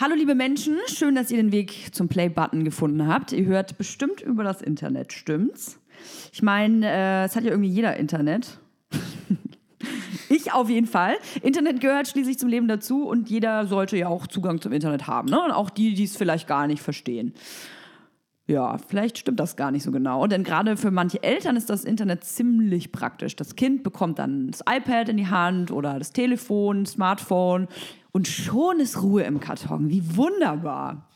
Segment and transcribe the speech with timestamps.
[0.00, 3.30] Hallo liebe Menschen, schön, dass ihr den Weg zum Play-Button gefunden habt.
[3.30, 5.78] Ihr hört bestimmt über das Internet, stimmt's?
[6.32, 8.58] Ich meine, äh, es hat ja irgendwie jeder Internet.
[10.28, 11.14] ich auf jeden Fall.
[11.42, 15.28] Internet gehört schließlich zum Leben dazu und jeder sollte ja auch Zugang zum Internet haben.
[15.28, 15.40] Ne?
[15.40, 17.32] Und auch die, die es vielleicht gar nicht verstehen.
[18.46, 20.26] Ja, vielleicht stimmt das gar nicht so genau.
[20.26, 23.36] Denn gerade für manche Eltern ist das Internet ziemlich praktisch.
[23.36, 27.68] Das Kind bekommt dann das iPad in die Hand oder das Telefon, Smartphone
[28.12, 29.88] und schon ist Ruhe im Karton.
[29.88, 31.08] Wie wunderbar.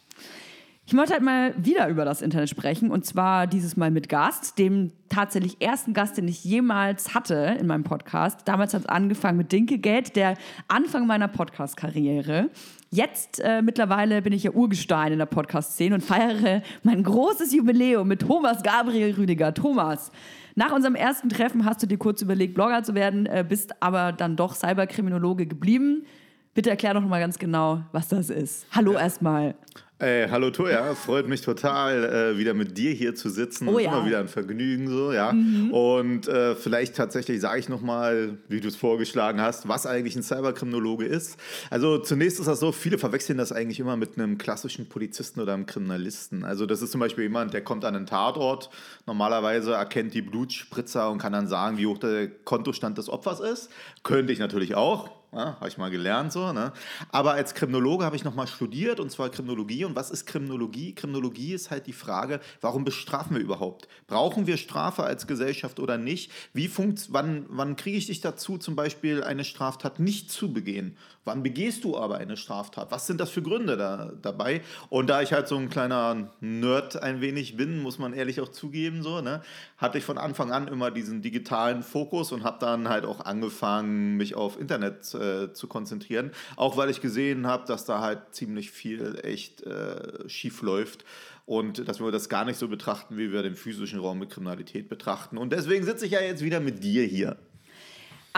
[0.91, 4.59] Ich wollte halt mal wieder über das Internet sprechen und zwar dieses Mal mit Gast,
[4.59, 8.49] dem tatsächlich ersten Gast, den ich jemals hatte in meinem Podcast.
[8.49, 12.49] Damals hat es angefangen mit Dinkelgeld, der Anfang meiner Podcast-Karriere.
[12.91, 18.09] Jetzt äh, mittlerweile bin ich ja Urgestein in der Podcast-Szene und feiere mein großes Jubiläum
[18.09, 19.53] mit Thomas Gabriel Rüdiger.
[19.53, 20.11] Thomas,
[20.55, 24.13] nach unserem ersten Treffen hast du dir kurz überlegt, Blogger zu werden, äh, bist aber
[24.13, 26.07] dann doch Cyberkriminologe geblieben.
[26.55, 28.67] Bitte erklär doch mal ganz genau, was das ist.
[28.75, 29.55] Hallo erstmal.
[30.01, 33.67] Ey, hallo Toja, freut mich total, äh, wieder mit dir hier zu sitzen.
[33.67, 33.91] Oh, ja.
[33.91, 35.33] Immer wieder ein Vergnügen so, ja.
[35.33, 35.73] Mhm.
[35.73, 40.23] Und äh, vielleicht tatsächlich sage ich nochmal, wie du es vorgeschlagen hast, was eigentlich ein
[40.23, 41.37] Cyberkriminologe ist.
[41.69, 45.55] Also zunächst ist das so, viele verwechseln das eigentlich immer mit einem klassischen Polizisten oder
[45.55, 46.45] einem Kriminalisten.
[46.45, 48.71] Also das ist zum Beispiel jemand, der kommt an einen Tatort,
[49.05, 53.69] normalerweise erkennt die Blutspritzer und kann dann sagen, wie hoch der Kontostand des Opfers ist.
[54.05, 56.53] Könnte ich natürlich auch, ja, habe ich mal gelernt so.
[56.53, 56.73] Ne?
[57.13, 59.85] Aber als Kriminologe habe ich nochmal studiert und zwar Kriminologie.
[59.85, 60.95] Und was ist Kriminologie?
[60.95, 63.89] Kriminologie ist halt die Frage, warum bestrafen wir überhaupt?
[64.07, 66.33] Brauchen wir Strafe als Gesellschaft oder nicht?
[66.55, 70.97] Wie funkt, wann, wann kriege ich dich dazu, zum Beispiel eine Straftat nicht zu begehen?
[71.25, 72.91] Wann begehst du aber eine Straftat?
[72.91, 74.63] Was sind das für Gründe da, dabei?
[74.89, 78.49] Und da ich halt so ein kleiner Nerd ein wenig bin, muss man ehrlich auch
[78.49, 79.43] zugeben, so, ne,
[79.77, 84.17] hatte ich von Anfang an immer diesen digitalen Fokus und habe dann halt auch angefangen,
[84.17, 86.31] mich auf Internet äh, zu konzentrieren.
[86.57, 91.05] Auch weil ich gesehen habe, dass da halt ziemlich viel echt äh, schief läuft
[91.47, 94.89] und dass wir das gar nicht so betrachten, wie wir den physischen Raum mit Kriminalität
[94.89, 95.39] betrachten.
[95.39, 97.39] Und deswegen sitze ich ja jetzt wieder mit dir hier.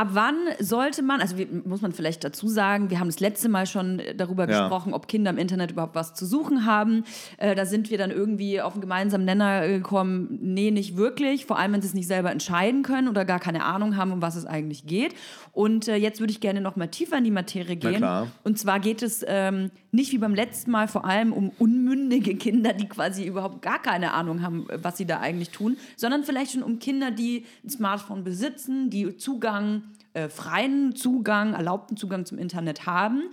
[0.01, 3.67] Ab wann sollte man, also muss man vielleicht dazu sagen, wir haben das letzte Mal
[3.67, 4.63] schon darüber ja.
[4.63, 7.05] gesprochen, ob Kinder im Internet überhaupt was zu suchen haben.
[7.37, 11.59] Äh, da sind wir dann irgendwie auf einen gemeinsamen Nenner gekommen, nee, nicht wirklich, vor
[11.59, 14.37] allem wenn sie es nicht selber entscheiden können oder gar keine Ahnung haben, um was
[14.37, 15.15] es eigentlich geht.
[15.53, 18.03] Und äh, jetzt würde ich gerne noch mal tiefer in die Materie gehen.
[18.43, 22.73] Und zwar geht es ähm, nicht wie beim letzten Mal vor allem um unmündige Kinder,
[22.73, 26.63] die quasi überhaupt gar keine Ahnung haben, was sie da eigentlich tun, sondern vielleicht schon
[26.63, 29.83] um Kinder, die ein Smartphone besitzen, die Zugang
[30.15, 33.31] äh, freien Zugang, erlaubten Zugang zum Internet haben.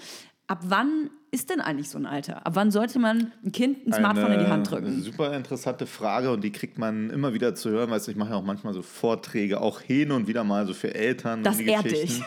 [0.47, 2.45] Ab wann ist denn eigentlich so ein Alter?
[2.45, 5.01] Ab wann sollte man ein Kind ein Smartphone Eine in die Hand drücken?
[5.01, 7.89] Super interessante Frage und die kriegt man immer wieder zu hören.
[7.89, 10.73] Weißt du, ich mache ja auch manchmal so Vorträge, auch hin und wieder mal so
[10.73, 11.43] für Eltern.
[11.43, 12.21] Das ehrt dich.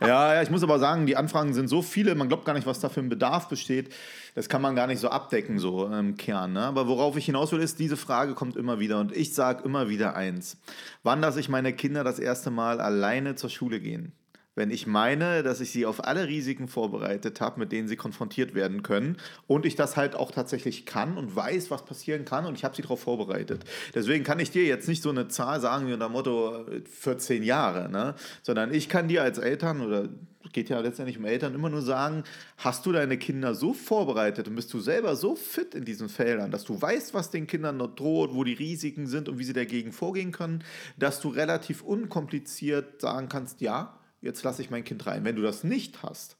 [0.00, 2.66] ja, ja, ich muss aber sagen, die Anfragen sind so viele, man glaubt gar nicht,
[2.66, 3.92] was da für ein Bedarf besteht.
[4.36, 6.52] Das kann man gar nicht so abdecken, so im Kern.
[6.52, 6.60] Ne?
[6.60, 9.00] Aber worauf ich hinaus will, ist, diese Frage kommt immer wieder.
[9.00, 10.58] Und ich sage immer wieder eins.
[11.02, 14.12] Wann lasse ich meine Kinder das erste Mal alleine zur Schule gehen?
[14.56, 18.54] Wenn ich meine, dass ich sie auf alle Risiken vorbereitet habe, mit denen sie konfrontiert
[18.54, 22.56] werden können und ich das halt auch tatsächlich kann und weiß, was passieren kann und
[22.56, 23.64] ich habe sie darauf vorbereitet.
[23.94, 26.66] Deswegen kann ich dir jetzt nicht so eine Zahl sagen wie unter Motto
[27.00, 28.14] 14 äh, Jahre, ne?
[28.42, 30.08] sondern ich kann dir als Eltern oder
[30.56, 32.24] geht ja letztendlich um Eltern immer nur sagen,
[32.56, 36.50] hast du deine Kinder so vorbereitet und bist du selber so fit in diesen Feldern,
[36.50, 39.52] dass du weißt, was den Kindern dort droht, wo die Risiken sind und wie sie
[39.52, 40.64] dagegen vorgehen können,
[40.96, 45.24] dass du relativ unkompliziert sagen kannst, ja, jetzt lasse ich mein Kind rein.
[45.24, 46.36] Wenn du das nicht hast,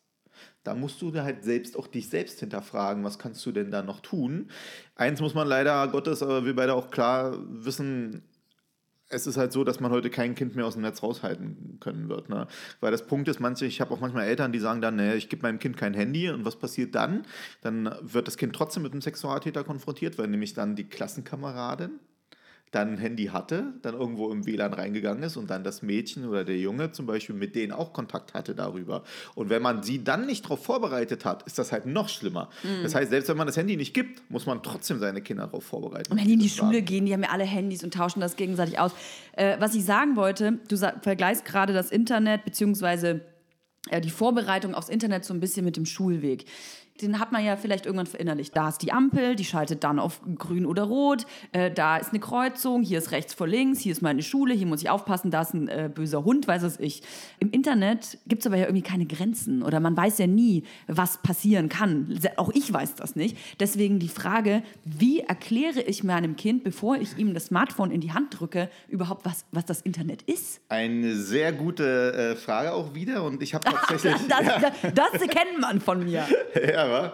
[0.64, 4.00] dann musst du halt selbst auch dich selbst hinterfragen, was kannst du denn da noch
[4.00, 4.50] tun.
[4.94, 8.22] Eins muss man leider Gottes, aber wir beide auch klar wissen,
[9.09, 12.09] es ist halt so, dass man heute kein Kind mehr aus dem Netz raushalten können
[12.09, 12.28] wird.
[12.28, 12.48] Ne?
[12.81, 15.28] Weil das Punkt ist, manche, ich habe auch manchmal Eltern, die sagen dann, nee, ich
[15.28, 17.25] gebe meinem Kind kein Handy und was passiert dann?
[17.62, 22.00] Dann wird das Kind trotzdem mit einem Sexualtäter konfrontiert, weil nämlich dann die Klassenkameradin
[22.72, 26.44] dann ein Handy hatte, dann irgendwo im WLAN reingegangen ist und dann das Mädchen oder
[26.44, 29.04] der Junge zum Beispiel mit denen auch Kontakt hatte darüber.
[29.34, 32.50] Und wenn man sie dann nicht darauf vorbereitet hat, ist das halt noch schlimmer.
[32.65, 32.82] Mhm.
[32.82, 35.65] Das heißt, selbst wenn man das Handy nicht gibt, muss man trotzdem seine Kinder darauf
[35.65, 36.13] vorbereiten.
[36.13, 38.36] Und wenn die in die Schule gehen, die haben ja alle Handys und tauschen das
[38.36, 38.92] gegenseitig aus.
[39.33, 43.21] Äh, was ich sagen wollte, du vergleichst gerade das Internet beziehungsweise
[43.91, 46.47] äh, die Vorbereitung aufs Internet so ein bisschen mit dem Schulweg
[47.03, 48.57] den hat man ja vielleicht irgendwann verinnerlicht.
[48.57, 51.27] Da ist die Ampel, die schaltet dann auf grün oder rot.
[51.53, 54.66] Äh, da ist eine Kreuzung, hier ist rechts vor links, hier ist meine Schule, hier
[54.66, 57.03] muss ich aufpassen, da ist ein äh, böser Hund, weiß es ich.
[57.39, 61.19] Im Internet gibt es aber ja irgendwie keine Grenzen oder man weiß ja nie, was
[61.19, 62.19] passieren kann.
[62.37, 63.37] Auch ich weiß das nicht.
[63.60, 68.13] Deswegen die Frage, wie erkläre ich meinem Kind, bevor ich ihm das Smartphone in die
[68.13, 70.60] Hand drücke, überhaupt, was, was das Internet ist?
[70.69, 74.15] Eine sehr gute äh, Frage auch wieder und ich habe tatsächlich...
[74.28, 74.72] das, ja.
[74.83, 76.27] das, das kennt man von mir.
[76.54, 77.12] ja, wa?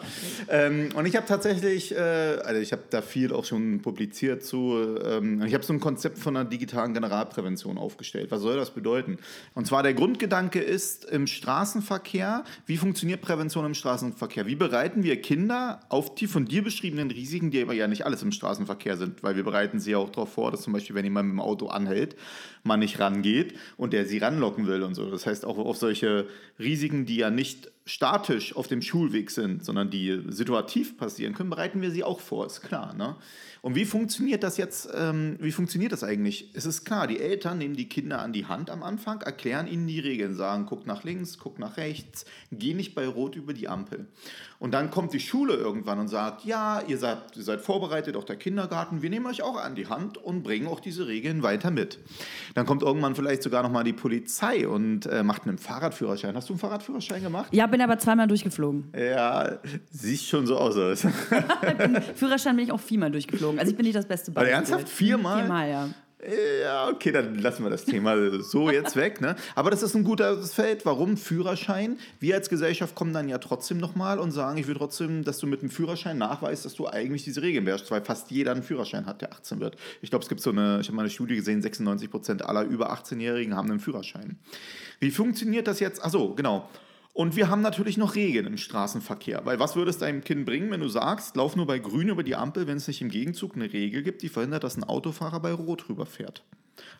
[0.48, 4.98] ähm, und ich habe tatsächlich, äh, also ich habe da viel auch schon publiziert zu,
[5.04, 8.30] ähm, ich habe so ein Konzept von einer digitalen Generalprävention aufgestellt.
[8.30, 9.18] Was soll das bedeuten?
[9.54, 14.46] Und zwar der Grundgedanke ist im Straßenverkehr, wie funktioniert Prävention im Straßenverkehr?
[14.46, 18.22] Wie bereiten wir Kinder auf die von dir beschriebenen Risiken, die aber ja nicht alles
[18.22, 21.04] im Straßenverkehr sind, weil wir bereiten sie ja auch darauf vor, dass zum Beispiel, wenn
[21.04, 22.16] jemand mit dem Auto anhält,
[22.64, 25.10] man nicht rangeht und der sie ranlocken will und so.
[25.10, 26.26] Das heißt auch auf solche
[26.58, 31.82] Risiken, die ja nicht statisch auf dem Schulweg sind, sondern die situativ passieren können, bereiten
[31.82, 32.94] wir sie auch vor, ist klar.
[32.94, 33.16] Ne?
[33.60, 36.50] Und wie funktioniert das jetzt, ähm, wie funktioniert das eigentlich?
[36.54, 39.86] Es ist klar, die Eltern nehmen die Kinder an die Hand am Anfang, erklären ihnen
[39.86, 43.68] die Regeln, sagen, guck nach links, guck nach rechts, geh nicht bei Rot über die
[43.68, 44.06] Ampel.
[44.62, 48.22] Und dann kommt die Schule irgendwann und sagt, ja, ihr seid, ihr seid vorbereitet, auch
[48.22, 51.72] der Kindergarten, wir nehmen euch auch an die Hand und bringen auch diese Regeln weiter
[51.72, 51.98] mit.
[52.54, 56.36] Dann kommt irgendwann vielleicht sogar nochmal die Polizei und äh, macht einen Fahrradführerschein.
[56.36, 57.52] Hast du einen Fahrradführerschein gemacht?
[57.52, 58.92] Ja, bin aber zweimal durchgeflogen.
[58.96, 59.58] Ja,
[59.90, 60.76] siehst schon so aus.
[62.14, 63.58] Führerschein bin ich auch viermal durchgeflogen.
[63.58, 64.48] Also ich bin nicht das beste Beispiel.
[64.48, 64.88] Aber ernsthaft?
[64.88, 65.40] Viermal?
[65.40, 65.88] Viermal, ja.
[66.62, 69.20] Ja, okay, dann lassen wir das Thema so jetzt weg.
[69.20, 69.34] Ne?
[69.56, 70.86] Aber das ist ein gutes Feld.
[70.86, 71.98] Warum Führerschein?
[72.20, 75.48] Wir als Gesellschaft kommen dann ja trotzdem nochmal und sagen, ich will trotzdem, dass du
[75.48, 79.06] mit dem Führerschein nachweist, dass du eigentlich diese Regeln beherrschst, weil fast jeder einen Führerschein
[79.06, 79.76] hat, der 18 wird.
[80.00, 82.62] Ich glaube, es gibt so eine, ich habe mal eine Studie gesehen, 96 Prozent aller
[82.62, 84.38] über 18-Jährigen haben einen Führerschein.
[85.00, 86.04] Wie funktioniert das jetzt?
[86.04, 86.68] Achso, genau.
[87.14, 89.44] Und wir haben natürlich noch Regeln im Straßenverkehr.
[89.44, 92.22] Weil was würde es deinem Kind bringen, wenn du sagst, lauf nur bei Grün über
[92.22, 95.40] die Ampel, wenn es nicht im Gegenzug eine Regel gibt, die verhindert, dass ein Autofahrer
[95.40, 96.42] bei Rot rüberfährt?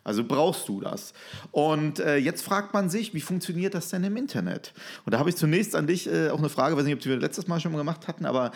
[0.03, 1.13] Also brauchst du das.
[1.51, 4.73] Und äh, jetzt fragt man sich, wie funktioniert das denn im Internet?
[5.05, 7.17] Und da habe ich zunächst an dich äh, auch eine Frage, weiß nicht, ob wir
[7.17, 8.51] letztes Mal schon mal gemacht hatten, aber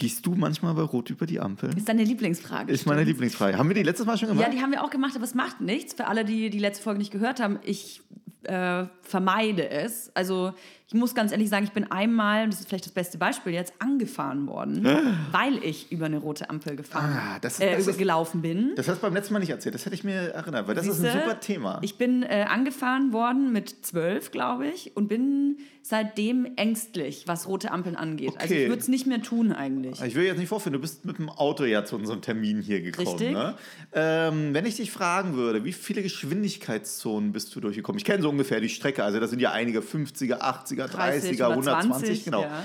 [0.00, 1.76] Gehst du manchmal bei Rot über die Ampel?
[1.76, 2.72] Ist deine Lieblingsfrage.
[2.72, 3.58] Ist meine Lieblingsfrage.
[3.58, 4.46] Haben wir die letztes Mal schon gemacht?
[4.46, 5.92] Ja, die haben wir auch gemacht, aber es macht nichts.
[5.92, 8.00] Für alle, die die letzte Folge nicht gehört haben, ich
[8.44, 10.10] äh, vermeide es.
[10.16, 10.54] Also
[10.92, 13.72] ich muss ganz ehrlich sagen, ich bin einmal, das ist vielleicht das beste Beispiel jetzt,
[13.78, 14.84] angefahren worden,
[15.30, 18.72] weil ich über eine rote Ampel gefahren, ah, das ist, äh, das ist, gelaufen bin.
[18.74, 20.84] Das hast du beim letzten Mal nicht erzählt, das hätte ich mir erinnert, weil das
[20.84, 21.78] Siehste, ist ein super Thema.
[21.82, 27.70] Ich bin äh, angefahren worden mit zwölf, glaube ich, und bin seitdem ängstlich, was rote
[27.70, 28.30] Ampeln angeht.
[28.30, 28.38] Okay.
[28.40, 30.00] Also ich würde es nicht mehr tun eigentlich.
[30.02, 32.82] Ich will jetzt nicht vorführen, du bist mit dem Auto ja zu unserem Termin hier
[32.82, 33.08] gekommen.
[33.08, 33.32] Richtig.
[33.32, 33.54] Ne?
[33.92, 37.98] Ähm, wenn ich dich fragen würde, wie viele Geschwindigkeitszonen bist du durchgekommen?
[37.98, 41.42] Ich kenne so ungefähr die Strecke, also das sind ja einige 50er, 80er, 30er, 30,
[41.42, 42.42] 120, genau.
[42.42, 42.64] Ja.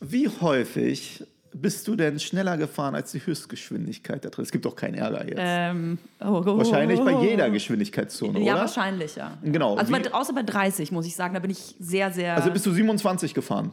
[0.00, 1.24] Wie häufig
[1.54, 4.44] bist du denn schneller gefahren als die Höchstgeschwindigkeit da drin?
[4.44, 5.38] Es gibt doch keinen Ärger jetzt.
[5.38, 8.46] Ähm, oh, oh, wahrscheinlich bei jeder Geschwindigkeitszone, ja, oder?
[8.46, 9.38] Ja, wahrscheinlich, ja.
[9.42, 9.76] Genau.
[9.76, 12.36] Also bei, außer bei 30, muss ich sagen, da bin ich sehr, sehr...
[12.36, 13.72] Also bist du 27 gefahren?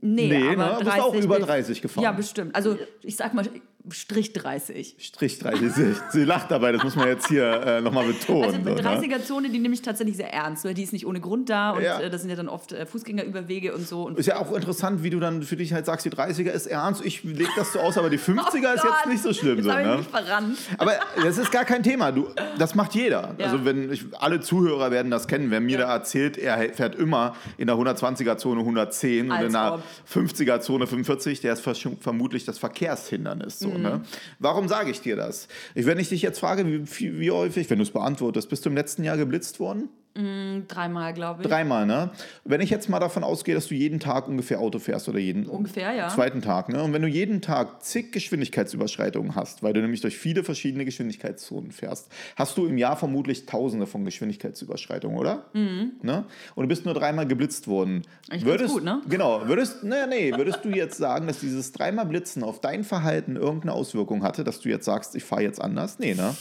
[0.00, 0.76] Nee, nee aber ne?
[0.78, 2.04] Du bist auch über 30 gefahren.
[2.04, 2.54] Ja, bestimmt.
[2.54, 3.44] Also ich sag mal,
[3.90, 4.96] Strich 30.
[4.98, 5.96] Strich 30.
[6.10, 8.66] Sie lacht dabei, das muss man jetzt hier äh, nochmal betonen.
[8.66, 11.72] Also 30er-Zone, die nehme ich tatsächlich sehr ernst, weil die ist nicht ohne Grund da
[11.72, 12.00] und ja.
[12.00, 14.04] äh, das sind ja dann oft äh, Fußgängerüberwege und so.
[14.04, 16.66] Und ist ja auch interessant, wie du dann für dich halt sagst, die 30er ist
[16.66, 19.56] ernst, ich lege das so aus, aber die 50er oh ist jetzt nicht so schlimm.
[19.56, 19.90] Jetzt so, ne?
[19.92, 20.58] ich mich verrannt.
[20.78, 20.92] Aber
[21.22, 22.10] das ist gar kein Thema.
[22.10, 22.28] Du,
[22.58, 23.34] das macht jeder.
[23.36, 23.46] Ja.
[23.46, 25.50] Also wenn ich, alle Zuhörer werden das kennen.
[25.50, 25.86] Wer mir ja.
[25.86, 31.40] da erzählt, er fährt immer in der 120er-Zone 110 Als und in der 50er-Zone 45,
[31.40, 31.62] der ist
[32.00, 33.58] vermutlich das Verkehrshindernis.
[33.58, 33.73] So, mhm.
[33.82, 34.02] Ne?
[34.38, 35.48] Warum sage ich dir das?
[35.74, 38.76] Wenn ich dich jetzt frage, wie, wie häufig, wenn du es beantwortest, bist du im
[38.76, 39.88] letzten Jahr geblitzt worden?
[40.16, 41.48] Mm, dreimal, glaube ich.
[41.48, 42.10] Dreimal, ne?
[42.44, 45.46] Wenn ich jetzt mal davon ausgehe, dass du jeden Tag ungefähr Auto fährst oder jeden
[45.46, 46.08] ungefähr, ja.
[46.08, 46.82] zweiten Tag, ne?
[46.84, 51.72] Und wenn du jeden Tag zig Geschwindigkeitsüberschreitungen hast, weil du nämlich durch viele verschiedene Geschwindigkeitszonen
[51.72, 55.46] fährst, hast du im Jahr vermutlich Tausende von Geschwindigkeitsüberschreitungen, oder?
[55.52, 55.94] Mhm.
[56.02, 56.24] Ne?
[56.54, 58.02] Und du bist nur dreimal geblitzt worden.
[58.30, 59.02] Ich würdest, gut, ne?
[59.08, 59.48] Genau.
[59.48, 63.72] Würdest, nee, nee, würdest du jetzt sagen, dass dieses dreimal Blitzen auf dein Verhalten irgendeine
[63.72, 65.98] Auswirkung hatte, dass du jetzt sagst, ich fahre jetzt anders?
[65.98, 66.36] Nee, ne?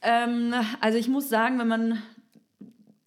[0.00, 2.02] Ähm, also ich muss sagen, wenn man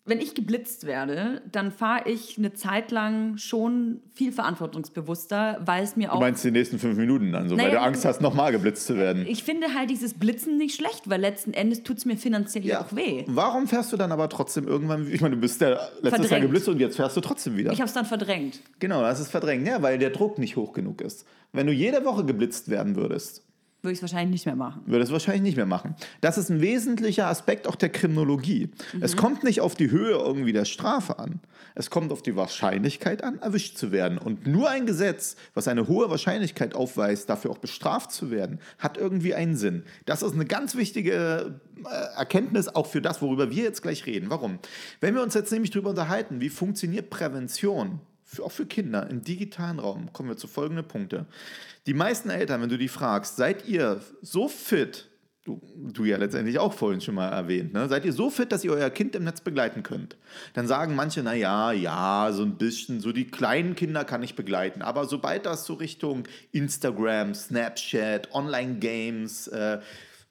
[0.08, 5.96] wenn ich geblitzt werde, dann fahre ich eine Zeit lang schon viel verantwortungsbewusster, weil es
[5.96, 6.16] mir auch.
[6.16, 8.88] Du meinst die nächsten fünf Minuten dann, so, naja, weil du Angst hast, nochmal geblitzt
[8.88, 9.26] zu werden.
[9.28, 12.82] Ich finde halt dieses Blitzen nicht schlecht, weil letzten Endes tut es mir finanziell ja
[12.82, 13.26] auch weh.
[13.28, 16.30] Warum fährst du dann aber trotzdem irgendwann, ich meine, du bist ja letztes.
[16.30, 17.72] Jahr geblitzt und jetzt fährst du trotzdem wieder.
[17.72, 18.62] Ich habe es dann verdrängt.
[18.80, 21.26] Genau, das ist verdrängt, ja, weil der Druck nicht hoch genug ist.
[21.54, 23.47] Wenn du jede Woche geblitzt werden würdest,
[23.88, 24.82] würde ich es wahrscheinlich nicht mehr machen.
[24.86, 25.96] Würde es wahrscheinlich nicht mehr machen.
[26.20, 28.70] Das ist ein wesentlicher Aspekt auch der Kriminologie.
[28.94, 29.02] Mhm.
[29.02, 31.40] Es kommt nicht auf die Höhe irgendwie der Strafe an.
[31.74, 34.18] Es kommt auf die Wahrscheinlichkeit an, erwischt zu werden.
[34.18, 38.98] Und nur ein Gesetz, was eine hohe Wahrscheinlichkeit aufweist, dafür auch bestraft zu werden, hat
[38.98, 39.84] irgendwie einen Sinn.
[40.06, 44.30] Das ist eine ganz wichtige äh, Erkenntnis auch für das, worüber wir jetzt gleich reden.
[44.30, 44.60] Warum?
[45.00, 49.22] Wenn wir uns jetzt nämlich darüber unterhalten, wie funktioniert Prävention, für, auch für Kinder im
[49.22, 51.26] digitalen Raum, kommen wir zu folgenden Punkten.
[51.88, 55.08] Die meisten Eltern, wenn du die fragst, seid ihr so fit,
[55.46, 57.88] du, du ja letztendlich auch vorhin schon mal erwähnt, ne?
[57.88, 60.18] seid ihr so fit, dass ihr euer Kind im Netz begleiten könnt?
[60.54, 64.82] Dann sagen manche, naja, ja, so ein bisschen, so die kleinen Kinder kann ich begleiten.
[64.82, 69.80] Aber sobald das so Richtung Instagram, Snapchat, Online-Games, äh,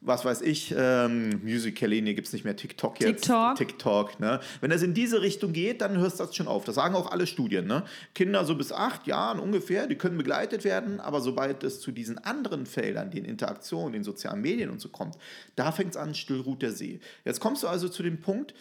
[0.07, 3.25] was weiß ich, ähm, Musical.ly, nee, gibt es nicht mehr TikTok jetzt.
[3.25, 3.57] TikTok.
[3.57, 4.41] TikTok, ne?
[4.61, 6.65] Wenn das in diese Richtung geht, dann hörst du das schon auf.
[6.65, 7.83] Das sagen auch alle Studien, ne?
[8.15, 12.19] Kinder so bis acht Jahren ungefähr, die können begleitet werden, aber sobald es zu diesen
[12.19, 15.17] anderen Feldern, den Interaktionen, den sozialen Medien und so kommt,
[15.57, 17.01] da fängt es an, still ruht der See.
[17.25, 18.55] Jetzt kommst du also zu dem Punkt,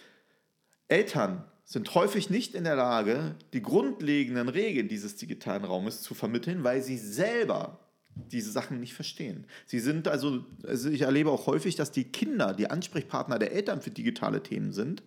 [0.87, 6.63] Eltern sind häufig nicht in der Lage, die grundlegenden Regeln dieses digitalen Raumes zu vermitteln,
[6.63, 7.84] weil sie selber
[8.31, 9.45] diese Sachen nicht verstehen.
[9.65, 13.81] Sie sind also, also ich erlebe auch häufig, dass die Kinder die Ansprechpartner der Eltern
[13.81, 15.03] für digitale Themen sind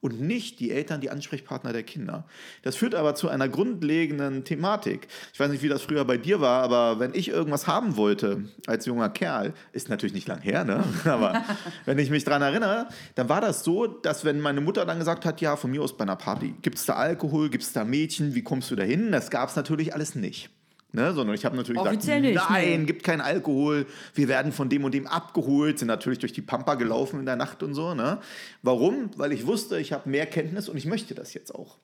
[0.00, 2.24] und nicht die Eltern die Ansprechpartner der Kinder.
[2.62, 5.08] Das führt aber zu einer grundlegenden Thematik.
[5.32, 8.44] Ich weiß nicht, wie das früher bei dir war, aber wenn ich irgendwas haben wollte
[8.66, 10.84] als junger Kerl, ist natürlich nicht lang her, ne?
[11.04, 11.44] aber
[11.84, 15.24] wenn ich mich daran erinnere, dann war das so, dass wenn meine Mutter dann gesagt
[15.24, 17.84] hat, ja, von mir aus bei einer Party, gibt es da Alkohol, gibt es da
[17.84, 19.10] Mädchen, wie kommst du da hin?
[19.10, 20.50] Das gab es natürlich alles nicht.
[20.90, 22.86] Ne, sondern ich habe natürlich Offiziell gesagt, nicht, nein, nee.
[22.86, 26.76] gibt keinen Alkohol, wir werden von dem und dem abgeholt, sind natürlich durch die Pampa
[26.76, 27.92] gelaufen in der Nacht und so.
[27.92, 28.20] Ne?
[28.62, 29.10] Warum?
[29.18, 31.76] Weil ich wusste, ich habe mehr Kenntnis und ich möchte das jetzt auch.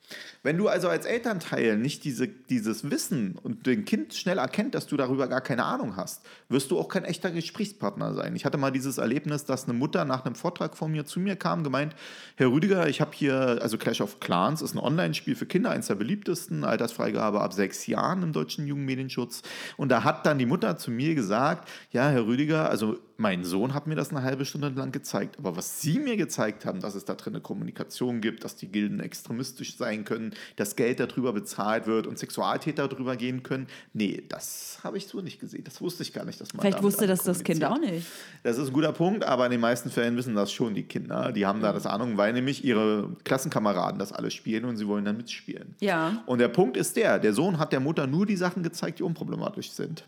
[0.43, 4.87] Wenn du also als Elternteil nicht diese, dieses Wissen und dein Kind schnell erkennt, dass
[4.87, 8.35] du darüber gar keine Ahnung hast, wirst du auch kein echter Gesprächspartner sein.
[8.37, 11.37] Ich hatte mal dieses Erlebnis, dass eine Mutter nach einem Vortrag von mir zu mir
[11.37, 11.95] kam, gemeint,
[12.37, 15.89] Herr Rüdiger, ich habe hier, also Clash of Clans ist ein Online-Spiel für Kinder, eines
[15.89, 19.43] der beliebtesten, Altersfreigabe ab sechs Jahren im deutschen Jugendmedienschutz.
[19.77, 23.75] Und da hat dann die Mutter zu mir gesagt, ja, Herr Rüdiger, also mein Sohn
[23.75, 25.39] hat mir das eine halbe Stunde lang gezeigt.
[25.39, 28.69] Aber was Sie mir gezeigt haben, dass es da drin eine Kommunikation gibt, dass die
[28.69, 34.23] Gilden extremistisch sein können, dass Geld darüber bezahlt wird und Sexualtäter darüber gehen können, nee,
[34.29, 35.65] das habe ich so nicht gesehen.
[35.65, 38.07] Das wusste ich gar nicht, dass man Vielleicht wusste das das Kind auch nicht.
[38.43, 41.33] Das ist ein guter Punkt, aber in den meisten Fällen wissen das schon die Kinder.
[41.33, 45.05] Die haben da das Ahnung, weil nämlich ihre Klassenkameraden das alles spielen und sie wollen
[45.05, 45.77] dann mitspielen.
[45.81, 46.23] Ja.
[46.27, 49.03] Und der Punkt ist der, der Sohn hat der Mutter nur die Sachen gezeigt, die
[49.05, 50.05] unproblematisch sind.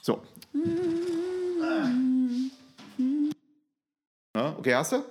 [0.00, 0.22] So.
[0.52, 0.60] Ja,
[4.34, 5.04] okay, hast du?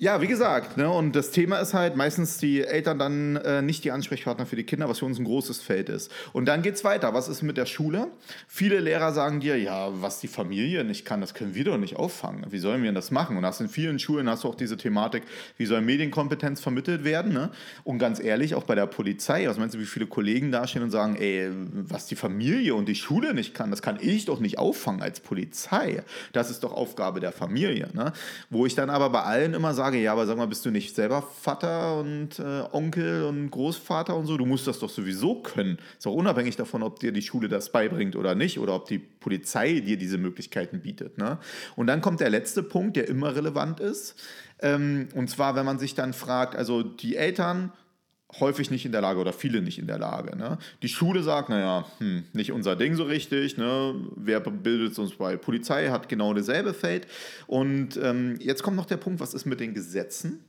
[0.00, 0.22] Ja.
[0.22, 3.90] Wie gesagt, ne, und das Thema ist halt meistens die Eltern dann äh, nicht die
[3.90, 6.12] Ansprechpartner für die Kinder, was für uns ein großes Feld ist.
[6.32, 7.14] Und dann geht's weiter.
[7.14, 8.06] Was ist mit der Schule?
[8.46, 11.96] Viele Lehrer sagen dir, ja, was die Familie nicht kann, das können wir doch nicht
[11.96, 12.46] auffangen.
[12.50, 13.36] Wie sollen wir denn das machen?
[13.36, 15.24] Und hast in vielen Schulen hast du auch diese Thematik,
[15.56, 17.32] wie soll Medienkompetenz vermittelt werden?
[17.32, 17.50] Ne?
[17.82, 20.92] Und ganz ehrlich, auch bei der Polizei, was meinst du, wie viele Kollegen dastehen und
[20.92, 24.58] sagen, ey, was die Familie und die Schule nicht kann, das kann ich doch nicht
[24.58, 26.04] auffangen als Polizei.
[26.32, 27.88] Das ist doch Aufgabe der Familie.
[27.94, 28.12] Ne?
[28.48, 30.94] Wo ich dann aber bei allen immer sage, ja, aber sag mal, bist du nicht
[30.94, 34.36] selber Vater und äh, Onkel und Großvater und so?
[34.36, 35.78] Du musst das doch sowieso können.
[35.96, 38.98] Ist auch unabhängig davon, ob dir die Schule das beibringt oder nicht oder ob die
[38.98, 41.18] Polizei dir diese Möglichkeiten bietet.
[41.18, 41.38] Ne?
[41.76, 44.14] Und dann kommt der letzte Punkt, der immer relevant ist.
[44.60, 47.72] Ähm, und zwar, wenn man sich dann fragt, also die Eltern
[48.40, 50.36] häufig nicht in der Lage oder viele nicht in der Lage.
[50.36, 50.58] Ne?
[50.82, 53.56] Die Schule sagt, naja, hm, nicht unser Ding so richtig.
[53.56, 53.94] Ne?
[54.16, 55.36] Wer bildet uns bei?
[55.36, 57.06] Polizei hat genau dasselbe Feld.
[57.46, 60.40] Und ähm, jetzt kommt noch der Punkt, was ist mit den Gesetzen?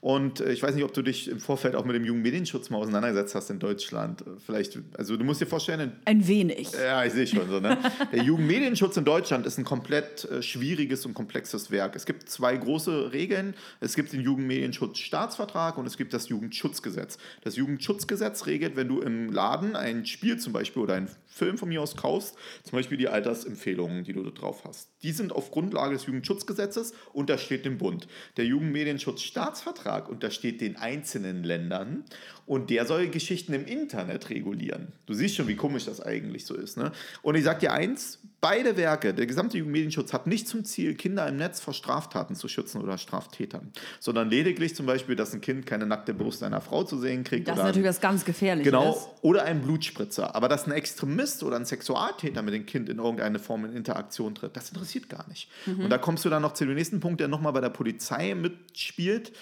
[0.00, 2.78] Und äh, ich weiß nicht, ob du dich im Vorfeld auch mit dem Jugendmedienschutz mal
[2.78, 4.24] auseinandergesetzt hast in Deutschland.
[4.44, 6.70] Vielleicht, also du musst dir vorstellen, Ein wenig.
[6.72, 7.60] ja, ich sehe schon so.
[7.60, 7.76] Ne?
[8.12, 11.96] Der Jugendmedienschutz in Deutschland ist ein komplett äh, schwieriges und komplexes Werk.
[11.96, 13.54] Es gibt zwei große Regeln.
[13.80, 17.18] Es gibt den Jugendmedienschutzstaatsvertrag und es gibt das Jugendschutzgesetz.
[17.42, 21.08] Das Jugendschutzgesetz regelt, wenn du im Laden ein Spiel zum Beispiel oder einen
[21.38, 24.90] Film von mir aus kaufst, zum Beispiel die Altersempfehlungen, die du da drauf hast.
[25.02, 28.08] Die sind auf Grundlage des Jugendschutzgesetzes untersteht dem Bund.
[28.36, 32.04] Der Jugendmedienschutzstaatsvertrag untersteht den einzelnen Ländern
[32.46, 34.92] und der soll Geschichten im Internet regulieren.
[35.06, 36.76] Du siehst schon, wie komisch das eigentlich so ist.
[36.76, 36.92] Ne?
[37.22, 41.26] Und ich sag dir eins, beide Werke, der gesamte Jugendmedienschutz hat nicht zum Ziel, Kinder
[41.26, 45.66] im Netz vor Straftaten zu schützen oder Straftätern, sondern lediglich zum Beispiel, dass ein Kind
[45.66, 47.48] keine nackte Brust einer Frau zu sehen kriegt.
[47.48, 48.70] Das ist natürlich was ganz Gefährliches.
[48.70, 50.34] Genau, oder ein Blutspritzer.
[50.34, 54.34] Aber dass ein Extremist oder ein Sexualtäter mit dem Kind in irgendeine Form in Interaktion
[54.34, 55.48] tritt, das interessiert gar nicht.
[55.66, 58.34] Und da kommst du dann noch zu dem nächsten Punkt, der nochmal bei der Polizei
[58.34, 59.32] mitspielt.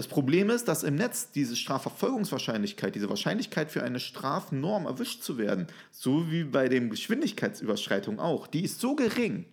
[0.00, 5.36] Das Problem ist, dass im Netz diese Strafverfolgungswahrscheinlichkeit, diese Wahrscheinlichkeit für eine Strafnorm erwischt zu
[5.36, 9.44] werden, so wie bei den Geschwindigkeitsüberschreitungen auch, die ist so gering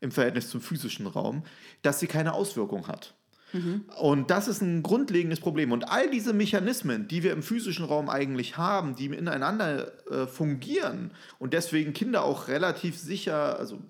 [0.00, 1.42] im Verhältnis zum physischen Raum,
[1.82, 3.14] dass sie keine Auswirkung hat.
[3.98, 5.72] Und das ist ein grundlegendes Problem.
[5.72, 11.10] Und all diese Mechanismen, die wir im physischen Raum eigentlich haben, die ineinander äh, fungieren
[11.40, 13.80] und deswegen Kinder auch relativ sicher, also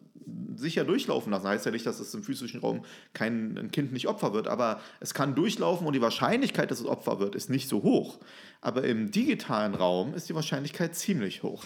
[0.57, 1.47] sicher durchlaufen lassen.
[1.49, 4.81] Heißt ja nicht, dass es im physischen Raum kein ein Kind nicht Opfer wird, aber
[5.01, 8.19] es kann durchlaufen und die Wahrscheinlichkeit, dass es Opfer wird, ist nicht so hoch.
[8.61, 11.65] Aber im digitalen Raum ist die Wahrscheinlichkeit ziemlich hoch.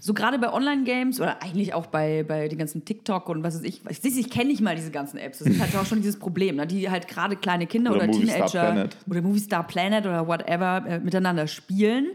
[0.00, 3.62] so gerade bei Online-Games oder eigentlich auch bei, bei den ganzen TikTok und was weiß
[3.64, 5.38] ich, ich, ich kenne nicht mal diese ganzen Apps.
[5.38, 6.66] Das ist halt auch schon dieses Problem, ne?
[6.66, 8.96] die halt gerade kleine Kinder oder, Oder Teenager Planet.
[9.08, 12.12] oder Movie Star Planet oder whatever äh, miteinander spielen.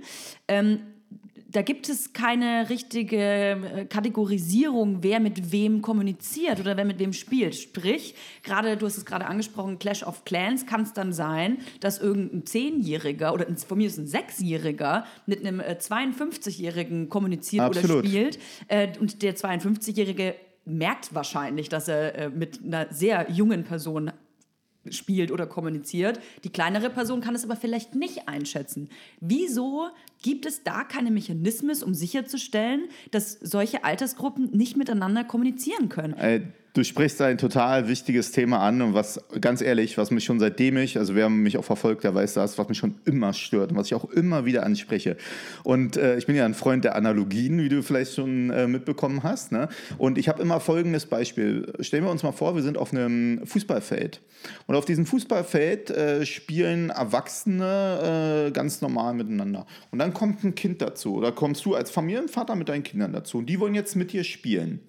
[0.47, 0.79] Ähm,
[1.53, 7.13] da gibt es keine richtige äh, Kategorisierung, wer mit wem kommuniziert oder wer mit wem
[7.13, 7.55] spielt.
[7.55, 11.99] Sprich, gerade, du hast es gerade angesprochen, Clash of Clans kann es dann sein, dass
[11.99, 17.99] irgendein Zehnjähriger oder von mir ist ein Sechsjähriger mit einem äh, 52-Jährigen kommuniziert Absolut.
[17.99, 18.39] oder spielt.
[18.67, 24.11] Äh, und der 52-Jährige merkt wahrscheinlich, dass er äh, mit einer sehr jungen Person
[24.89, 26.19] spielt oder kommuniziert.
[26.43, 28.89] Die kleinere Person kann es aber vielleicht nicht einschätzen.
[29.19, 29.87] Wieso
[30.21, 36.13] gibt es da keine Mechanismen, um sicherzustellen, dass solche Altersgruppen nicht miteinander kommunizieren können?
[36.13, 36.41] Äh,
[36.75, 40.77] Du sprichst ein total wichtiges Thema an und was, ganz ehrlich, was mich schon seitdem
[40.77, 43.77] ich, also wer mich auch verfolgt, der weiß das, was mich schon immer stört und
[43.77, 45.15] was ich auch immer wieder anspreche.
[45.63, 49.21] Und äh, ich bin ja ein Freund der Analogien, wie du vielleicht schon äh, mitbekommen
[49.21, 49.51] hast.
[49.51, 49.69] Ne?
[49.99, 51.71] Und ich habe immer folgendes Beispiel.
[51.79, 54.21] Stellen wir uns mal vor, wir sind auf einem Fußballfeld.
[54.65, 59.67] Und auf diesem Fußballfeld äh, spielen Erwachsene äh, ganz normal miteinander.
[59.91, 61.17] Und dann kommt ein Kind dazu.
[61.17, 63.37] Oder kommst du als Familienvater mit deinen Kindern dazu.
[63.37, 64.79] Und die wollen jetzt mit dir spielen.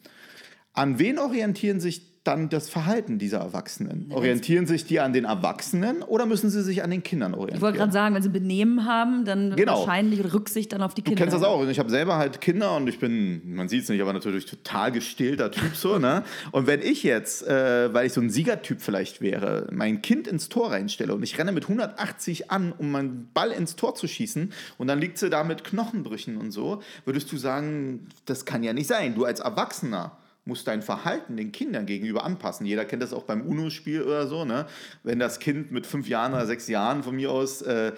[0.74, 4.06] An wen orientieren sich dann das Verhalten dieser Erwachsenen?
[4.10, 7.56] Orientieren sich die an den Erwachsenen oder müssen sie sich an den Kindern orientieren?
[7.58, 9.80] Ich wollte gerade sagen, wenn sie Benehmen haben, dann Genau.
[9.80, 11.20] wahrscheinlich Rücksicht dann auf die Du Kinder.
[11.20, 11.68] kennst das auch.
[11.68, 14.90] Ich habe selber halt Kinder und ich bin, man sieht es nicht, aber natürlich total
[14.90, 15.98] gestählter Typ so.
[15.98, 16.24] Ne?
[16.50, 20.48] Und wenn ich jetzt, äh, weil ich so ein Siegertyp vielleicht wäre, mein Kind ins
[20.48, 24.50] Tor reinstelle und ich renne mit 180 an, um meinen Ball ins Tor zu schießen
[24.78, 28.72] und dann liegt sie da mit Knochenbrüchen und so, würdest du sagen, das kann ja
[28.72, 29.14] nicht sein.
[29.14, 30.12] Du als Erwachsener
[30.44, 32.66] musst dein Verhalten den Kindern gegenüber anpassen.
[32.66, 34.44] Jeder kennt das auch beim UNO-Spiel oder so.
[34.44, 34.66] Ne?
[35.02, 37.92] Wenn das Kind mit fünf Jahren oder sechs Jahren von mir aus äh,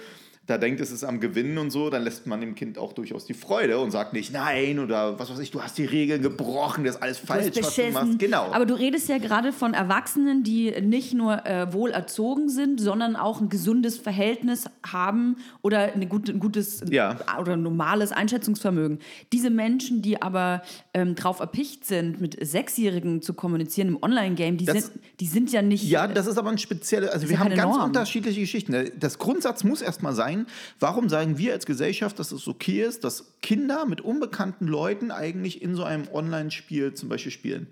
[0.46, 3.26] da denkt, es ist am Gewinnen und so, dann lässt man dem Kind auch durchaus
[3.26, 6.84] die Freude und sagt nicht nein oder was weiß ich, du hast die Regeln gebrochen,
[6.84, 8.18] das ist alles falsch, was du machst.
[8.20, 8.52] Genau.
[8.52, 13.16] Aber du redest ja gerade von Erwachsenen, die nicht nur äh, wohl erzogen sind, sondern
[13.16, 17.16] auch ein gesundes Verhältnis haben oder eine gute, ein gutes Ja.
[17.40, 19.00] oder normales Einschätzungsvermögen.
[19.32, 20.62] Diese Menschen, die aber
[20.94, 25.50] ähm, drauf erpicht sind, mit Sechsjährigen zu kommunizieren im Online-Game, die Das- sind, die sind
[25.50, 25.82] ja nicht.
[25.84, 27.86] Ja, das ist aber ein spezieller, also wir haben ganz Norm.
[27.88, 28.90] unterschiedliche Geschichten.
[28.98, 30.35] Das Grundsatz muss erstmal sein,
[30.78, 35.62] warum sagen wir als Gesellschaft, dass es okay ist, dass Kinder mit unbekannten Leuten eigentlich
[35.62, 37.68] in so einem Online-Spiel zum Beispiel spielen.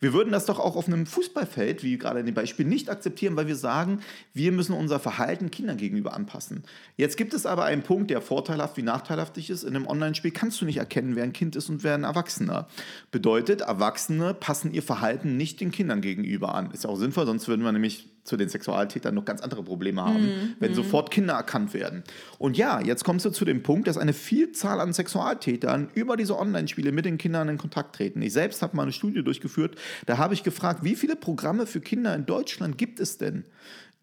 [0.00, 3.36] Wir würden das doch auch auf einem Fußballfeld, wie gerade in dem Beispiel, nicht akzeptieren,
[3.36, 4.00] weil wir sagen,
[4.34, 6.64] wir müssen unser Verhalten Kindern gegenüber anpassen.
[6.96, 9.64] Jetzt gibt es aber einen Punkt, der vorteilhaft wie nachteilig ist.
[9.64, 12.68] In einem Online-Spiel kannst du nicht erkennen, wer ein Kind ist und wer ein Erwachsener.
[13.10, 16.70] Bedeutet, Erwachsene passen ihr Verhalten nicht den Kindern gegenüber an.
[16.72, 20.56] Ist auch sinnvoll, sonst würden wir nämlich zu den Sexualtätern noch ganz andere Probleme haben,
[20.58, 22.02] wenn sofort Kinder erkannt werden.
[22.38, 26.38] Und ja, jetzt kommst du zu dem Punkt, dass eine Vielzahl an Sexualtätern über diese
[26.38, 28.20] Online-Spiele mit den Kindern in Kontakt treten.
[28.22, 31.80] Ich selbst habe mal eine Studie durchgeführt, da habe ich gefragt, wie viele Programme für
[31.80, 33.44] Kinder in Deutschland gibt es denn?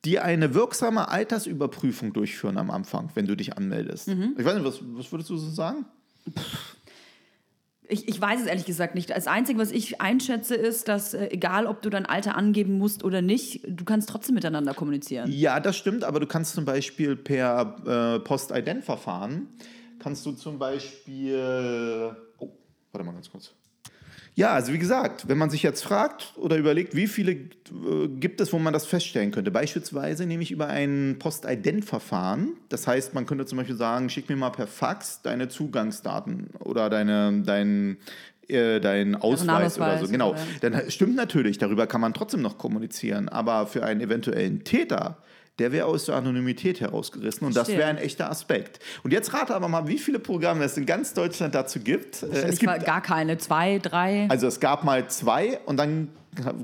[0.06, 4.10] die eine wirksame Altersüberprüfung durchführen am Anfang, wenn du dich anmeldest.
[4.38, 5.86] Ich weiß nicht, was, was würdest du so sagen?
[7.90, 9.10] Ich, ich weiß es ehrlich gesagt nicht.
[9.10, 13.04] Das Einzige, was ich einschätze, ist, dass äh, egal, ob du dein Alter angeben musst
[13.04, 15.32] oder nicht, du kannst trotzdem miteinander kommunizieren.
[15.32, 19.48] Ja, das stimmt, aber du kannst zum Beispiel per äh, Post-Ident-Verfahren,
[20.00, 22.50] kannst du zum Beispiel, oh,
[22.92, 23.54] warte mal ganz kurz.
[24.36, 28.42] Ja, also wie gesagt, wenn man sich jetzt fragt oder überlegt, wie viele äh, gibt
[28.42, 32.54] es, wo man das feststellen könnte, beispielsweise nämlich über ein Post-Ident-Verfahren.
[32.70, 36.90] Das heißt, man könnte zum Beispiel sagen, schick mir mal per Fax deine Zugangsdaten oder
[36.90, 37.98] deine, dein,
[38.48, 40.08] äh, dein Ausweis oder so.
[40.08, 40.36] Genau.
[40.62, 45.18] Dann stimmt natürlich, darüber kann man trotzdem noch kommunizieren, aber für einen eventuellen Täter,
[45.60, 47.78] der wäre aus der Anonymität herausgerissen und das Verstehe.
[47.78, 48.80] wäre ein echter Aspekt.
[49.04, 52.24] Und jetzt rate aber mal, wie viele Programme es in ganz Deutschland dazu gibt.
[52.24, 53.38] Äh, Es Es gibt gar keine.
[53.38, 54.28] Zwei, drei.
[54.30, 56.10] also es gab mal zwei und dann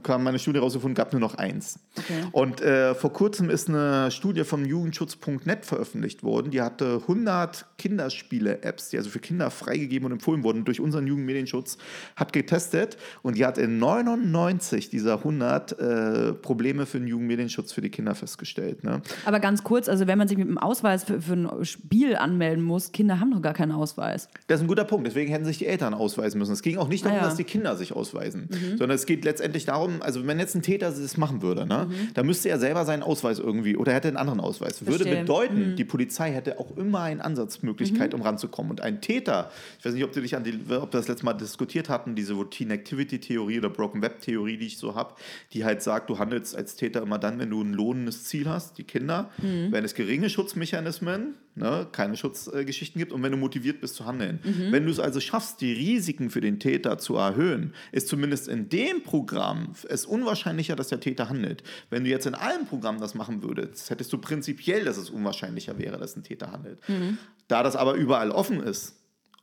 [0.04, 1.80] kam meine Studie rausgefunden, gab nur noch eins.
[1.98, 2.24] Okay.
[2.32, 6.52] Und äh, vor kurzem ist eine Studie vom Jugendschutz.net veröffentlicht worden.
[6.52, 11.78] Die hatte 100 Kinderspiele-Apps, die also für Kinder freigegeben und empfohlen wurden durch unseren Jugendmedienschutz,
[12.16, 17.82] hat getestet und die hat in 99 dieser 100 äh, Probleme für den Jugendmedienschutz für
[17.82, 18.84] die Kinder festgestellt.
[18.84, 19.02] Ne?
[19.26, 22.64] Aber ganz kurz, also wenn man sich mit einem Ausweis für, für ein Spiel anmelden
[22.64, 24.30] muss, Kinder haben doch gar keinen Ausweis.
[24.48, 25.06] Das ist ein guter Punkt.
[25.06, 26.54] Deswegen hätten sich die Eltern ausweisen müssen.
[26.54, 27.28] Es ging auch nicht darum, Ah ja.
[27.28, 30.92] dass die Kinder sich ausweisen, sondern es geht letztendlich darum, also wenn jetzt ein Täter
[30.92, 34.18] das machen würde, ne, dann müsste er selber seinen Ausweis irgendwie oder er hätte einen
[34.18, 34.86] anderen Ausweis.
[34.86, 35.22] Würde Verstehe.
[35.22, 38.72] bedeuten, die Polizei hätte auch immer eine Ansatzmöglichkeit, um ranzukommen.
[38.72, 41.26] Und ein Täter, ich weiß nicht, ob du dich an die, ob wir das letzte
[41.26, 45.16] Mal diskutiert hatten, diese Routine Activity Theorie oder Broken Web Theorie, die ich so habe,
[45.54, 48.78] die halt sagt, du handelst als Täter immer dann, wenn du ein lohnendes Ziel hast,
[48.78, 49.30] die Kinder,
[49.72, 54.40] wenn es geringe Schutzmechanismen, ne, keine Schutzgeschichten gibt und wenn du motiviert bist zu handeln.
[54.44, 54.72] Mhm.
[54.72, 58.70] Wenn du es also schaffst, die Risiken für den Täter zu erhöhen, ist zumindest in
[58.70, 61.64] dem Programm es unwahrscheinlicher, dass der Täter handelt.
[61.90, 65.78] Wenn du jetzt in allen Programmen das machen würdest, hättest du prinzipiell, dass es unwahrscheinlicher
[65.78, 66.80] wäre, dass ein Täter handelt.
[66.88, 67.18] Mhm.
[67.48, 68.96] Da das aber überall offen ist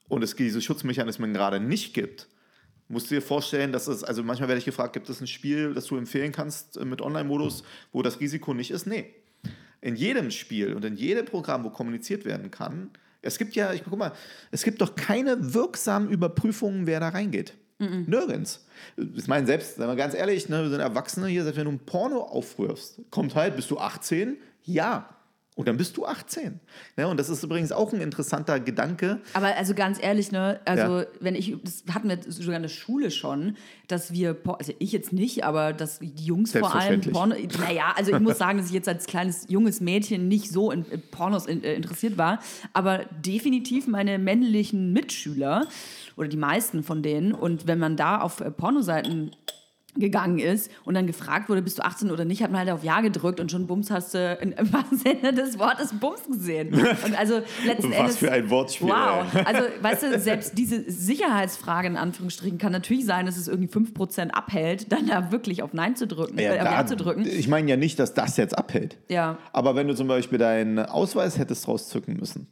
[0.08, 2.28] und es diese Schutzmechanismen gerade nicht gibt,
[2.88, 5.74] musst du dir vorstellen, dass es, also manchmal werde ich gefragt, gibt es ein Spiel,
[5.74, 8.86] das du empfehlen kannst äh, mit Online-Modus, wo das Risiko nicht ist?
[8.86, 9.12] Nee.
[9.80, 12.90] In jedem Spiel und in jedem Programm, wo kommuniziert werden kann,
[13.22, 14.12] es gibt ja, ich guck mal,
[14.50, 17.54] es gibt doch keine wirksamen Überprüfungen, wer da reingeht.
[17.78, 18.66] Nirgends.
[18.96, 21.72] Ich meine, selbst, sagen wir ganz ehrlich, ne, wir sind Erwachsene hier, selbst wenn du
[21.72, 24.38] ein Porno aufrührst, kommt halt, bist du 18?
[24.64, 25.15] Ja.
[25.56, 26.60] Und dann bist du 18.
[26.98, 29.20] Ne, und das ist übrigens auch ein interessanter Gedanke.
[29.32, 31.06] Aber also ganz ehrlich, ne, also Ja.
[31.20, 33.56] wenn ich, das hatten wir sogar in der Schule schon,
[33.88, 37.00] dass wir, also ich jetzt nicht, aber dass die Jungs vor allem.
[37.00, 40.70] Porno, naja, also ich muss sagen, dass ich jetzt als kleines junges Mädchen nicht so
[40.70, 42.38] in, in Pornos in, äh, interessiert war,
[42.74, 45.66] aber definitiv meine männlichen Mitschüler
[46.16, 49.30] oder die meisten von denen und wenn man da auf äh, Pornoseiten
[49.98, 52.84] gegangen ist und dann gefragt wurde, bist du 18 oder nicht, hat man halt auf
[52.84, 56.74] Ja gedrückt und schon Bums hast du in, im wahrsten Sinne des Wortes Bums gesehen.
[56.74, 58.16] Und also letzten Was Endes...
[58.18, 59.24] für ein Wortspiel, Wow.
[59.34, 59.42] ey.
[59.44, 64.30] Also, weißt du, selbst diese Sicherheitsfrage in Anführungsstrichen kann natürlich sein, dass es irgendwie 5%
[64.30, 67.26] abhält, dann da wirklich auf Nein zu drücken, äh, auf da- Ja zu drücken.
[67.26, 68.98] Ich meine ja nicht, dass das jetzt abhält.
[69.08, 69.38] Ja.
[69.52, 72.46] Aber wenn du zum Beispiel deinen Ausweis hättest rauszücken müssen.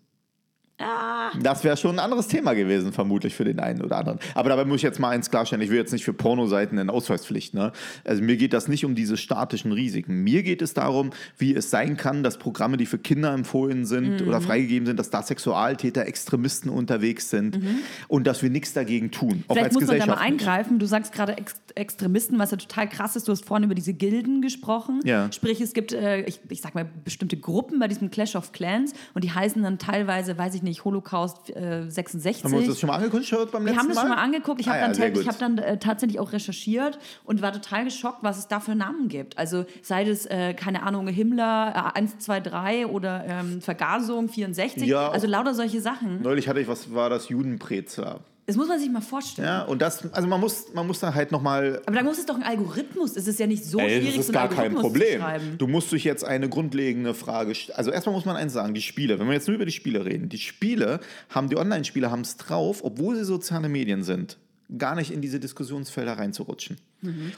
[0.78, 1.30] Ah.
[1.40, 4.18] Das wäre schon ein anderes Thema gewesen, vermutlich für den einen oder anderen.
[4.34, 6.92] Aber dabei muss ich jetzt mal eins klarstellen: Ich will jetzt nicht für Pornoseiten eine
[6.92, 7.54] Ausweispflicht.
[7.54, 7.70] Ne?
[8.04, 10.24] Also mir geht das nicht um diese statischen Risiken.
[10.24, 14.20] Mir geht es darum, wie es sein kann, dass Programme, die für Kinder empfohlen sind
[14.22, 14.28] Mhm.
[14.28, 17.60] oder freigegeben sind, dass da Sexualtäter, Extremisten unterwegs sind
[18.08, 19.44] und dass wir nichts dagegen tun.
[19.46, 19.58] Auch Mhm.
[19.58, 20.22] Vielleicht als muss man da mal nicht.
[20.22, 20.78] eingreifen.
[20.80, 23.26] Du sagst gerade Ex Extremisten, was ja total krass ist.
[23.26, 25.00] Du hast vorhin über diese Gilden gesprochen.
[25.04, 25.30] Ja.
[25.32, 28.92] Sprich, es gibt, äh, ich, ich sag mal, bestimmte Gruppen bei diesem Clash of Clans
[29.12, 32.44] und die heißen dann teilweise, weiß ich nicht, Holocaust äh, 66.
[32.44, 34.00] Haben wir uns das schon mal angeguckt beim Wir letzten haben das Mal?
[34.02, 34.60] schon mal angeguckt.
[34.60, 37.84] Ich Ah habe ja, dann, ich hab dann äh, tatsächlich auch recherchiert und war total
[37.84, 39.38] geschockt, was es da für Namen gibt.
[39.38, 44.86] Also sei das, äh, keine Ahnung, Himmler äh, 1, 2, 3 oder ähm, Vergasung 64.
[44.88, 46.22] Ja, also lauter solche Sachen.
[46.22, 48.20] Neulich hatte ich, was war das, Judenprezler.
[48.46, 49.48] Das muss man sich mal vorstellen.
[49.48, 52.26] Ja, und das, also man muss, man muss da halt nochmal Aber da muss es
[52.26, 53.16] doch ein Algorithmus.
[53.16, 55.20] Es ist ja nicht so Ey, schwierig, das ist gar kein Problem.
[55.22, 55.54] schreiben.
[55.56, 58.82] Du musst dich jetzt eine grundlegende Frage st- Also erstmal muss man eins sagen, die
[58.82, 62.20] Spiele, wenn wir jetzt nur über die Spiele reden, die Spiele haben, die Online-Spiele haben
[62.20, 64.36] es drauf, obwohl sie soziale Medien sind,
[64.78, 66.78] gar nicht in diese Diskussionsfelder reinzurutschen.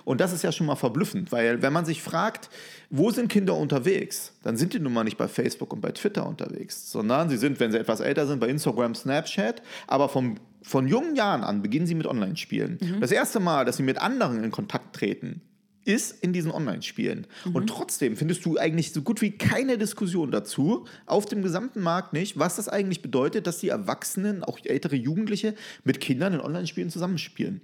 [0.04, 2.50] Und das ist ja schon mal verblüffend, weil wenn man sich fragt,
[2.88, 6.26] wo sind Kinder unterwegs, dann sind die nun mal nicht bei Facebook und bei Twitter
[6.26, 10.86] unterwegs, sondern sie sind, wenn sie etwas älter sind, bei Instagram, Snapchat, aber vom, von
[10.86, 12.78] jungen Jahren an beginnen sie mit Online-Spielen.
[13.00, 15.40] Das erste Mal, dass sie mit anderen in Kontakt treten,
[15.86, 17.26] ist in diesen Online-Spielen.
[17.52, 22.12] Und trotzdem findest du eigentlich so gut wie keine Diskussion dazu, auf dem gesamten Markt
[22.12, 26.90] nicht, was das eigentlich bedeutet, dass die Erwachsenen, auch ältere Jugendliche, mit Kindern in Online-Spielen
[26.90, 27.60] zusammenspielen.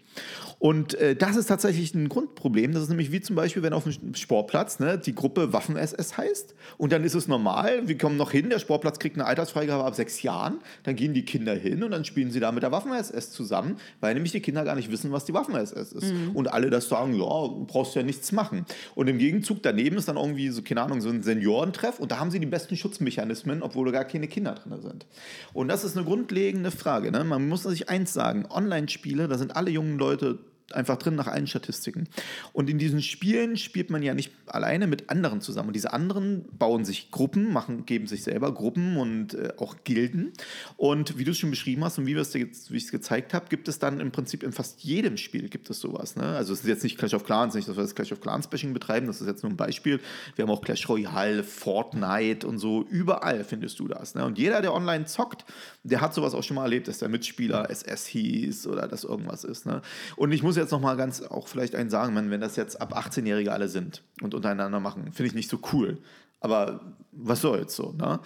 [0.60, 2.72] Und äh, das ist tatsächlich ein Grundproblem.
[2.72, 6.54] Das ist nämlich wie zum Beispiel, wenn auf dem Sportplatz ne, die Gruppe Waffen-SS heißt.
[6.78, 9.96] Und dann ist es normal, wir kommen noch hin, der Sportplatz kriegt eine Altersfreigabe ab
[9.96, 10.60] sechs Jahren.
[10.84, 14.14] Dann gehen die Kinder hin und dann spielen sie da mit der Waffen-SS zusammen, weil
[14.14, 16.12] nämlich die Kinder gar nicht wissen, was die Waffen-SS ist.
[16.34, 18.66] Und alle das sagen, ja, du brauchst ja nichts machen.
[18.94, 22.18] Und im Gegenzug daneben ist dann irgendwie so, keine Ahnung, so ein Seniorentreff und da
[22.18, 25.06] haben sie die besten Schutzmechanismen, obwohl da gar keine Kinder drin sind.
[25.52, 27.10] Und das ist eine grundlegende Frage.
[27.10, 27.24] Ne?
[27.24, 30.38] Man muss sich eins sagen, Online-Spiele, da sind alle jungen Leute
[30.74, 32.08] einfach drin nach allen Statistiken.
[32.52, 35.68] Und in diesen Spielen spielt man ja nicht alleine mit anderen zusammen.
[35.68, 40.32] Und diese anderen bauen sich Gruppen, machen, geben sich selber Gruppen und äh, auch Gilden.
[40.76, 43.68] Und wie du es schon beschrieben hast und wie, wie ich es gezeigt habe, gibt
[43.68, 46.16] es dann im Prinzip in fast jedem Spiel gibt es sowas.
[46.16, 46.24] Ne?
[46.24, 48.48] Also es ist jetzt nicht Clash of Clans, nicht, dass wir das Clash of Clans
[48.48, 50.00] Bashing betreiben, das ist jetzt nur ein Beispiel.
[50.36, 52.84] Wir haben auch Clash Royale, Fortnite und so.
[52.88, 54.14] Überall findest du das.
[54.14, 54.24] Ne?
[54.24, 55.44] Und jeder, der online zockt,
[55.82, 59.44] der hat sowas auch schon mal erlebt, dass der Mitspieler SS hieß oder dass irgendwas
[59.44, 59.66] ist.
[59.66, 59.82] Ne?
[60.16, 62.80] Und ich muss jetzt noch mal ganz auch vielleicht einen sagen, man, wenn das jetzt
[62.80, 65.98] ab 18-Jährige alle sind und untereinander machen, finde ich nicht so cool.
[66.40, 66.80] Aber
[67.12, 68.18] was soll's so, ne?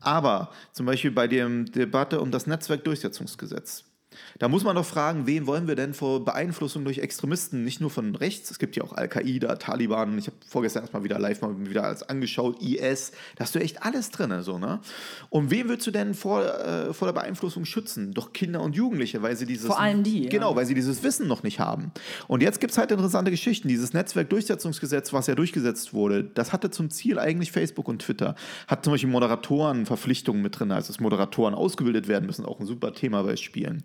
[0.00, 3.84] Aber zum Beispiel bei der Debatte um das Netzwerkdurchsetzungsgesetz.
[4.38, 7.90] Da muss man doch fragen, wen wollen wir denn vor Beeinflussung durch Extremisten, nicht nur
[7.90, 11.54] von rechts, es gibt ja auch Al-Qaida, Taliban, ich habe vorgestern erstmal wieder live mal
[11.58, 14.80] wieder alles angeschaut, IS, da hast du echt alles drin, so, ne?
[15.30, 18.12] Und wen willst du denn vor, äh, vor der Beeinflussung schützen?
[18.12, 19.66] Doch Kinder und Jugendliche, weil sie dieses...
[19.66, 20.30] Vor allem die, ja.
[20.30, 21.92] Genau, weil sie dieses Wissen noch nicht haben.
[22.28, 23.68] Und jetzt gibt es halt interessante Geschichten.
[23.68, 28.34] Dieses Netzwerkdurchsetzungsgesetz, was ja durchgesetzt wurde, das hatte zum Ziel eigentlich Facebook und Twitter.
[28.66, 32.66] Hat zum Beispiel Moderatoren Verpflichtungen mit drin, also dass Moderatoren ausgebildet werden müssen, auch ein
[32.66, 33.82] super Thema bei Spielen.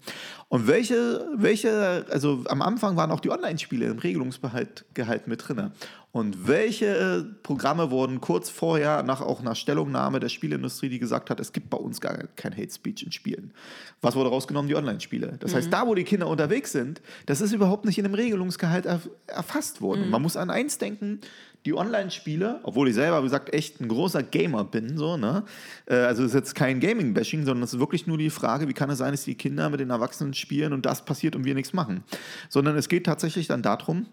[0.49, 5.71] Und welche, welche, also am Anfang waren auch die Online-Spiele im Regelungsgehalt Gehalt mit drin.
[6.11, 11.39] Und welche Programme wurden kurz vorher, nach auch einer Stellungnahme der Spielindustrie, die gesagt hat,
[11.39, 13.53] es gibt bei uns gar kein Hate Speech in Spielen.
[14.01, 14.67] Was wurde rausgenommen?
[14.69, 15.37] Die Online-Spiele.
[15.39, 18.85] Das heißt, da, wo die Kinder unterwegs sind, das ist überhaupt nicht in dem Regelungsgehalt
[18.85, 20.09] erf erfasst worden.
[20.09, 21.19] Man muss an eins denken,
[21.67, 25.43] die Online-Spiele, obwohl ich selber, wie gesagt, echt ein großer Gamer bin, so, ne?
[25.85, 28.73] Äh, Also es ist jetzt kein Gaming-Bashing, sondern es ist wirklich nur die Frage, wie
[28.73, 31.53] kann es sein, dass die Kinder mit den Erwachsenen spielen und das passiert und wir
[31.55, 32.03] nichts machen.
[32.49, 34.07] Sondern es geht tatsächlich dann darum,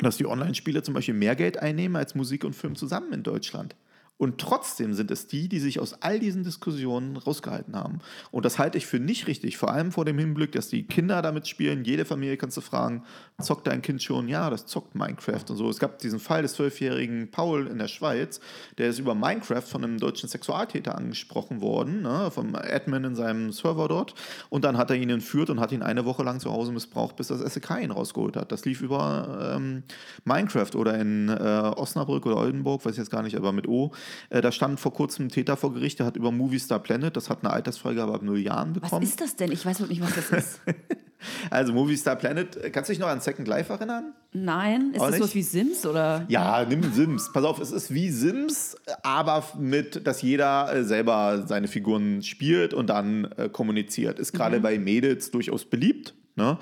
[0.00, 3.74] dass die Online-Spiele zum Beispiel mehr Geld einnehmen als Musik und Film zusammen in Deutschland.
[4.18, 7.98] Und trotzdem sind es die, die sich aus all diesen Diskussionen rausgehalten haben.
[8.30, 11.22] Und das halte ich für nicht richtig, vor allem vor dem Hinblick, dass die Kinder
[11.22, 11.84] damit spielen.
[11.84, 13.02] Jede Familie kannst du fragen,
[13.42, 14.28] zockt dein Kind schon?
[14.28, 15.68] Ja, das zockt Minecraft und so.
[15.68, 18.40] Es gab diesen Fall des zwölfjährigen Paul in der Schweiz,
[18.78, 23.52] der ist über Minecraft von einem deutschen Sexualtäter angesprochen worden, ne, vom Admin in seinem
[23.52, 24.14] Server dort.
[24.48, 27.16] Und dann hat er ihn entführt und hat ihn eine Woche lang zu Hause missbraucht,
[27.16, 28.52] bis das SEK ihn rausgeholt hat.
[28.52, 29.82] Das lief über ähm,
[30.24, 33.92] Minecraft oder in äh, Osnabrück oder Oldenburg, weiß ich jetzt gar nicht, aber mit O.
[34.30, 37.16] Äh, da stand vor kurzem ein Täter vor Gericht, der hat über Movie Star Planet,
[37.16, 39.02] das hat eine Altersfreigabe ab null Jahren Was bekommen.
[39.02, 39.52] ist das denn?
[39.52, 40.60] Ich weiß überhaupt nicht, was das ist.
[41.50, 44.12] Also Movie Star Planet, äh, kannst du dich noch an Second Life erinnern?
[44.32, 45.18] Nein, ist Auch das nicht?
[45.20, 46.24] sowas wie Sims oder?
[46.28, 47.30] Ja, nimm Sims.
[47.32, 52.74] Pass auf, es ist wie Sims, aber mit, dass jeder äh, selber seine Figuren spielt
[52.74, 54.18] und dann äh, kommuniziert.
[54.18, 56.14] Ist gerade bei Mädels durchaus beliebt.
[56.34, 56.56] Ne?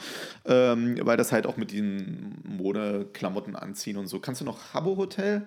[0.47, 4.19] Ähm, weil das halt auch mit diesen Modeklamotten anziehen und so.
[4.19, 5.47] Kannst du noch Habbo Hotel?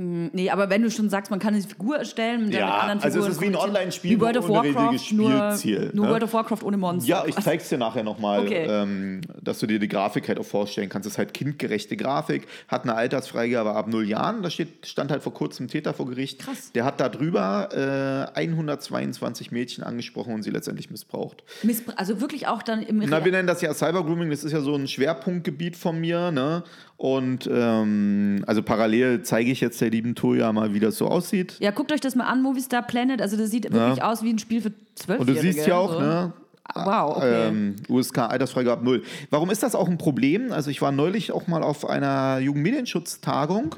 [0.00, 3.18] Nee, aber wenn du schon sagst, man kann eine Figur erstellen, mit Ja, anderen also
[3.18, 3.56] es Figuren ist wie ein.
[3.68, 6.10] Online-Spiel, wie World of Warcraft, nur, Spielziel, nur ne?
[6.12, 7.08] World of Warcraft ohne Monster.
[7.08, 8.64] Ja, ich zeig's dir nachher nochmal, Okay.
[8.68, 11.06] ähm, dass du dir die Grafik halt auch vorstellen kannst.
[11.06, 14.42] Es ist halt kindgerechte Grafik, hat eine Altersfreigabe ab null Jahren.
[14.44, 16.38] Da steht, stand halt vor kurzem Täter vor Gericht.
[16.38, 16.70] Krass.
[16.72, 21.42] Der hat da drüber äh, 122 Mädchen angesprochen und sie letztendlich missbraucht.
[21.64, 24.60] Misspr- also wirklich auch dann im Na, wir nennen das ja Cybergrooming, das ist ja
[24.60, 26.62] so ein Schwerpunktgebiet von mir, ne?
[26.96, 31.56] Und ähm, also parallel zeige ich jetzt der lieben Toja mal, wie das so aussieht.
[31.60, 33.22] Ja, guckt euch das mal an, Movie Star Planet.
[33.22, 35.38] Also das sieht wirklich aus wie ein Spiel für Zwölfjährige.
[35.38, 36.00] Und du siehst ja auch, so.
[36.00, 36.32] ne?
[36.74, 37.48] Wow, okay.
[37.48, 39.02] Ähm, USK Altersfreigabe null.
[39.30, 40.52] Warum ist das auch ein Problem?
[40.52, 43.74] Also ich war neulich auch mal auf einer Jugendmedienschutztagung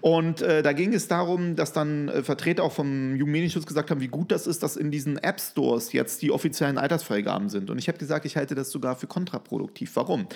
[0.00, 4.00] und äh, da ging es darum, dass dann äh, Vertreter auch vom Jugendmedienschutz gesagt haben,
[4.00, 7.68] wie gut das ist, dass in diesen App Stores jetzt die offiziellen Altersfreigaben sind.
[7.68, 9.90] Und ich habe gesagt, ich halte das sogar für kontraproduktiv.
[9.96, 10.26] Warum?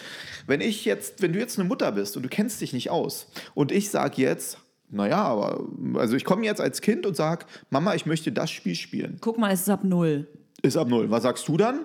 [0.48, 3.28] Wenn ich jetzt, wenn du jetzt eine Mutter bist und du kennst dich nicht aus
[3.54, 4.58] und ich sage jetzt,
[4.94, 8.74] naja, aber also ich komme jetzt als Kind und sage, Mama, ich möchte das Spiel
[8.74, 9.18] spielen.
[9.20, 10.26] Guck mal, es ist ab null.
[10.62, 11.10] Ist ab null.
[11.10, 11.80] Was sagst du dann?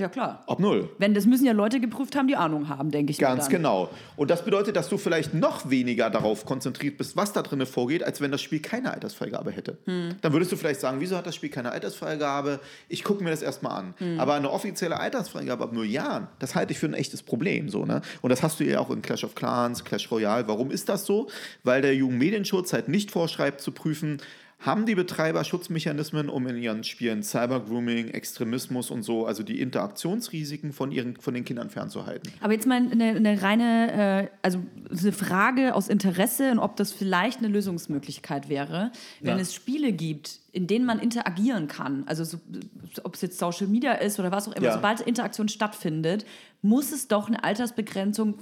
[0.00, 0.44] Ja, klar.
[0.46, 0.90] Ab null.
[0.98, 3.18] Wenn, das müssen ja Leute geprüft haben, die Ahnung haben, denke ich.
[3.18, 3.90] Ganz genau.
[4.14, 8.04] Und das bedeutet, dass du vielleicht noch weniger darauf konzentriert bist, was da drin vorgeht,
[8.04, 9.78] als wenn das Spiel keine Altersfreigabe hätte.
[9.86, 10.14] Hm.
[10.20, 12.60] Dann würdest du vielleicht sagen, wieso hat das Spiel keine Altersfreigabe?
[12.88, 13.94] Ich gucke mir das erstmal an.
[13.98, 14.20] Hm.
[14.20, 17.68] Aber eine offizielle Altersfreigabe ab null Jahren, das halte ich für ein echtes Problem.
[17.68, 18.00] So, ne?
[18.22, 20.46] Und das hast du ja auch in Clash of Clans, Clash Royale.
[20.46, 21.28] Warum ist das so?
[21.64, 24.18] Weil der Jugendmedienschutz halt nicht vorschreibt zu prüfen,
[24.60, 30.72] haben die Betreiber Schutzmechanismen, um in ihren Spielen Cybergrooming, Extremismus und so, also die Interaktionsrisiken
[30.72, 32.32] von, ihren, von den Kindern fernzuhalten?
[32.40, 34.58] Aber jetzt mal eine, eine reine, äh, also
[34.90, 38.90] eine Frage aus Interesse und ob das vielleicht eine Lösungsmöglichkeit wäre,
[39.20, 39.42] wenn Ja.
[39.42, 42.02] es Spiele gibt, in denen man interagieren kann.
[42.06, 42.38] Also so,
[43.04, 44.72] ob es jetzt Social Media ist oder was auch immer, Ja.
[44.72, 46.26] sobald Interaktion stattfindet,
[46.62, 48.34] muss es doch eine Altersbegrenzung,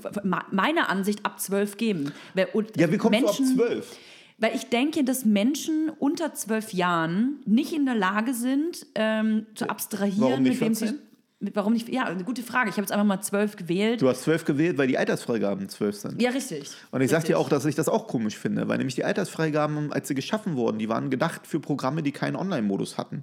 [0.51, 2.13] meiner Ansicht, ab 12 geben.
[2.55, 3.97] Und Ja, wie kommst Menschen, du ab 12?
[4.38, 9.70] Weil ich denke, dass Menschen unter zwölf Jahren nicht in der Lage sind, ähm, zu
[9.70, 10.88] abstrahieren, mit wem 14?
[10.88, 10.94] sie.
[11.38, 11.90] Warum nicht?
[11.90, 12.70] Ja, eine gute Frage.
[12.70, 14.01] Ich habe jetzt einfach mal zwölf gewählt.
[14.01, 16.22] Du hast 12 gewählt, weil die Altersfreigaben 12 sind.
[16.22, 16.70] ja, richtig.
[16.90, 17.35] Und ich sag Richtig.
[17.35, 20.57] dir auch, dass ich das auch komisch finde, weil nämlich die Altersfreigaben, als sie geschaffen
[20.57, 23.22] wurden, die waren gedacht für Programme, die keinen Online-Modus hatten.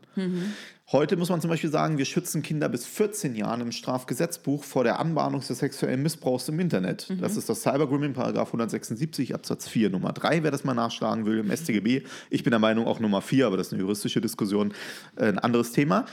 [0.91, 4.83] Heute muss man zum Beispiel sagen, wir schützen Kinder bis 14 Jahren im Strafgesetzbuch vor
[4.83, 7.11] der Anbahnung des sexuellen Missbrauchs im Internet.
[7.19, 11.39] Das ist das Cybergrooming, Paragraph 176 Absatz 4 Nummer 3, wer das mal nachschlagen will
[11.39, 12.03] im StGB.
[12.29, 14.71] Ich bin der Meinung auch Nummer 4, aber das ist eine juristische Diskussion,
[15.15, 16.05] äh, ein anderes Thema.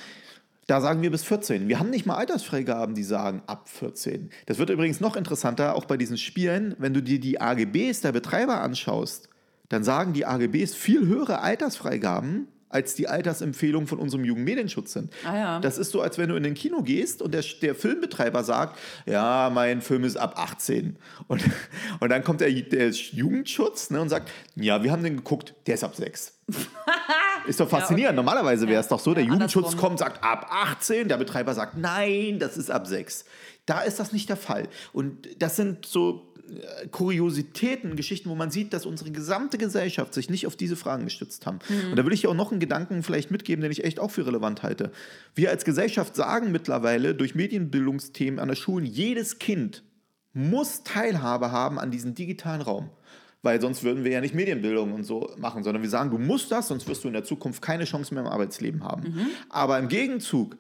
[0.71, 1.67] Da sagen wir bis 14.
[1.67, 4.31] Wir haben nicht mal Altersfreigaben, die sagen ab 14.
[4.47, 8.13] Das wird übrigens noch interessanter, auch bei diesen Spielen, wenn du dir die AGBs der
[8.13, 9.29] Betreiber anschaust,
[9.69, 15.13] dann sagen die AGBs viel höhere Altersfreigaben als die Altersempfehlungen von unserem Jugendmedienschutz sind.
[15.27, 15.59] Ah ja.
[15.59, 18.79] Das ist so, als wenn du in den Kino gehst und der, der Filmbetreiber sagt,
[19.07, 20.97] ja, mein Film ist ab 18.
[21.27, 21.43] Und,
[21.99, 25.75] und dann kommt der, der Jugendschutz ne, und sagt, ja, wir haben den geguckt, der
[25.75, 26.39] ist ab 6.
[27.47, 28.19] Ist doch faszinierend.
[28.19, 28.27] okay.
[28.27, 31.77] Normalerweise wäre es doch so, der Ja, Jugendschutz kommt, sagt ab 18, der Betreiber sagt,
[31.77, 33.25] nein, das ist ab 6.
[33.67, 34.69] Da ist das nicht der Fall.
[34.93, 40.31] Und das sind so äh, Kuriositäten, Geschichten, wo man sieht, dass unsere gesamte Gesellschaft sich
[40.31, 41.59] nicht auf diese Fragen gestützt haben.
[41.91, 44.11] Und da will ich ja auch noch einen Gedanken vielleicht mitgeben, den ich echt auch
[44.11, 44.93] für relevant halte.
[45.35, 49.83] Wir als Gesellschaft sagen mittlerweile durch Medienbildungsthemen an der Schulen, jedes Kind
[50.33, 52.91] muss Teilhabe haben an diesem digitalen Raum.
[53.43, 56.51] Weil sonst würden wir ja nicht Medienbildung und so machen, sondern wir sagen, du musst
[56.53, 59.15] das, sonst wirst du in der Zukunft keine Chance mehr im Arbeitsleben haben.
[59.49, 60.57] Aber im Gegenzug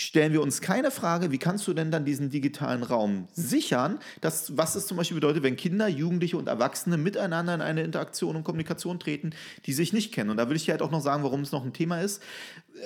[0.00, 4.56] stellen wir uns keine Frage, wie kannst du denn dann diesen digitalen Raum sichern, dass,
[4.56, 8.44] was es zum Beispiel bedeutet, wenn Kinder, Jugendliche und Erwachsene miteinander in eine Interaktion und
[8.44, 9.30] Kommunikation treten,
[9.66, 10.30] die sich nicht kennen.
[10.30, 12.22] Und da will ich halt auch noch sagen, warum es noch ein Thema ist.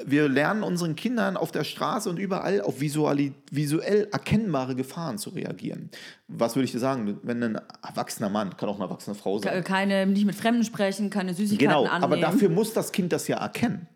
[0.07, 5.91] Wir lernen unseren Kindern auf der Straße und überall auf visuell erkennbare Gefahren zu reagieren.
[6.37, 9.63] Was würde ich dir sagen, wenn ein erwachsener Mann, kann auch eine erwachsene Frau sein,
[9.65, 12.05] Keine, nicht mit Fremden sprechen, keine Süßigkeiten Genau, annehmen.
[12.05, 13.87] aber dafür muss das Kind das ja erkennen.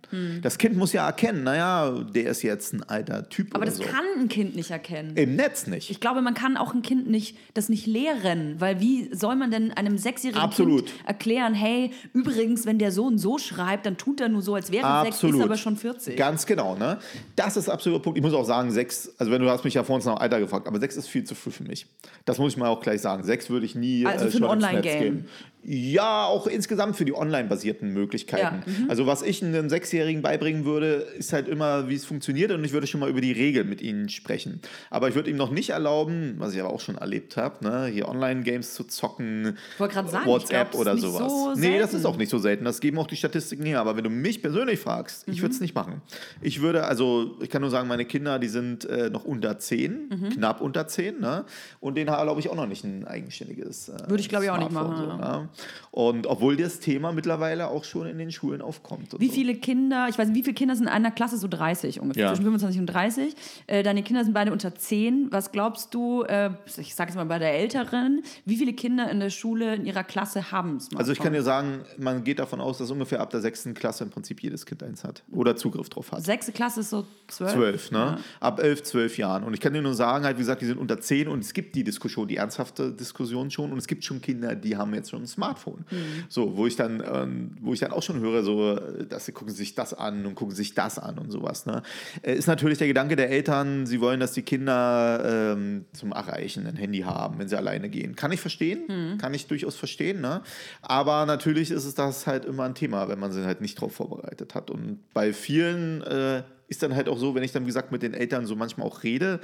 [0.42, 3.82] Das Kind muss ja erkennen, naja, der ist jetzt ein alter Typ aber das so.
[3.82, 5.16] kann ein Kind nicht erkennen.
[5.16, 5.90] Im Netz nicht.
[5.90, 9.50] Ich glaube, man kann auch ein Kind nicht, das nicht lehren, weil wie soll man
[9.50, 10.86] denn einem sechsjährigen Absolut.
[10.86, 14.54] Kind erklären, hey, übrigens, wenn der so und so schreibt, dann tut er nur so,
[14.54, 16.16] als wäre er sechs, ist aber schon 40.
[16.16, 16.98] Ganz genau, ne?
[17.34, 18.16] Das ist absoluter Punkt.
[18.16, 20.38] Ich muss auch sagen, sechs, also wenn du hast mich ja vor uns nach Alter
[20.38, 21.86] gefragt, aber sechs ist viel zu früh für mich.
[22.26, 23.22] Das muss ich mal auch gleich sagen.
[23.22, 25.24] Sechs würde ich nie Also äh, für ein Online-Game.
[25.68, 28.62] Ja, auch insgesamt für die online-basierten Möglichkeiten.
[28.64, 28.88] Ja, mhm.
[28.90, 32.72] Also was ich einem Sechsjährigen beibringen würde, ist halt immer, wie es funktioniert und ich
[32.72, 34.60] würde schon mal über die Regeln mit ihnen sprechen.
[34.90, 37.86] Aber ich würde ihm noch nicht erlauben, was ich aber auch schon erlebt habe, ne,
[37.86, 41.32] hier Online-Games zu zocken, Ich sagen, ich WhatsApp glaub, oder sowas.
[41.32, 42.64] so nee, das ist auch nicht so selten.
[42.64, 43.80] Das geben auch die Statistiken her.
[43.80, 45.42] Aber wenn du mich persönlich fragst, ich Mhm.
[45.42, 46.00] würde es nicht machen.
[46.42, 50.08] Ich würde, also, ich kann nur sagen, meine Kinder, die sind äh, noch unter 10,
[50.10, 50.28] Mhm.
[50.30, 51.44] knapp unter 10, ne?
[51.80, 53.88] Und denen glaube ich auch noch nicht ein eigenständiges.
[53.88, 55.48] Äh, Würde ich, glaub ich, auch nicht machen, So, ne?
[55.90, 59.18] Und obwohl das Thema mittlerweile auch schon in den Schulen aufkommt.
[59.18, 59.32] Wie so.
[59.32, 61.38] viele Kinder, ich weiß nicht, wie viele Kinder sind in einer Klasse?
[61.38, 62.28] So 30 ungefähr, Ja.
[62.30, 63.34] zwischen 25 und 30.
[63.66, 65.28] Äh, deine Kinder sind beide unter 10.
[65.30, 69.20] Was glaubst du, äh, ich sage jetzt mal bei der Älteren, wie viele Kinder in
[69.20, 70.98] der Schule in ihrer Klasse haben Smartphone?
[70.98, 74.04] Also ich kann dir sagen, man geht davon aus, dass ungefähr ab der sechsten Klasse
[74.04, 76.24] im Prinzip jedes Kind eins hat oder Zugriff drauf hat.
[76.24, 77.52] Sechste Klasse ist so 12.
[77.52, 78.18] Zwölf, ne?
[78.40, 79.44] Ab elf, zwölf Jahren.
[79.44, 81.54] Und ich kann dir nur sagen, halt, wie gesagt, die sind unter zehn und es
[81.54, 83.72] gibt die Diskussion, die ernsthafte Diskussion schon.
[83.72, 85.84] Und es gibt schon Kinder, die haben jetzt schon ein Smartphone.
[86.28, 88.74] So, wo ich dann, ähm, wo ich dann auch schon höre, so,
[89.08, 91.66] dass sie gucken sich das an und gucken sich das an und sowas.
[91.66, 91.82] Ne?
[92.22, 96.66] Äh, Ist natürlich der Gedanke der Eltern, sie wollen, dass die Kinder ähm, zum Erreichen
[96.66, 98.16] ein Handy haben, wenn sie alleine gehen.
[98.16, 100.20] Kann ich verstehen, kann ich durchaus verstehen.
[100.22, 100.40] Ne?
[100.80, 103.94] Aber natürlich ist es das halt immer ein Thema, wenn man sie halt nicht darauf
[103.94, 104.70] vorbereitet hat.
[104.70, 108.02] Und bei vielen äh, ist dann halt auch so, wenn ich dann, wie gesagt, mit
[108.02, 109.40] den Eltern so manchmal auch rede,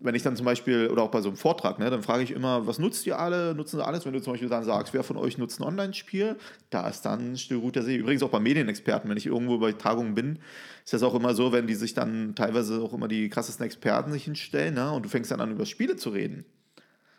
[0.00, 2.30] wenn ich dann zum Beispiel, oder auch bei so einem Vortrag, ne, dann frage ich
[2.30, 3.54] immer, was nutzt ihr alle?
[3.54, 4.04] Nutzen sie alles?
[4.04, 6.36] Wenn du zum Beispiel dann sagst, wer von euch nutzt ein Online-Spiel,
[6.70, 7.96] da ist dann Stillgut der See.
[7.96, 10.38] Übrigens auch bei Medienexperten, wenn ich irgendwo bei Tagungen bin,
[10.84, 14.12] ist das auch immer so, wenn die sich dann teilweise auch immer die krassesten Experten
[14.12, 16.44] sich hinstellen ne, und du fängst dann an, über Spiele zu reden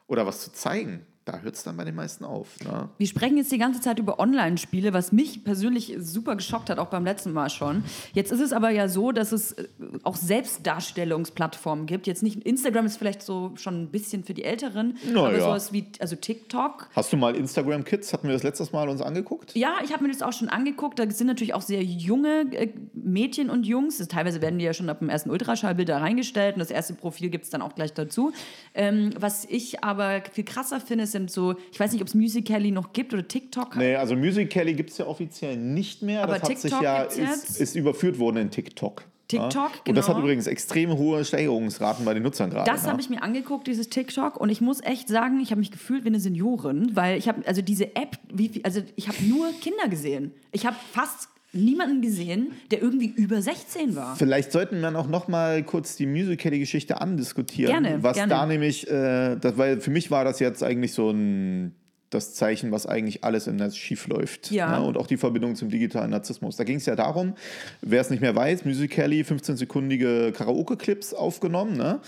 [0.07, 2.59] oder was zu zeigen, da hört es dann bei den meisten auf.
[2.63, 2.87] Ne?
[2.99, 6.89] Wir sprechen jetzt die ganze Zeit über Online-Spiele, was mich persönlich super geschockt hat, auch
[6.89, 7.83] beim letzten Mal schon.
[8.13, 9.67] Jetzt ist es aber ja so, dass es äh,
[10.03, 12.05] auch Selbstdarstellungsplattformen gibt.
[12.05, 15.39] Jetzt nicht Instagram ist vielleicht so schon ein bisschen für die Älteren, Na aber ja.
[15.39, 16.89] sowas wie also TikTok.
[16.95, 18.13] Hast du mal Instagram Kids?
[18.13, 19.55] Hatten wir das letztes Mal uns angeguckt?
[19.55, 20.99] Ja, ich habe mir das auch schon angeguckt.
[20.99, 23.97] Da sind natürlich auch sehr junge äh, Mädchen und Jungs.
[23.97, 27.31] Teilweise werden die ja schon ab dem ersten Ultraschallbild da reingestellt und das erste Profil
[27.31, 28.31] gibt es dann auch gleich dazu.
[28.75, 32.71] Ähm, was ich aber viel krasser finde, sind so, ich weiß nicht, ob es Musical.ly
[32.71, 33.77] noch gibt oder TikTok.
[33.77, 36.23] Nee, also Musical.ly gibt es ja offiziell nicht mehr.
[36.23, 37.61] Aber das hat sich TikTok ja, ist, jetzt?
[37.61, 39.05] ist überführt worden in TikTok.
[39.27, 39.81] TikTok, ja?
[39.87, 40.17] Und das genau.
[40.17, 42.69] hat übrigens extrem hohe Steigerungsraten bei den Nutzern gerade.
[42.69, 42.91] Das ne?
[42.91, 46.03] habe ich mir angeguckt, dieses TikTok, und ich muss echt sagen, ich habe mich gefühlt
[46.03, 49.87] wie eine Seniorin, weil ich habe, also diese App, wie, also ich habe nur Kinder
[49.87, 50.31] gesehen.
[50.51, 54.15] Ich habe fast niemanden gesehen, der irgendwie über 16 war.
[54.15, 57.83] Vielleicht sollten wir auch noch mal kurz die Musical.ly-Geschichte andiskutieren.
[57.83, 58.29] Gerne, was gerne.
[58.29, 61.73] da nämlich, äh, das, weil für mich war das jetzt eigentlich so ein
[62.15, 64.51] das Zeichen, was eigentlich alles im Netz schief läuft.
[64.51, 64.79] Ja.
[64.79, 64.85] Ne?
[64.85, 66.55] Und auch die Verbindung zum digitalen Narzissmus.
[66.55, 67.33] Da ging es ja darum,
[67.81, 71.77] wer es nicht mehr weiß, Musical.ly 15-sekundige Karaoke-Clips aufgenommen.
[71.77, 71.99] Ne?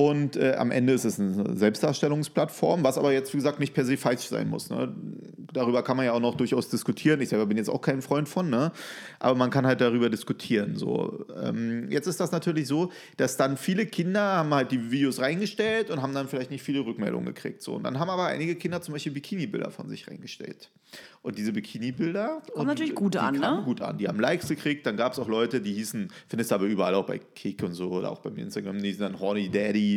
[0.00, 3.84] Und äh, am Ende ist es eine Selbstdarstellungsplattform, was aber jetzt, wie gesagt, nicht per
[3.84, 4.70] se falsch sein muss.
[4.70, 4.94] Ne?
[5.52, 7.20] Darüber kann man ja auch noch durchaus diskutieren.
[7.20, 8.72] Ich selber bin jetzt auch kein Freund von, ne?
[9.18, 10.76] aber man kann halt darüber diskutieren.
[10.76, 11.26] So.
[11.38, 15.90] Ähm, jetzt ist das natürlich so, dass dann viele Kinder haben halt die Videos reingestellt
[15.90, 17.60] und haben dann vielleicht nicht viele Rückmeldungen gekriegt.
[17.60, 17.74] So.
[17.74, 20.70] Und dann haben aber einige Kinder zum Beispiel Bikini-Bilder von sich reingestellt.
[21.22, 23.62] Und diese Bikini-Bilder und natürlich gut an, ne?
[23.66, 23.98] gut an.
[23.98, 24.86] Die haben Likes gekriegt.
[24.86, 27.74] Dann gab es auch Leute, die hießen, findest du aber überall auch bei Kick und
[27.74, 29.89] so oder auch bei mir Instagram, die hießen dann Horny Daddy,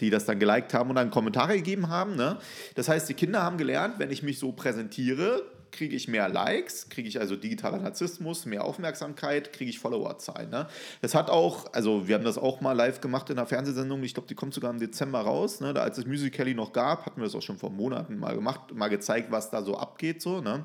[0.00, 2.16] die das dann geliked haben und dann Kommentare gegeben haben.
[2.16, 2.38] Ne?
[2.74, 6.88] Das heißt, die Kinder haben gelernt, wenn ich mich so präsentiere, kriege ich mehr Likes,
[6.88, 10.50] kriege ich also digitaler Narzissmus, mehr Aufmerksamkeit, kriege ich Followerzahlen.
[10.50, 10.66] Ne?
[11.00, 14.14] Das hat auch, also wir haben das auch mal live gemacht in einer Fernsehsendung, ich
[14.14, 15.60] glaube, die kommt sogar im Dezember raus.
[15.60, 15.74] Ne?
[15.74, 18.72] Da, als es Musical.ly noch gab, hatten wir das auch schon vor Monaten mal gemacht,
[18.74, 20.22] mal gezeigt, was da so abgeht.
[20.22, 20.64] So, ne?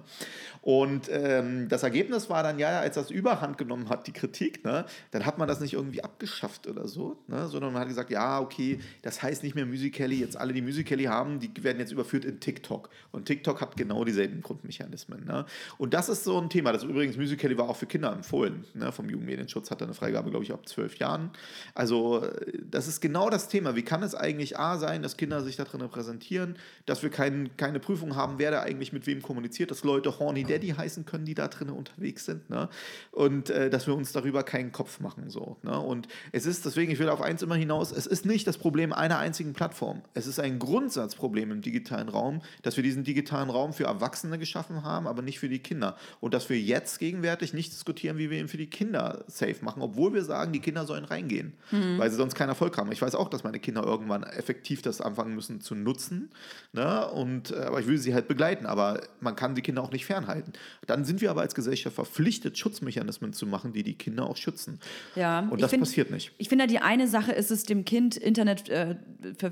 [0.61, 4.85] Und ähm, das Ergebnis war dann ja, als das Überhand genommen hat, die Kritik, ne?
[5.11, 7.47] dann hat man das nicht irgendwie abgeschafft oder so, ne?
[7.47, 11.05] sondern man hat gesagt, ja, okay, das heißt nicht mehr Musical.ly, jetzt alle, die Musical.ly
[11.05, 12.89] haben, die werden jetzt überführt in TikTok.
[13.11, 14.92] Und TikTok hat genau dieselben Grundmechanismen.
[15.25, 15.45] Ne?
[15.77, 16.71] Und das ist so ein Thema.
[16.71, 18.65] Das übrigens, Musical.ly war auch für Kinder empfohlen.
[18.73, 18.91] Ne?
[18.91, 21.31] Vom Jugendmedienschutz hat er eine Freigabe, glaube ich, ab zwölf Jahren.
[21.73, 22.27] Also
[22.69, 23.75] das ist genau das Thema.
[23.75, 27.55] Wie kann es eigentlich A sein, dass Kinder sich da drin präsentieren, dass wir kein,
[27.57, 31.25] keine Prüfung haben, wer da eigentlich mit wem kommuniziert, dass Leute horny Daddy heißen können,
[31.25, 32.49] die da drin unterwegs sind.
[32.49, 32.69] Ne?
[33.11, 35.29] Und äh, dass wir uns darüber keinen Kopf machen.
[35.29, 35.79] So, ne?
[35.79, 38.93] Und es ist, deswegen, ich will auf eins immer hinaus, es ist nicht das Problem
[38.93, 40.01] einer einzigen Plattform.
[40.13, 44.82] Es ist ein Grundsatzproblem im digitalen Raum, dass wir diesen digitalen Raum für Erwachsene geschaffen
[44.82, 45.97] haben, aber nicht für die Kinder.
[46.19, 49.81] Und dass wir jetzt gegenwärtig nicht diskutieren, wie wir ihn für die Kinder safe machen,
[49.81, 51.97] obwohl wir sagen, die Kinder sollen reingehen, mhm.
[51.97, 52.91] weil sie sonst keinen Erfolg haben.
[52.91, 56.29] Ich weiß auch, dass meine Kinder irgendwann effektiv das anfangen müssen zu nutzen.
[56.71, 57.07] Ne?
[57.09, 58.65] Und, äh, aber ich will sie halt begleiten.
[58.65, 60.53] Aber man kann die Kinder auch nicht fernhalten.
[60.87, 64.79] Dann sind wir aber als Gesellschaft verpflichtet, Schutzmechanismen zu machen, die die Kinder auch schützen.
[65.15, 66.31] Ja, und das find, passiert nicht.
[66.37, 68.95] Ich finde, die eine Sache ist es, dem Kind Internet äh,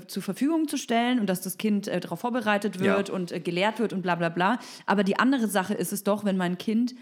[0.06, 3.14] zur Verfügung zu stellen und dass das Kind äh, darauf vorbereitet wird ja.
[3.14, 4.58] und äh, gelehrt wird und bla bla bla.
[4.86, 6.94] Aber die andere Sache ist es doch, wenn mein Kind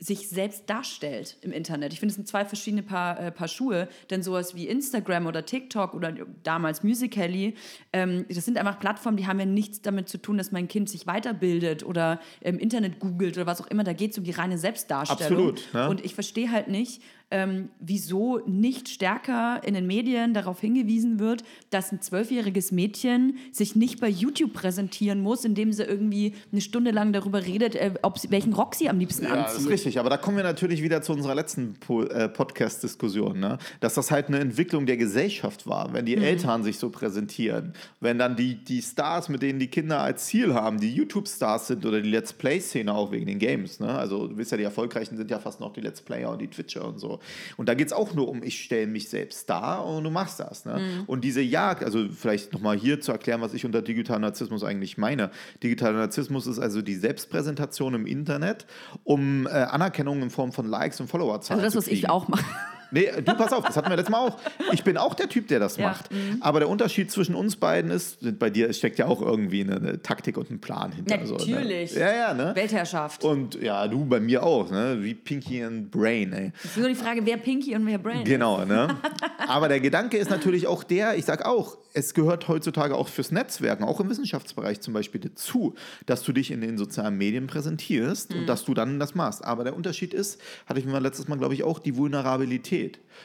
[0.00, 1.92] sich selbst darstellt im Internet.
[1.92, 5.44] Ich finde, es sind zwei verschiedene Paar, äh, Paar Schuhe, denn sowas wie Instagram oder
[5.44, 6.12] TikTok oder
[6.44, 7.54] damals Musical.ly,
[7.92, 10.88] ähm, das sind einfach Plattformen, die haben ja nichts damit zu tun, dass mein Kind
[10.88, 13.82] sich weiterbildet oder im Internet googelt oder was auch immer.
[13.82, 15.50] Da geht es um die reine Selbstdarstellung.
[15.50, 15.74] Absolut.
[15.74, 15.88] Ne?
[15.88, 21.44] Und ich verstehe halt nicht, ähm, wieso nicht stärker in den Medien darauf hingewiesen wird,
[21.70, 26.90] dass ein zwölfjähriges Mädchen sich nicht bei YouTube präsentieren muss, indem sie irgendwie eine Stunde
[26.90, 29.46] lang darüber redet, äh, ob sie, welchen Rock sie am liebsten ja, anzieht.
[29.46, 29.98] Ja, das ist richtig.
[29.98, 33.58] Aber da kommen wir natürlich wieder zu unserer letzten po äh, Podcast-Diskussion, ne?
[33.80, 36.22] dass das halt eine Entwicklung der Gesellschaft war, wenn die mhm.
[36.22, 40.54] Eltern sich so präsentieren, wenn dann die, die Stars, mit denen die Kinder als Ziel
[40.54, 43.80] haben, die YouTube-Stars sind oder die Let's Play-Szene auch wegen den Games.
[43.80, 43.88] Ne?
[43.88, 46.48] Also du wisst ja, die Erfolgreichen sind ja fast noch die Let's Player und die
[46.48, 47.17] Twitcher und so.
[47.56, 50.40] Und da geht es auch nur um, ich stelle mich selbst dar und du machst
[50.40, 50.64] das.
[50.64, 50.78] Ne?
[50.78, 51.04] Mhm.
[51.06, 54.98] Und diese Jagd, also vielleicht nochmal hier zu erklären, was ich unter digitaler Narzissmus eigentlich
[54.98, 55.30] meine.
[55.62, 58.66] Digitaler Narzissmus ist also die Selbstpräsentation im Internet,
[59.04, 62.44] um äh, Anerkennung in Form von Likes und Followerzahlen also das, was ich auch mache.
[62.90, 64.38] Nee, du pass auf, das hatten wir letztes Mal auch.
[64.72, 65.88] Ich bin auch der Typ, der das ja.
[65.88, 66.12] macht.
[66.12, 66.38] Mhm.
[66.40, 70.02] Aber der Unterschied zwischen uns beiden ist, bei dir steckt ja auch irgendwie eine, eine
[70.02, 71.16] Taktik und ein Plan hinter.
[71.16, 71.92] Natürlich.
[71.92, 72.04] So, ne?
[72.04, 72.54] Ja, ja, ne?
[72.54, 73.24] Weltherrschaft.
[73.24, 74.98] Und ja, du bei mir auch, ne?
[75.00, 76.52] Wie Pinky und Brain, ey.
[76.62, 78.88] Das ist nur die Frage, wer Pinky und wer Brain Genau, ne?
[79.46, 83.32] Aber der Gedanke ist natürlich auch der, ich sag auch, es gehört heutzutage auch fürs
[83.32, 85.74] Netzwerken, auch im Wissenschaftsbereich zum Beispiel dazu,
[86.06, 88.40] dass du dich in den sozialen Medien präsentierst mhm.
[88.40, 89.44] und dass du dann das machst.
[89.44, 92.77] Aber der Unterschied ist, hatte ich mir letztes Mal, glaube ich, auch die Vulnerabilität.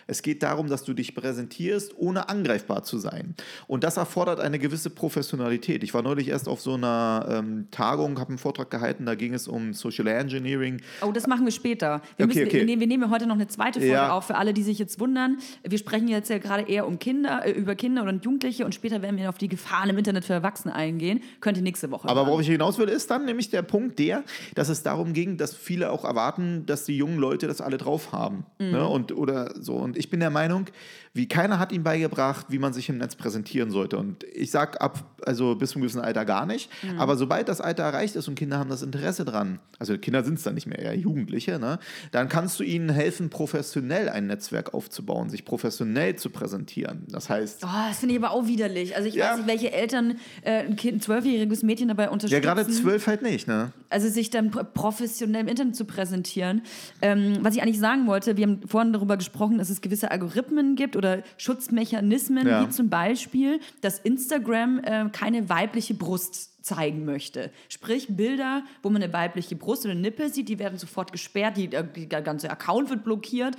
[0.08, 3.36] Es geht darum, dass du dich präsentierst, ohne angreifbar zu sein.
[3.68, 5.84] Und das erfordert eine gewisse Professionalität.
[5.84, 9.34] Ich war neulich erst auf so einer ähm, Tagung, habe einen Vortrag gehalten, da ging
[9.34, 10.82] es um Social Engineering.
[11.02, 12.02] Oh, das machen wir später.
[12.18, 12.58] Wir, okay, müssen, okay.
[12.60, 14.12] Wir, nehmen, wir nehmen heute noch eine zweite Folge ja.
[14.12, 15.38] auf, für alle, die sich jetzt wundern.
[15.64, 19.02] Wir sprechen jetzt ja gerade eher um Kinder, äh, über Kinder und Jugendliche und später
[19.02, 21.22] werden wir auf die Gefahren im Internet für Erwachsene eingehen.
[21.40, 22.08] Könnt ihr nächste Woche.
[22.08, 24.24] Aber worauf ich hinaus will, ist dann nämlich der Punkt der,
[24.56, 28.12] dass es darum ging, dass viele auch erwarten, dass die jungen Leute das alle drauf
[28.12, 28.46] haben.
[28.60, 28.72] Mhm.
[28.72, 28.88] Ne?
[28.88, 29.76] Und, oder so.
[29.76, 30.68] Und ich bin der Meinung,
[31.16, 33.98] wie keiner hat ihm beigebracht, wie man sich im Netz präsentieren sollte.
[34.00, 36.72] Und ich sage ab, also bis zum gewissen Alter gar nicht.
[36.82, 37.00] Mhm.
[37.00, 40.40] Aber sobald das Alter erreicht ist und Kinder haben das Interesse dran, also Kinder sind
[40.40, 41.78] es dann nicht mehr, eher Jugendliche, ne,
[42.12, 47.04] dann kannst du ihnen helfen, professionell ein Netzwerk aufzubauen, sich professionell zu präsentieren.
[47.10, 47.64] Das heißt.
[47.64, 48.96] Oh, das finde ich aber auch widerlich.
[48.96, 49.32] Also ich ja.
[49.32, 52.44] weiß nicht, welche Eltern äh, ein, kind, ein zwölfjähriges Mädchen dabei unterstützen.
[52.44, 53.72] Ja, gerade zwölf halt nicht, ne?
[53.92, 56.64] Also sich dann professionell im Internet zu präsentieren.
[57.04, 60.76] Ähm, was ich eigentlich sagen wollte, wir haben vorhin darüber gesprochen, dass es gewisse Algorithmen
[60.76, 62.64] gibt oder Schutzmechanismen, ja.
[62.64, 67.52] wie zum Beispiel, dass Instagram äh, keine weibliche Brust zeigen möchte.
[67.68, 71.68] Sprich, Bilder, wo man eine weibliche Brust oder Nippel sieht, die werden sofort gesperrt, die,
[71.68, 73.56] der ganze Account wird blockiert.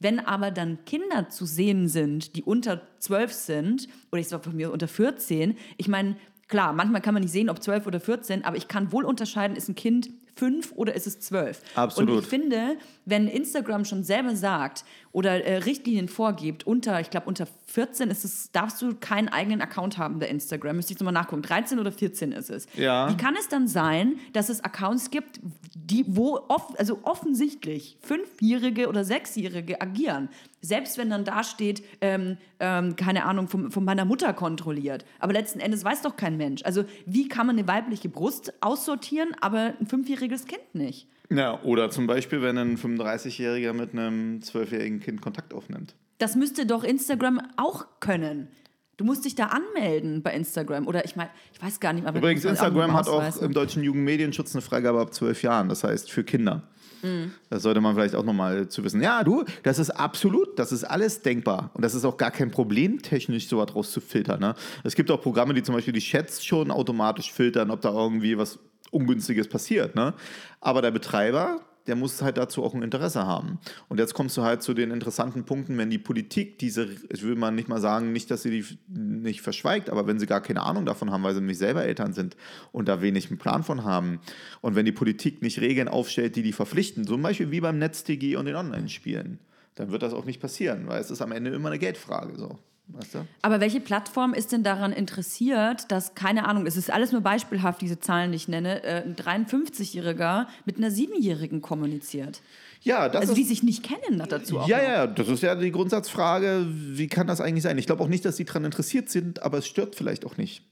[0.00, 4.56] Wenn aber dann Kinder zu sehen sind, die unter 12 sind, oder ich sage von
[4.56, 6.16] mir unter 14, ich meine,
[6.48, 9.56] klar, manchmal kann man nicht sehen, ob 12 oder 14, aber ich kann wohl unterscheiden,
[9.56, 11.62] ist ein Kind fünf oder ist es zwölf?
[11.74, 12.10] Absolut.
[12.10, 17.26] Und ich finde, wenn Instagram schon selber sagt oder äh, Richtlinien vorgibt, unter, ich glaube,
[17.26, 20.76] unter 14 ist es, darfst du keinen eigenen Account haben bei Instagram.
[20.76, 21.42] Müsste ich nochmal nachgucken.
[21.42, 22.66] 13 oder 14 ist es.
[22.76, 23.10] Ja.
[23.10, 25.40] Wie kann es dann sein, dass es Accounts gibt,
[25.74, 30.28] die, wo off, also offensichtlich Fünfjährige oder Sechsjährige agieren?
[30.60, 35.04] Selbst wenn dann da steht, ähm, ähm, keine Ahnung, von, von meiner Mutter kontrolliert.
[35.20, 36.62] Aber letzten Endes weiß doch kein Mensch.
[36.64, 41.06] Also, wie kann man eine weibliche Brust aussortieren, aber ein Fünfjähriger 12-jähriges Kind nicht.
[41.30, 45.94] Ja, oder zum Beispiel, wenn ein 35-Jähriger mit einem 12-jährigen Kind Kontakt aufnimmt.
[46.18, 48.48] Das müsste doch Instagram auch können.
[48.96, 50.88] Du musst dich da anmelden bei Instagram.
[50.88, 52.06] Oder ich meine, ich weiß gar nicht.
[52.06, 55.84] Aber Übrigens, Instagram auch hat auch im deutschen Jugendmedienschutz eine Freigabe ab 12 Jahren, das
[55.84, 56.64] heißt für Kinder.
[57.02, 57.32] Mhm.
[57.48, 59.00] Das sollte man vielleicht auch nochmal zu wissen.
[59.00, 61.70] Ja, du, das ist absolut, das ist alles denkbar.
[61.74, 64.40] Und das ist auch gar kein Problem, technisch sowas rauszufiltern.
[64.40, 64.54] Ne?
[64.82, 68.36] Es gibt auch Programme, die zum Beispiel die Chats schon automatisch filtern, ob da irgendwie
[68.36, 68.58] was
[68.90, 69.94] Ungünstiges passiert.
[69.94, 70.14] Ne?
[70.60, 73.58] Aber der Betreiber, der muss halt dazu auch ein Interesse haben.
[73.88, 77.34] Und jetzt kommst du halt zu den interessanten Punkten, wenn die Politik diese, ich will
[77.34, 80.62] mal nicht mal sagen, nicht, dass sie die nicht verschweigt, aber wenn sie gar keine
[80.62, 82.36] Ahnung davon haben, weil sie nämlich selber Eltern sind
[82.72, 84.20] und da wenig einen Plan von haben
[84.60, 88.36] und wenn die Politik nicht Regeln aufstellt, die die verpflichten, zum Beispiel wie beim NetzDG
[88.36, 89.38] und den Online-Spielen,
[89.74, 92.36] dann wird das auch nicht passieren, weil es ist am Ende immer eine Geldfrage.
[92.36, 92.58] So.
[92.90, 93.18] Weißt du?
[93.42, 97.80] Aber welche Plattform ist denn daran interessiert, dass, keine Ahnung, es ist alles nur beispielhaft,
[97.82, 102.40] diese Zahlen, die ich nenne, äh, ein 53-Jähriger mit einer 7-Jährigen kommuniziert?
[102.80, 104.84] Ja, das Also ist die sich nicht kennen dazu auch Ja, noch.
[104.84, 107.76] ja, das ist ja die Grundsatzfrage, wie kann das eigentlich sein?
[107.78, 110.62] Ich glaube auch nicht, dass sie daran interessiert sind, aber es stört vielleicht auch nicht.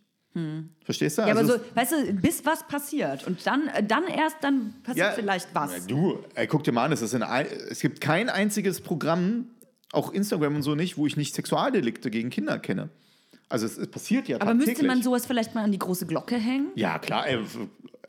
[0.85, 1.23] Verstehst du?
[1.23, 1.29] Hm.
[1.29, 4.75] Ja, aber Also so, weißt du, bis was passiert und dann, äh, dann erst, dann
[4.83, 5.73] passiert vielleicht was.
[5.73, 8.83] Ja, du, ey, guck dir mal an, es, ist in ein, es gibt kein einziges
[8.83, 9.47] Programm,
[9.97, 12.90] auch Instagram und so nicht, wo ich nicht Sexualdelikte gegen Kinder kenne.
[13.49, 15.05] Also es, es passiert ja aber müsste man tagtäglich.
[15.05, 16.68] sowas vielleicht mal an die große Glocke hängen?
[16.74, 17.38] Ja, klar, ey,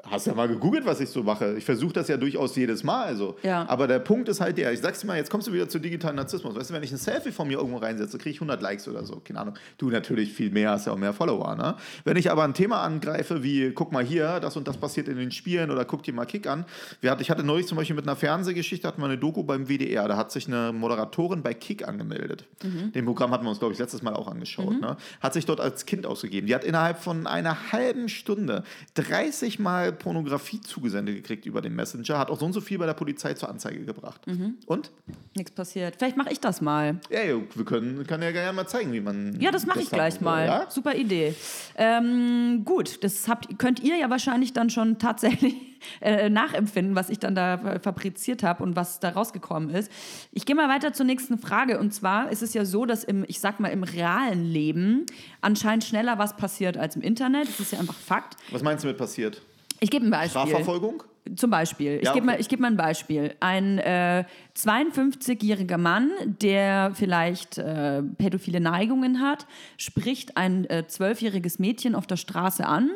[0.04, 1.56] hast ja mal gegoogelt, was ich so mache.
[1.58, 3.06] Ich versuche das ja durchaus jedes Mal.
[3.06, 3.36] Also.
[3.44, 3.68] Ja.
[3.68, 5.80] Aber der Punkt ist halt der, ich sag's dir mal, jetzt kommst du wieder zu
[5.80, 6.56] digitalen Narzissmus.
[6.56, 9.04] Weißt du, wenn ich ein Selfie von mir irgendwo reinsetze, kriege ich 100 Likes oder
[9.04, 9.22] so.
[9.24, 9.56] Keine Ahnung.
[9.78, 11.56] Du natürlich viel mehr, hast ja auch mehr Follower.
[11.56, 11.76] Ne?
[12.04, 15.18] Wenn ich aber ein Thema angreife, wie guck mal hier, das und das passiert in
[15.18, 16.66] den Spielen oder guck dir mal Kick an.
[17.02, 20.08] Ich hatte neulich zum Beispiel mit einer Fernsehgeschichte, hatten wir eine Doku beim WDR.
[20.08, 22.46] Da hat sich eine Moderatorin bei Kick angemeldet.
[22.64, 24.80] Den Programm hatten wir uns, glaube ich, letztes Mal auch angeschaut.
[24.80, 24.98] Ne?
[25.22, 26.48] Hat sich dort als Kind ausgegeben.
[26.48, 28.64] Die hat innerhalb von einer halben Stunde
[28.96, 32.86] 30 Mal Pornografie zugesendet gekriegt über den Messenger, hat auch so und so viel bei
[32.86, 34.22] der Polizei zur Anzeige gebracht.
[34.66, 34.92] Und?
[35.36, 35.96] Nichts passiert.
[35.98, 37.00] Vielleicht mache ich das mal.
[37.10, 39.40] Ja, ja, wir können, können ja gerne mal zeigen, wie man.
[39.40, 40.46] Ja, das mache ich gleich mal.
[40.46, 40.70] Ja?
[40.70, 41.36] Super Idee.
[41.76, 45.56] Ähm, gut, das habt, könnt ihr ja wahrscheinlich dann schon tatsächlich
[46.02, 49.92] äh, nachempfinden, was ich dann da fabriziert habe und was da rausgekommen ist.
[50.32, 51.80] Ich gehe mal weiter zur nächsten Frage.
[51.80, 55.06] Und zwar ist es ja so, dass im, ich sag mal, im realen Leben
[55.42, 57.48] anscheinend schneller was passiert als im Internet.
[57.48, 58.38] Das ist ja einfach Fakt.
[58.52, 59.42] Was meinst du mit passiert?
[59.80, 60.42] Ich gebe ein Beispiel.
[60.42, 61.04] Strafverfolgung?
[61.36, 61.98] Zum Beispiel.
[61.98, 62.36] Ich Ja, gebe okay.
[62.36, 63.36] mal, ich geb mal ein Beispiel.
[63.40, 64.24] Ein äh,
[64.58, 69.46] 52-jähriger Mann, der vielleicht äh, pädophile Neigungen hat,
[69.78, 72.90] spricht ein äh, 12-jähriges Mädchen auf der Straße an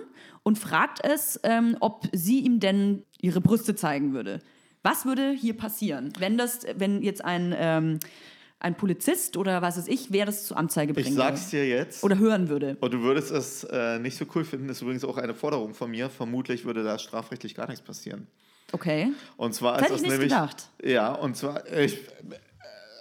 [0.44, 4.40] und fragt es, ähm, ob sie ihm denn ihre Brüste zeigen würde.
[4.84, 8.00] Was würde hier passieren, wenn, das, wenn jetzt ein, ähm,
[8.62, 11.66] ein Polizist oder was weiß ich, wer das zur Anzeige bringen Ich sag's würde?
[11.66, 12.04] dir jetzt.
[12.04, 12.78] Oder hören würde?
[12.80, 15.74] Und du würdest es äh, nicht so cool finden, das ist übrigens auch eine Forderung
[15.74, 16.10] von mir.
[16.10, 18.28] Vermutlich würde da strafrechtlich gar nichts passieren.
[18.72, 19.12] Okay.
[19.36, 20.30] Und zwar Das ist hätte das ich nicht nämlich.
[20.30, 20.70] gedacht.
[20.84, 21.98] Ja, und zwar, ich,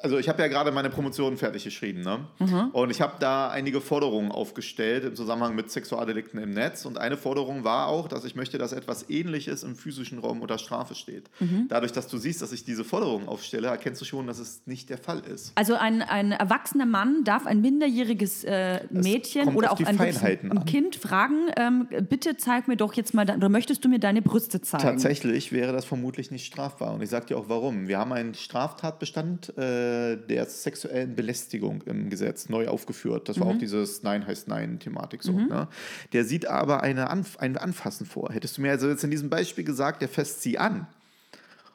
[0.03, 2.27] also ich habe ja gerade meine Promotion fertig geschrieben, ne?
[2.39, 2.71] Mhm.
[2.73, 6.85] Und ich habe da einige Forderungen aufgestellt im Zusammenhang mit Sexualdelikten im Netz.
[6.85, 10.59] Und eine Forderung war auch, dass ich möchte, dass etwas Ähnliches im physischen Raum unter
[10.59, 11.31] Strafe steht.
[11.41, 11.67] Mhm.
[11.69, 14.91] Dadurch, dass du siehst, dass ich diese Forderung aufstelle, erkennst du schon, dass es nicht
[14.91, 15.53] der Fall ist.
[15.55, 20.65] Also ein, ein erwachsener Mann darf ein minderjähriges äh, Mädchen oder auch ein, ein.
[20.65, 24.23] Kind fragen, ähm, bitte zeig mir doch jetzt mal, de- oder möchtest du mir deine
[24.23, 24.83] Brüste zeigen?
[24.83, 26.95] Tatsächlich wäre das vermutlich nicht strafbar.
[26.95, 27.89] Und ich sage dir auch warum.
[27.89, 33.29] Wir haben einen Straftatbestand äh, der sexuellen Belästigung im Gesetz neu aufgeführt.
[33.29, 35.33] Das war auch dieses Nein heißt Nein-Thematik so.
[35.33, 35.69] Ne?
[36.13, 38.33] Der sieht aber eine Anf ein Anfassen vor.
[38.33, 40.87] Hättest du mir also jetzt in diesem Beispiel gesagt, der fasst sie an.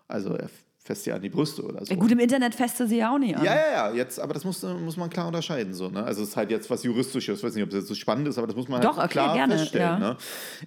[0.07, 0.49] Also er
[0.85, 1.93] fasst sie an die Brüste oder so.
[1.93, 3.43] Ja, gut, im Internet feste sie ja auch nicht an.
[3.43, 5.73] Ja, ja, ja, jetzt, aber das muss, muss man klar unterscheiden.
[5.73, 6.03] So, ne?
[6.03, 8.27] Also es ist halt jetzt was Juristisches, ich weiß nicht, ob das jetzt so spannend
[8.27, 10.01] ist, aber das muss man Doch, halt erklär klar gerne, feststellen.
[10.01, 10.09] ja.
[10.11, 10.17] Ne?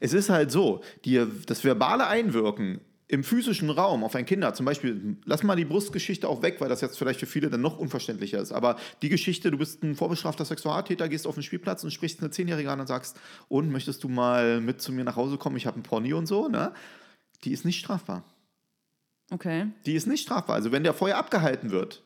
[0.01, 4.67] Es ist halt so, die, das verbale Einwirken im physischen Raum auf ein Kinder, zum
[4.67, 7.79] Beispiel, lass mal die Brustgeschichte auch weg, weil das jetzt vielleicht für viele dann noch
[7.79, 11.91] unverständlicher ist, aber die Geschichte, du bist ein vorbestrafter Sexualtäter, gehst auf den Spielplatz und
[11.91, 15.39] sprichst eine Zehnjährige an und sagst, und möchtest du mal mit zu mir nach Hause
[15.39, 16.73] kommen, ich habe einen Pony und so, ne?
[17.45, 18.25] Die ist nicht strafbar.
[19.31, 19.69] Okay.
[19.87, 20.57] Die ist nicht strafbar.
[20.57, 22.03] Also wenn der vorher abgehalten wird,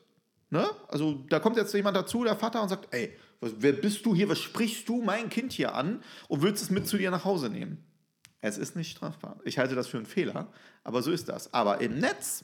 [0.51, 0.65] ne?
[0.87, 4.29] Also da kommt jetzt jemand dazu, der Vater, und sagt, ey, wer bist du hier,
[4.29, 7.49] was sprichst du mein Kind hier an und willst es mit zu dir nach Hause
[7.49, 7.83] nehmen?
[8.45, 9.37] Es ist nicht strafbar.
[9.45, 10.47] Ich halte das für einen Fehler,
[10.83, 11.53] aber so ist das.
[11.53, 12.43] Aber im Netz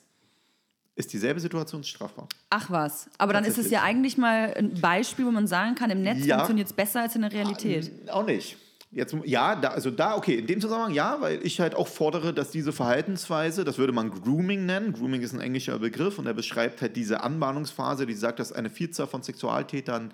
[0.95, 2.29] ist dieselbe Situation strafbar.
[2.49, 3.09] Ach was.
[3.17, 6.25] Aber dann ist es ja eigentlich mal ein Beispiel, wo man sagen kann, im Netz
[6.25, 6.37] Ja.
[6.37, 7.91] funktioniert es besser als in der Realität.
[8.09, 8.55] Auch nicht.
[8.91, 12.33] Jetzt, ja, da, also da, okay, in dem Zusammenhang ja, weil ich halt auch fordere,
[12.33, 16.33] dass diese Verhaltensweise, das würde man Grooming nennen, Grooming ist ein englischer Begriff und er
[16.33, 20.11] beschreibt halt diese Anbahnungsphase, die sagt, dass eine Vielzahl von Sexualtätern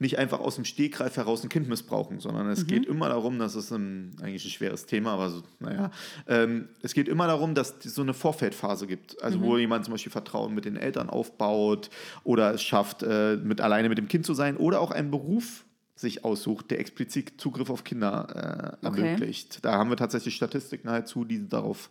[0.00, 3.56] nicht einfach aus dem Stegreif heraus ein Kind missbrauchen, sondern es geht immer darum, das
[3.56, 5.90] ist ein, eigentlich ein schweres Thema, aber so, naja,
[6.28, 9.92] ähm, es geht immer darum, dass es so eine Vorfeldphase gibt, also wo jemand zum
[9.92, 11.90] Beispiel Vertrauen mit den Eltern aufbaut
[12.22, 15.64] oder es schafft, äh, mit alleine mit dem Kind zu sein oder auch einen Beruf
[15.96, 19.00] sich aussucht, der explizit Zugriff auf Kinder äh, Okay.
[19.00, 19.64] ermöglicht.
[19.64, 21.90] Da haben wir tatsächlich Statistiken halt zu, die darauf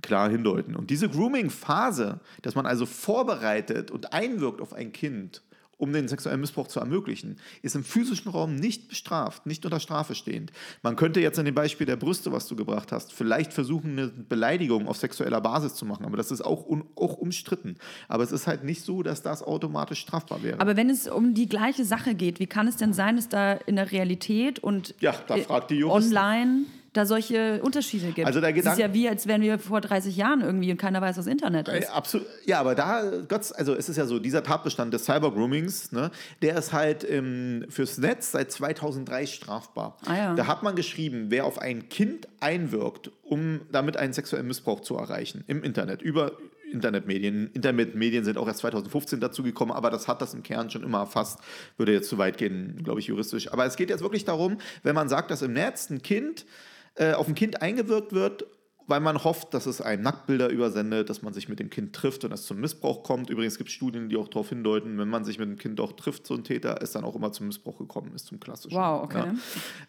[0.00, 0.74] klar hindeuten.
[0.74, 5.42] Und diese Grooming-Phase, dass man also vorbereitet und einwirkt auf ein Kind,
[5.82, 10.14] um den sexuellen Missbrauch zu ermöglichen, ist im physischen Raum nicht bestraft, nicht unter Strafe
[10.14, 10.52] stehend.
[10.84, 14.06] Man könnte jetzt in dem Beispiel der Brüste, was du gebracht hast, vielleicht versuchen, eine
[14.06, 17.74] Beleidigung auf sexueller Basis zu machen, aber das ist auch, un, auch umstritten.
[18.06, 20.60] Aber es ist halt nicht so, dass das automatisch strafbar wäre.
[20.60, 23.54] Aber wenn es um die gleiche Sache geht, wie kann es denn sein, dass da
[23.54, 26.12] in der Realität und Ja, da äh, fragt die Juristen.
[26.16, 28.26] online da solche Unterschiede gibt?
[28.26, 30.76] Also der das ist Gedanke- ja wie, als wären wir vor 30 Jahren irgendwie und
[30.76, 31.90] keiner weiß, was Internet Äh, ist.
[31.90, 32.26] Absolut.
[32.44, 36.10] Ja, aber da, Gott, also es ist ja so, dieser Tatbestand des Cybergroomings, ne,
[36.42, 39.96] der ist halt ähm, fürs Netz seit 2003 strafbar.
[40.06, 40.34] Ah ja.
[40.34, 44.96] Da hat man geschrieben, wer auf ein Kind einwirkt, um damit einen sexuellen Missbrauch zu
[44.96, 46.32] erreichen im Internet, über
[46.72, 47.50] Internetmedien.
[47.52, 51.00] Internetmedien sind auch erst 2015 dazu gekommen, aber das hat das im Kern schon immer
[51.00, 51.38] erfasst.
[51.76, 53.52] Würde jetzt zu weit gehen, glaube ich, juristisch.
[53.52, 56.46] Aber es geht jetzt wirklich darum, wenn man sagt, dass im Netz ein Kind
[56.94, 58.44] äh, auf ein Kind eingewirkt wird,
[58.86, 62.24] weil man hofft, dass es einem Nacktbilder übersendet, dass man sich mit dem Kind trifft
[62.24, 63.30] und es zum Missbrauch kommt.
[63.30, 65.92] Übrigens gibt es Studien, die auch darauf hindeuten, wenn man sich mit dem Kind auch
[65.92, 68.76] trifft, so ein Täter, ist dann auch immer zum Missbrauch gekommen ist, zum klassischen.
[68.76, 69.32] Wow, okay.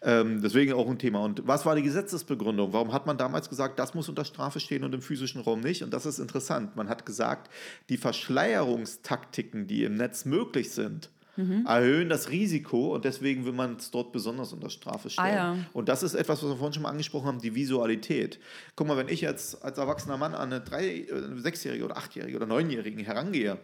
[0.02, 0.20] Ja.
[0.20, 1.22] Ähm, deswegen auch ein Thema.
[1.22, 2.72] Und was war die Gesetzesbegründung?
[2.72, 5.82] Warum hat man damals gesagt, das muss unter Strafe stehen und im physischen Raum nicht?
[5.82, 6.76] Und das ist interessant.
[6.76, 7.50] Man hat gesagt,
[7.88, 11.66] die Verschleierungstaktiken, die im Netz möglich sind, Mhm.
[11.66, 15.28] erhöhen das Risiko und deswegen will man es dort besonders unter Strafe stellen.
[15.28, 15.56] Ah, ja.
[15.72, 18.38] Und das ist etwas, was wir vorhin schon mal angesprochen haben, die Visualität.
[18.76, 22.36] Guck mal, wenn ich jetzt als erwachsener Mann an eine, drei, eine Sechsjährige oder Achtjährige
[22.36, 23.58] oder Neunjährigen herangehe,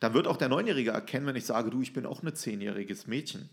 [0.00, 3.06] dann wird auch der Neunjährige erkennen, wenn ich sage, du, ich bin auch ein zehnjähriges
[3.06, 3.48] Mädchen.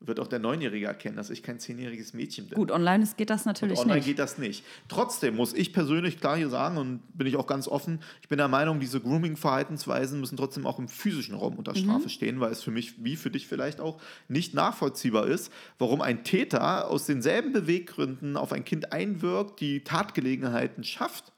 [0.00, 2.56] Wird auch der Neunjährige erkennen, dass ich kein zehnjähriges Mädchen bin.
[2.56, 4.06] Gut, online geht das natürlich Online nicht.
[4.06, 4.64] geht das nicht.
[4.86, 8.38] Trotzdem muss ich persönlich klar hier sagen, und bin ich auch ganz offen, ich bin
[8.38, 12.62] der Meinung, diese Grooming-Verhaltensweisen müssen trotzdem auch im physischen Raum unter Strafe stehen, weil es
[12.62, 17.52] für mich, wie für dich vielleicht auch, nicht nachvollziehbar ist, warum ein Täter aus denselben
[17.52, 21.32] Beweggründen auf ein Kind einwirkt, die Tatgelegenheiten schafft,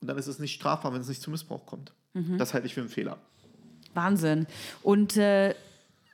[0.00, 1.92] und dann ist es nicht strafbar, wenn es nicht zum Missbrauch kommt.
[2.38, 3.18] Das halte ich für einen Fehler.
[3.94, 4.46] Wahnsinn.
[4.82, 5.54] Und äh,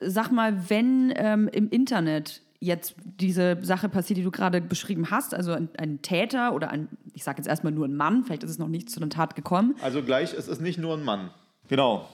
[0.05, 5.33] sag mal, wenn ähm, im Internet jetzt diese Sache passiert, die du gerade beschrieben hast,
[5.33, 8.51] also ein, ein Täter oder ein, ich sage jetzt erstmal nur ein Mann, vielleicht ist
[8.51, 9.75] es noch nicht zu einer Tat gekommen.
[9.81, 11.29] Also gleich, es ist nicht nur ein Mann.
[11.67, 12.07] Genau.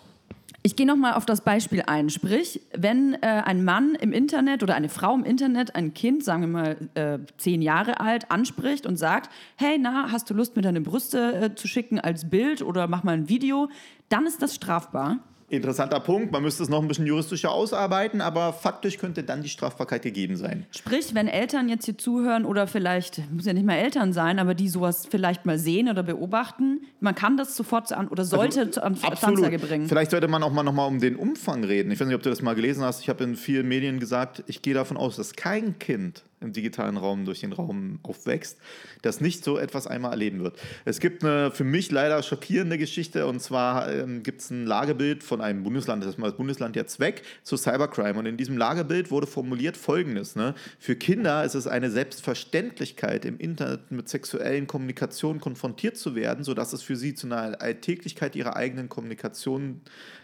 [0.64, 2.10] Ich gehe nochmal auf das Beispiel ein.
[2.10, 6.42] Sprich, wenn äh, ein Mann im Internet oder eine Frau im Internet ein Kind, sagen
[6.42, 10.62] wir mal äh, zehn Jahre alt, anspricht und sagt, hey, na, hast du Lust, mir
[10.62, 13.70] deine Brüste äh, zu schicken als Bild oder mach mal ein Video,
[14.10, 15.18] dann ist das strafbar.
[15.52, 16.32] Interessanter Punkt.
[16.32, 20.38] Man müsste es noch ein bisschen juristischer ausarbeiten, aber faktisch könnte dann die Strafbarkeit gegeben
[20.38, 20.66] sein.
[20.72, 24.54] Sprich, wenn Eltern jetzt hier zuhören oder vielleicht, muss ja nicht mal Eltern sein, aber
[24.54, 28.84] die sowas vielleicht mal sehen oder beobachten, man kann das sofort an, oder sollte zur
[28.84, 29.88] An Anzeige bringen.
[29.88, 31.92] Vielleicht sollte man auch mal nochmal um den Umfang reden.
[31.92, 33.02] Ich weiß nicht, ob du das mal gelesen hast.
[33.02, 36.98] Ich habe in vielen Medien gesagt, ich gehe davon aus, dass kein Kind im digitalen
[36.98, 38.58] Raum durch den Raum aufwächst,
[39.02, 40.58] das nicht so etwas einmal erleben wird.
[40.86, 45.24] Es gibt eine für mich leider schockierende Geschichte und zwar ähm, gibt es ein Lagebild
[45.24, 48.20] von einem Bundesland, das ist mal das Bundesland jetzt weg, zu Cybercrime.
[48.20, 50.36] Und in diesem Lagebild wurde formuliert Folgendes.
[50.36, 50.56] Ne?
[50.80, 56.74] Für Kinder ist es eine Selbstverständlichkeit, im Internet mit sexuellen Kommunikationen konfrontiert zu werden, sodass
[56.74, 59.82] es für sie zu einer Alltäglichkeit ihrer eigenen Kommunikation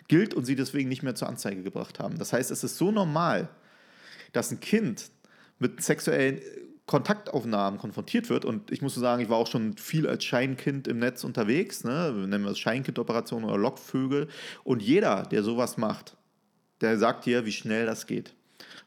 [0.07, 2.18] gilt und sie deswegen nicht mehr zur Anzeige gebracht haben.
[2.18, 3.49] Das heißt, es ist so normal,
[4.34, 5.09] dass ein Kind
[5.60, 6.41] mit sexuellen
[6.88, 8.45] Kontaktaufnahmen konfrontiert wird.
[8.45, 11.84] Und ich muss so sagen, ich war auch schon viel als Scheinkind im Netz unterwegs.
[11.84, 12.14] Ne?
[12.16, 14.30] Wir nennen das Scheinkind-Operation oder Lockvögel.
[14.64, 16.16] Und jeder, der sowas macht,
[16.82, 18.34] der sagt dir, wie schnell das geht.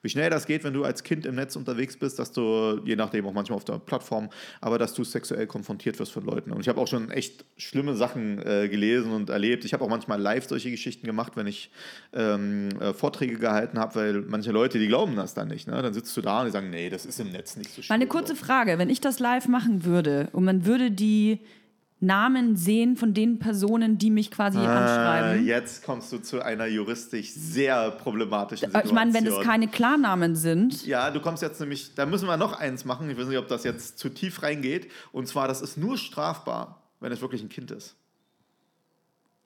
[0.03, 2.97] Wie schnell das geht, wenn du als Kind im Netz unterwegs bist, dass du, je
[2.97, 6.53] nachdem auch manchmal auf der Plattform, aber dass du sexuell konfrontiert wirst von Leuten.
[6.53, 9.65] Und ich habe auch schon echt schlimme Sachen äh, gelesen und erlebt.
[9.65, 11.71] Ich habe auch manchmal live solche Geschichten gemacht, wenn ich
[12.13, 15.67] ähm, äh, Vorträge gehalten habe, weil manche Leute, die glauben das dann nicht.
[15.67, 15.81] Ne?
[15.83, 17.89] Dann sitzt du da und die sagen, nee, das ist im Netz nicht so schlimm.
[17.89, 21.41] Mal eine kurze Frage, wenn ich das live machen würde und man würde die
[22.01, 25.47] Namen sehen von den Personen, die mich quasi Äh, anschreiben.
[25.47, 28.89] jetzt kommst du zu einer juristisch sehr problematischen Äh, Situation.
[28.91, 32.37] Ich meine, wenn es keine Klarnamen sind, Ja, du kommst jetzt nämlich, da müssen wir
[32.37, 33.09] noch eins machen.
[33.11, 34.91] Ich weiß nicht, ob das jetzt zu tief reingeht.
[35.13, 37.97] Und zwar, das ist nur strafbar, wenn es wirklich ein Kind ist.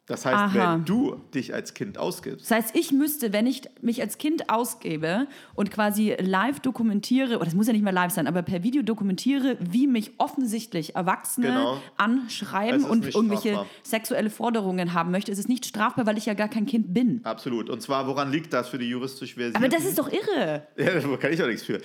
[0.06, 0.74] Das heißt, Aha.
[0.76, 4.50] wenn du dich als Kind ausgibst, Das heißt, ich müsste, wenn ich mich als Kind
[4.50, 8.62] ausgebe und quasi live dokumentiere, oder das muss ja nicht mal live sein, aber per
[8.62, 11.80] Video dokumentiere, wie mich offensichtlich Erwachsene Genau.
[11.96, 13.66] anschreiben und irgendwelche strafbar.
[13.82, 17.20] sexuelle Forderungen haben möchte, ist es nicht strafbar, weil ich ja gar kein Kind bin.
[17.24, 17.70] absolut.
[17.70, 19.56] Und zwar, woran liegt das für die juristisch versierten?
[19.56, 20.66] Aber das ist doch irre.
[20.76, 21.80] Ja, da kann ich doch nichts für.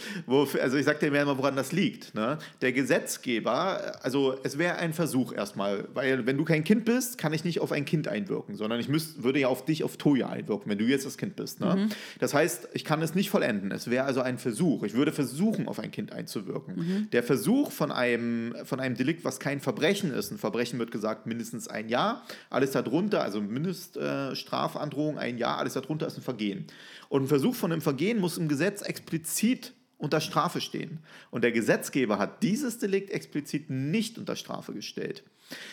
[0.61, 2.13] Also ich sag dir mehr mal, woran das liegt.
[2.15, 2.37] Ne?
[2.61, 7.31] Der Gesetzgeber, also es wäre ein Versuch erstmal, weil wenn du kein Kind bist, kann
[7.33, 10.29] ich nicht auf ein Kind einwirken, sondern ich müsst, würde ja auf dich, auf Toja
[10.29, 11.59] einwirken, wenn du jetzt das Kind bist.
[11.59, 11.89] Ne?
[12.19, 13.71] Das heißt, ich kann es nicht vollenden.
[13.71, 14.83] Es wäre also ein Versuch.
[14.83, 17.07] Ich würde versuchen, auf ein Kind einzuwirken.
[17.11, 21.27] Der Versuch von einem, von einem Delikt, was kein Verbrechen ist, ein Verbrechen wird gesagt
[21.27, 26.65] mindestens ein Jahr, alles darunter, also Mindeststrafandrohung äh, ein Jahr, alles darunter ist ein Vergehen.
[27.09, 30.99] Und ein Versuch von einem Vergehen muss im Gesetz explizit unter Strafe stehen.
[31.29, 35.23] Und der Gesetzgeber hat dieses Delikt explizit nicht unter Strafe gestellt.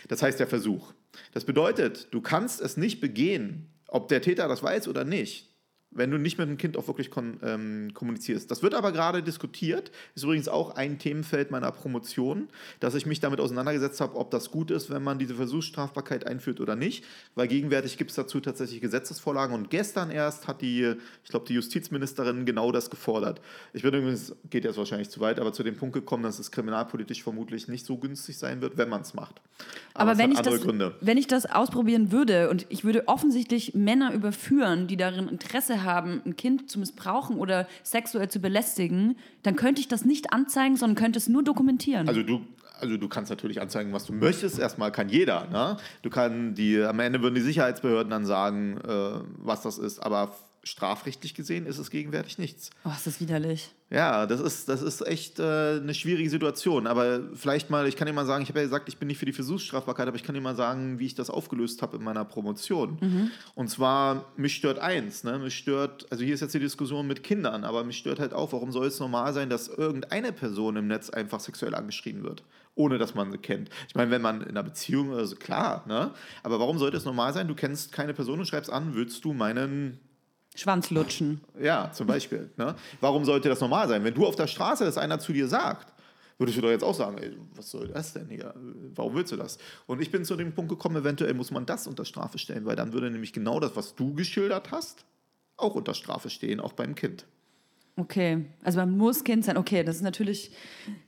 [0.08, 0.92] Das heißt der Versuch.
[1.32, 5.55] Das bedeutet, du kannst es nicht begehen, ob der Täter das weiß oder nicht,
[5.97, 8.51] wenn du nicht mit dem Kind auch wirklich kon ähm, kommunizierst.
[8.51, 12.49] Das wird aber gerade diskutiert, ist übrigens auch ein Themenfeld meiner Promotion,
[12.80, 16.61] dass ich mich damit auseinandergesetzt habe, ob das gut ist, wenn man diese Versuchsstrafbarkeit einführt
[16.61, 20.94] oder nicht, weil gegenwärtig gibt es dazu tatsächlich Gesetzesvorlagen und gestern erst hat die,
[21.24, 23.40] ich glaube, die Justizministerin genau das gefordert.
[23.72, 26.51] Ich bin übrigens, geht jetzt wahrscheinlich zu weit, aber zu dem Punkt gekommen, dass es
[26.51, 29.40] kriminalpolitisch vermutlich nicht so günstig sein wird, wenn man es macht.
[29.94, 30.94] Aber, es wenn, ich das, Gründe.
[31.01, 35.86] wenn ich das ausprobieren würde und ich würde offensichtlich Männer überführen, die darin Interesse haben,
[35.95, 40.97] ein Kind zu missbrauchen oder sexuell zu belästigen, dann könnte ich das nicht anzeigen, sondern
[40.97, 42.09] könnte es nur dokumentieren.
[42.09, 42.41] Also du,
[42.80, 44.59] also du kannst natürlich anzeigen, was du möchtest.
[44.59, 45.47] Erstmal kann jeder.
[45.47, 45.76] Ne?
[46.03, 50.01] Du kann die, am Ende würden die Sicherheitsbehörden dann sagen, äh, was das ist.
[50.01, 50.34] Aber
[50.66, 52.70] strafrechtlich gesehen ist es gegenwärtig nichts.
[52.84, 53.70] oh, ist das widerlich.
[53.88, 56.88] Ja, das ist, das ist echt äh, eine schwierige Situation.
[56.88, 59.18] Aber vielleicht mal, ich kann dir mal sagen, ich habe ja gesagt, ich bin nicht
[59.18, 62.02] für die Versuchsstrafbarkeit, aber ich kann dir mal sagen, wie ich das aufgelöst habe in
[62.02, 62.98] meiner Promotion.
[63.54, 65.38] Und zwar, mich stört eins, ne?
[65.38, 68.52] mich stört, also hier ist jetzt die Diskussion mit Kindern, aber mich stört halt auch,
[68.52, 72.42] warum soll es normal sein, dass irgendeine Person im Netz einfach sexuell angeschrieben wird,
[72.74, 73.70] ohne dass man sie kennt.
[73.86, 76.10] Ich meine, wenn man in einer Beziehung, also klar, ne?
[76.42, 79.32] aber warum sollte es normal sein, du kennst keine Person und schreibst an, willst du
[79.32, 80.00] meinen
[80.57, 81.40] Schwanz lutschen.
[81.61, 82.50] ja, zum Beispiel.
[82.57, 82.74] Ne?
[83.00, 84.02] Warum sollte das normal sein?
[84.04, 85.92] Wenn du auf der Straße das einer zu dir sagt,
[86.38, 88.54] würdest du doch jetzt auch sagen, ey, was soll das denn hier?
[88.94, 89.59] Warum willst du das?
[89.86, 92.76] Und ich bin zu dem Punkt gekommen, eventuell muss man das unter Strafe stellen, weil
[92.76, 95.04] dann würde nämlich genau das, was du geschildert hast,
[95.57, 97.26] auch unter Strafe stehen, auch beim Kind.
[97.98, 99.57] Okay, also man muss Kind sein.
[99.57, 100.50] Okay, das ist natürlich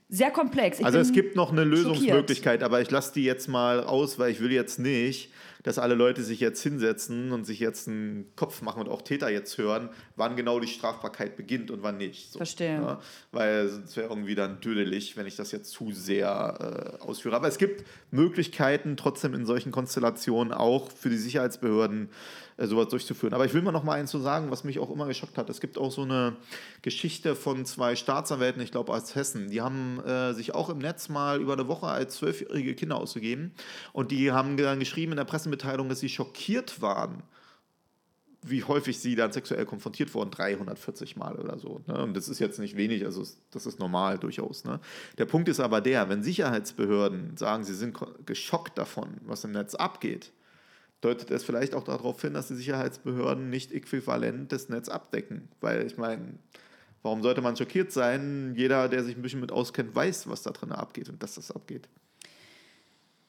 [0.09, 0.79] sehr komplex.
[0.79, 1.85] Ich Also es gibt noch eine schockiert.
[1.85, 5.31] Lösungsmöglichkeit, aber ich lasse die jetzt mal aus, weil ich will jetzt nicht,
[5.63, 9.29] dass alle Leute sich jetzt hinsetzen und sich jetzt einen Kopf machen und auch Täter
[9.29, 12.31] jetzt hören, wann genau die Strafbarkeit beginnt und wann nicht.
[12.31, 12.79] So, Verstehe.
[12.79, 12.97] ne?
[13.31, 17.35] Weil es wäre irgendwie dann dödelig, wenn ich das jetzt zu sehr äh, ausführe.
[17.35, 22.09] Aber es gibt Möglichkeiten, trotzdem in solchen Konstellationen auch für die Sicherheitsbehörden
[22.59, 23.33] äh, sowas durchzuführen.
[23.33, 25.49] Aber ich will mal noch mal eins zu sagen, was mich auch immer geschockt hat.
[25.49, 26.35] Es gibt auch so eine
[26.81, 29.49] Geschichte von zwei Staatsanwälten, ich glaube aus Hessen.
[29.49, 33.53] Die haben äh, sich auch im Netz mal über eine Woche als zwölfjährige Kinder ausgegeben.
[33.93, 37.23] Und die haben dann geschrieben in der Pressemitteilung, dass sie schockiert waren,
[38.41, 41.81] wie häufig sie dann sexuell konfrontiert wurden, 340 Mal oder so.
[41.87, 42.03] Ne?
[42.03, 44.65] Und das ist jetzt nicht wenig, also das ist normal durchaus.
[44.65, 44.81] Ne?
[45.17, 49.75] Der Punkt ist aber der, wenn Sicherheitsbehörden sagen, sie sind geschockt davon, was im Netz
[49.75, 50.31] abgeht,
[51.01, 55.47] deutet es vielleicht auch darauf hin, dass die Sicherheitsbehörden nicht äquivalent das Netz abdecken.
[55.61, 56.33] Weil ich meine,
[57.03, 58.53] warum sollte man schockiert sein?
[58.55, 61.51] Jeder, der sich ein bisschen mit auskennt, weiß, was da drin abgeht und dass das
[61.51, 61.87] abgeht.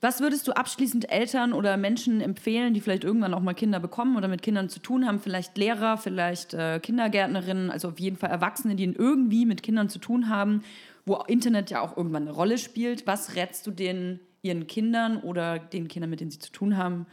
[0.02, 4.16] Was würdest du abschließend Eltern oder Menschen empfehlen, die vielleicht irgendwann auch mal Kinder bekommen
[4.16, 5.20] oder mit Kindern zu tun haben?
[5.20, 9.98] Vielleicht Lehrer, vielleicht äh, Kindergärtnerinnen, also auf jeden Fall Erwachsene, die irgendwie mit Kindern zu
[9.98, 10.62] tun haben,
[11.04, 13.06] wo Internet ja auch irgendwann eine Rolle spielt.
[13.06, 17.06] Was rätst du denen, ihren Kindern oder den Kindern, mit denen sie zu tun haben?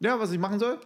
[0.00, 0.78] Ja, was ich machen soll?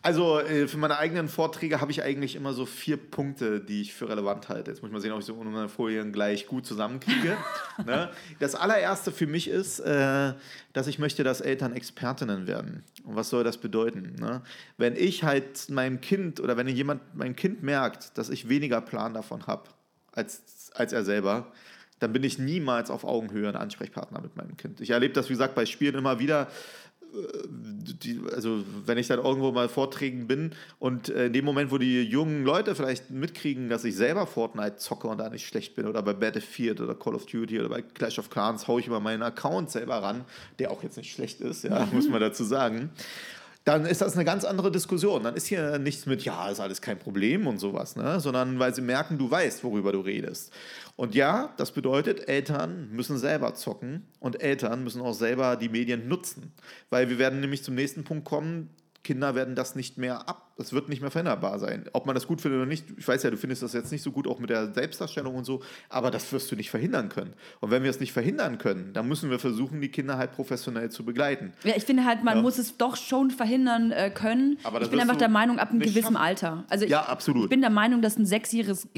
[0.00, 3.92] Also äh, für meine eigenen Vorträge habe ich eigentlich immer so vier Punkte, die ich
[3.92, 4.70] für relevant halte.
[4.70, 7.36] Jetzt muss ich mal sehen, ob ich so ohne meine Folien gleich gut zusammenkriege.
[7.84, 8.08] ne?
[8.40, 10.32] Das allererste für mich ist, äh,
[10.72, 12.84] dass ich möchte, dass Eltern Expertinnen werden.
[13.04, 14.16] Und was soll das bedeuten?
[14.18, 14.40] Ne?
[14.78, 19.12] Wenn ich halt meinem Kind oder wenn jemand, mein Kind merkt, dass ich weniger Plan
[19.12, 19.64] davon habe
[20.12, 21.52] als, als er selber,
[21.98, 24.80] dann bin ich niemals auf Augenhöhe ein Ansprechpartner mit meinem Kind.
[24.80, 26.48] Ich erlebe das, wie gesagt, bei Spielen immer wieder
[27.48, 31.78] die, also wenn ich dann irgendwo mal Vorträgen bin und äh, in dem Moment, wo
[31.78, 35.86] die jungen Leute vielleicht mitkriegen, dass ich selber Fortnite zocke und da nicht schlecht bin
[35.86, 39.00] oder bei Battlefield oder Call of Duty oder bei Clash of Clans haue ich über
[39.00, 40.24] meinen Account selber ran,
[40.58, 42.90] der auch jetzt nicht schlecht ist, ja, muss man dazu sagen.
[43.64, 45.24] Dann ist das eine ganz andere Diskussion.
[45.24, 48.20] Dann ist hier nichts mit, ja, ist alles kein Problem und sowas, ne?
[48.20, 50.52] sondern weil sie merken, du weißt, worüber du redest.
[50.96, 56.08] Und ja, das bedeutet, Eltern müssen selber zocken und Eltern müssen auch selber die Medien
[56.08, 56.52] nutzen.
[56.90, 58.68] Weil wir werden nämlich zum nächsten Punkt kommen,
[59.02, 61.86] Kinder werden das nicht mehr ab, das wird nicht mehr veränderbar sein.
[61.92, 64.02] Ob man das gut findet oder nicht, ich weiß ja, du findest das jetzt nicht
[64.02, 67.34] so gut, auch mit der Selbstdarstellung und so, aber das wirst du nicht verhindern können.
[67.60, 70.90] Und wenn wir es nicht verhindern können, dann müssen wir versuchen, die Kinder halt professionell
[70.90, 71.52] zu begleiten.
[71.64, 72.42] Ja, ich finde halt, man ja.
[72.42, 74.58] muss es doch schon verhindern äh, können.
[74.62, 76.16] Aber ich bin einfach der Meinung, ab einem gewissen schaffen.
[76.16, 76.64] Alter.
[76.68, 77.44] Also ich, ja, absolut.
[77.44, 78.88] Ich bin der Meinung, dass ein sechsjähriges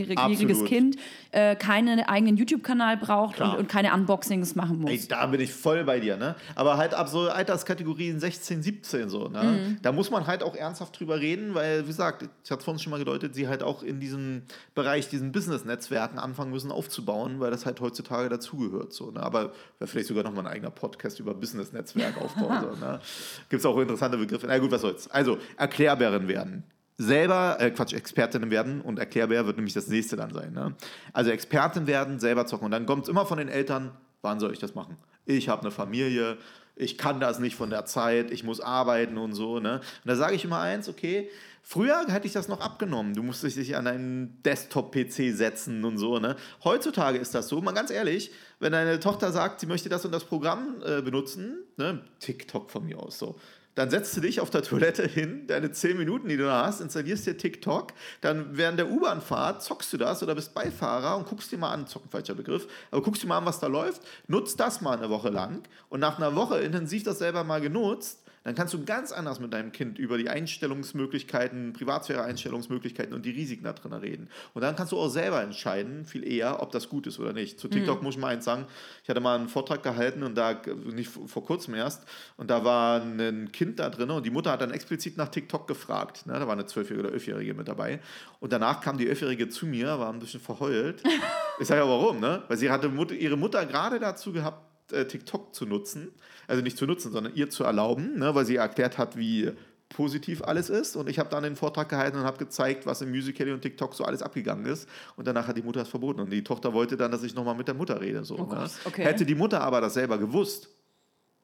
[0.66, 0.96] Kind
[1.30, 4.90] äh, keinen eigenen YouTube-Kanal braucht und, und, keine Unboxings machen muss.
[4.90, 6.36] Ey, da bin ich voll bei dir, ne?
[6.54, 9.42] Aber halt ab so Alterskategorien 16, 17 so, ne?
[9.42, 9.78] Mhm.
[9.82, 12.78] Da muss man halt auch ernsthaft drüber reden, weil, wie gesagt, ich hatte es vorhin
[12.78, 14.42] schon mal gedeutet, sie halt auch in diesem
[14.74, 18.92] Bereich, diesen Business-Netzwerken anfangen müssen aufzubauen, weil das halt heutzutage dazugehört.
[18.92, 19.22] So, ne?
[19.22, 22.58] Aber wäre vielleicht sogar nochmal ein eigener Podcast über Business-Netzwerk aufbauen.
[22.80, 23.00] so, ne?
[23.48, 24.46] Gibt es auch interessante Begriffe.
[24.46, 25.10] Na gut, was soll's.
[25.10, 26.64] Also, Erklärbären werden
[26.98, 30.52] selber, äh, Quatsch, Expertinnen werden und Erklärbär wird nämlich das nächste dann sein.
[30.52, 30.74] Ne?
[31.12, 32.66] Also Expertin werden, selber zocken.
[32.66, 33.92] Und dann kommt es immer von den Eltern,
[34.22, 34.96] wann soll ich das machen?
[35.26, 36.38] Ich habe eine Familie,
[36.76, 39.58] ich kann das nicht von der Zeit, ich muss arbeiten und so.
[39.58, 39.76] Ne?
[39.76, 41.30] Und da sage ich immer eins, okay,
[41.62, 43.14] früher hätte ich das noch abgenommen.
[43.14, 46.18] Du musstest dich an einen Desktop-PC setzen und so.
[46.18, 46.36] Ne?
[46.62, 50.12] Heutzutage ist das so, mal ganz ehrlich, wenn deine Tochter sagt, sie möchte das und
[50.12, 52.02] das Programm äh, benutzen, ne?
[52.20, 53.36] TikTok von mir aus so
[53.76, 56.80] dann setzt du dich auf der Toilette hin, deine 10 Minuten, die du da hast,
[56.80, 61.52] installierst dir TikTok, dann während der U-Bahn-Fahrt zockst du das oder bist Beifahrer und guckst
[61.52, 64.58] dir mal an, zocken falscher Begriff, aber guckst dir mal an, was da läuft, nutzt
[64.58, 68.54] das mal eine Woche lang und nach einer Woche intensiv das selber mal genutzt, dann
[68.54, 73.72] kannst du ganz anders mit deinem Kind über die Einstellungsmöglichkeiten, Privatsphäre-Einstellungsmöglichkeiten und die Risiken da
[73.72, 74.28] drin reden.
[74.54, 77.58] Und dann kannst du auch selber entscheiden, viel eher, ob das gut ist oder nicht.
[77.58, 78.04] Zu TikTok mhm.
[78.04, 78.66] muss ich mal eins sagen,
[79.02, 80.60] ich hatte mal einen Vortrag gehalten und da,
[80.92, 82.04] nicht vor kurzem erst,
[82.36, 85.66] und da war ein Kind da drin und die Mutter hat dann explizit nach TikTok
[85.66, 86.24] gefragt.
[86.26, 86.34] Ne?
[86.34, 87.98] Da war eine Zwölfjährige oder Elfjährige mit dabei.
[88.38, 91.02] Und danach kam die Elfjährige zu mir, war ein bisschen verheult.
[91.58, 92.44] ich sage ja, warum, ne?
[92.46, 96.12] Weil sie hatte ihre Mutter gerade dazu gehabt, äh, TikTok zu nutzen
[96.46, 99.52] also nicht zu nutzen, sondern ihr zu erlauben, ne, weil sie erklärt hat, wie
[99.88, 100.96] positiv alles ist.
[100.96, 103.94] Und ich habe dann den Vortrag gehalten und habe gezeigt, was im Musical und TikTok
[103.94, 104.88] so alles abgegangen ist.
[105.16, 106.20] Und danach hat die Mutter es verboten.
[106.20, 108.24] Und die Tochter wollte dann, dass ich nochmal mit der Mutter rede.
[108.24, 108.68] So, oh ne?
[108.84, 109.04] okay.
[109.04, 110.68] Hätte die Mutter aber das selber gewusst,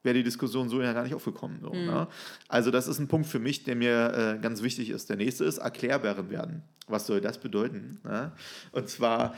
[0.03, 1.59] wäre die Diskussion so ja gar nicht aufgekommen.
[1.61, 1.85] So, mhm.
[1.85, 2.07] ne?
[2.49, 5.09] Also das ist ein Punkt für mich, der mir äh, ganz wichtig ist.
[5.09, 6.63] Der nächste ist Erklärbären werden.
[6.87, 7.99] Was soll das bedeuten?
[8.03, 8.33] Ne?
[8.73, 9.35] Und zwar,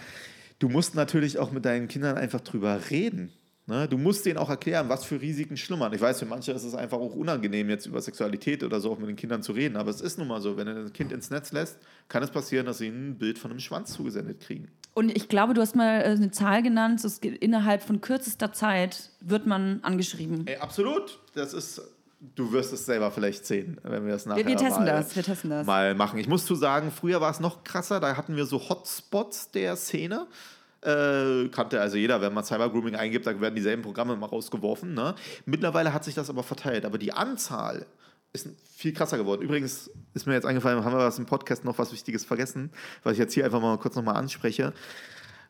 [0.58, 3.32] du musst natürlich auch mit deinen Kindern einfach drüber reden.
[3.68, 3.88] Ne?
[3.88, 5.92] Du musst denen auch erklären, was für Risiken schlummern.
[5.94, 9.00] Ich weiß, für manche ist es einfach auch unangenehm, jetzt über Sexualität oder so auch
[9.00, 11.12] mit den Kindern zu reden, aber es ist nun mal so, wenn du ein Kind
[11.12, 14.70] ins Netz lässt, kann es passieren, dass sie ein Bild von einem Schwanz zugesendet kriegen.
[14.94, 19.12] Und ich glaube, du hast mal äh, eine Zahl genannt, es innerhalb von kürzester Zeit
[19.20, 20.46] wird man angeschrieben.
[20.46, 21.20] Ey, absolut.
[21.34, 21.82] Das ist
[22.36, 25.16] du wirst es selber vielleicht sehen, wenn wir das nachher wir, wir testen mal, das,
[25.16, 25.68] wir testen das.
[25.68, 26.18] mal machen.
[26.20, 29.76] Ich muss zu sagen, früher war es noch krasser, da hatten wir so Hotspots der
[29.76, 30.28] Szene.
[30.86, 34.94] Äh, kannte also jeder, wenn man Cybergrooming eingibt, da werden dieselben Programme mal rausgeworfen.
[34.94, 35.16] Ne?
[35.46, 36.86] Mittlerweile hat sich das aber verteilt.
[36.86, 37.88] Aber die Anzahl
[38.34, 39.42] ist viel krasser geworden.
[39.42, 42.70] Übrigens ist mir jetzt eingefallen, haben wir was im Podcast noch was Wichtiges vergessen,
[43.04, 44.74] was ich jetzt hier einfach mal kurz nochmal anspreche.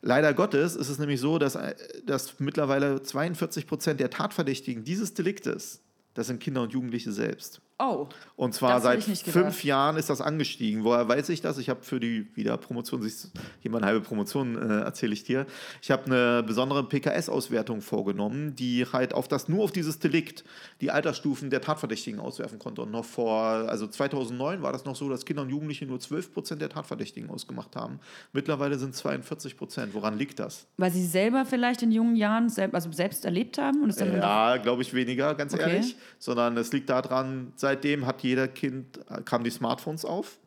[0.01, 1.57] Leider Gottes ist es nämlich so, dass,
[2.05, 5.81] dass mittlerweile 42 Prozent der Tatverdächtigen dieses Deliktes,
[6.13, 7.59] das sind Kinder und Jugendliche selbst.
[7.78, 8.07] Oh.
[8.38, 10.86] Und zwar seit fünf Jahren ist das angestiegen.
[10.86, 11.57] Woher weiß ich das?
[11.57, 15.45] Ich habe für die Wiederpromotion, siehst jemand eine halbe Promotion äh, erzähle ich dir.
[15.82, 20.45] Ich habe eine besondere PKS-Auswertung vorgenommen, die halt auf das nur auf dieses Delikt
[20.80, 22.82] die Altersstufen der Tatverdächtigen auswerfen konnte.
[22.82, 26.34] Und noch vor, also 2009 war das noch so, dass Kinder und Jugendliche nur 12
[26.34, 27.99] Prozent der Tatverdächtigen ausgemacht haben.
[28.32, 29.93] Mittlerweile sind es 42 Prozent.
[29.93, 30.65] Woran liegt das?
[30.78, 33.84] Weil sie selber vielleicht in jungen Jahren selb, also selbst erlebt haben?
[33.84, 35.63] Und es dann ja, glaube ich weniger, ganz okay.
[35.63, 35.97] ehrlich.
[36.19, 40.38] Sondern es liegt daran, seitdem hat jeder Kind, kamen die Smartphones auf.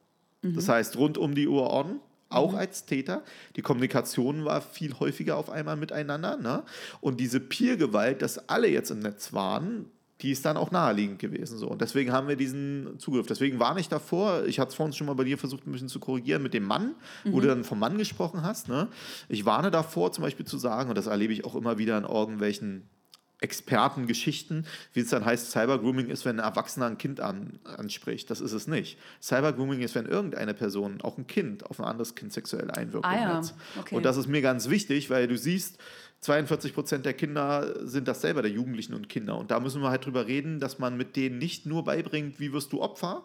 [0.43, 0.55] Mhm.
[0.55, 1.99] Das heißt, rund um die Uhr on,
[2.29, 2.59] auch mhm.
[2.59, 3.25] als Täter.
[3.57, 6.37] Die Kommunikation war viel häufiger auf einmal miteinander.
[6.37, 6.63] Ne?
[7.01, 9.87] Und diese Peer-Gewalt, dass alle jetzt im Netz waren,
[10.21, 11.59] die ist dann auch naheliegend gewesen.
[11.59, 11.67] So.
[11.67, 13.27] Und deswegen haben wir diesen Zugriff.
[13.27, 15.89] Deswegen warne ich davor, ich hatte es vorhin schon mal bei dir versucht, ein bisschen
[15.89, 16.95] zu korrigieren mit dem Mann,
[17.25, 17.33] mhm.
[17.33, 18.69] wo du dann vom Mann gesprochen hast.
[18.69, 18.87] Ne?
[19.29, 22.05] Ich warne davor, zum Beispiel zu sagen, und das erlebe ich auch immer wieder in
[22.05, 22.89] irgendwelchen
[23.41, 28.31] Expertengeschichten, wie es dann heißt, Cybergrooming ist, wenn ein Erwachsener ein Kind an, anspricht.
[28.31, 28.99] Das ist es nicht.
[29.23, 33.07] Cybergrooming ist, wenn irgendeine Person, auch ein Kind, auf ein anderes Kind sexuell einwirkt.
[33.07, 33.43] Ah, ja.
[33.79, 33.95] okay.
[33.95, 35.79] Und das ist mir ganz wichtig, weil du siehst,
[36.21, 39.39] 42 Prozent der Kinder sind das selber, der Jugendlichen und Kinder.
[39.39, 42.53] Und da müssen wir halt drüber reden, dass man mit denen nicht nur beibringt, wie
[42.53, 43.25] wirst du Opfer,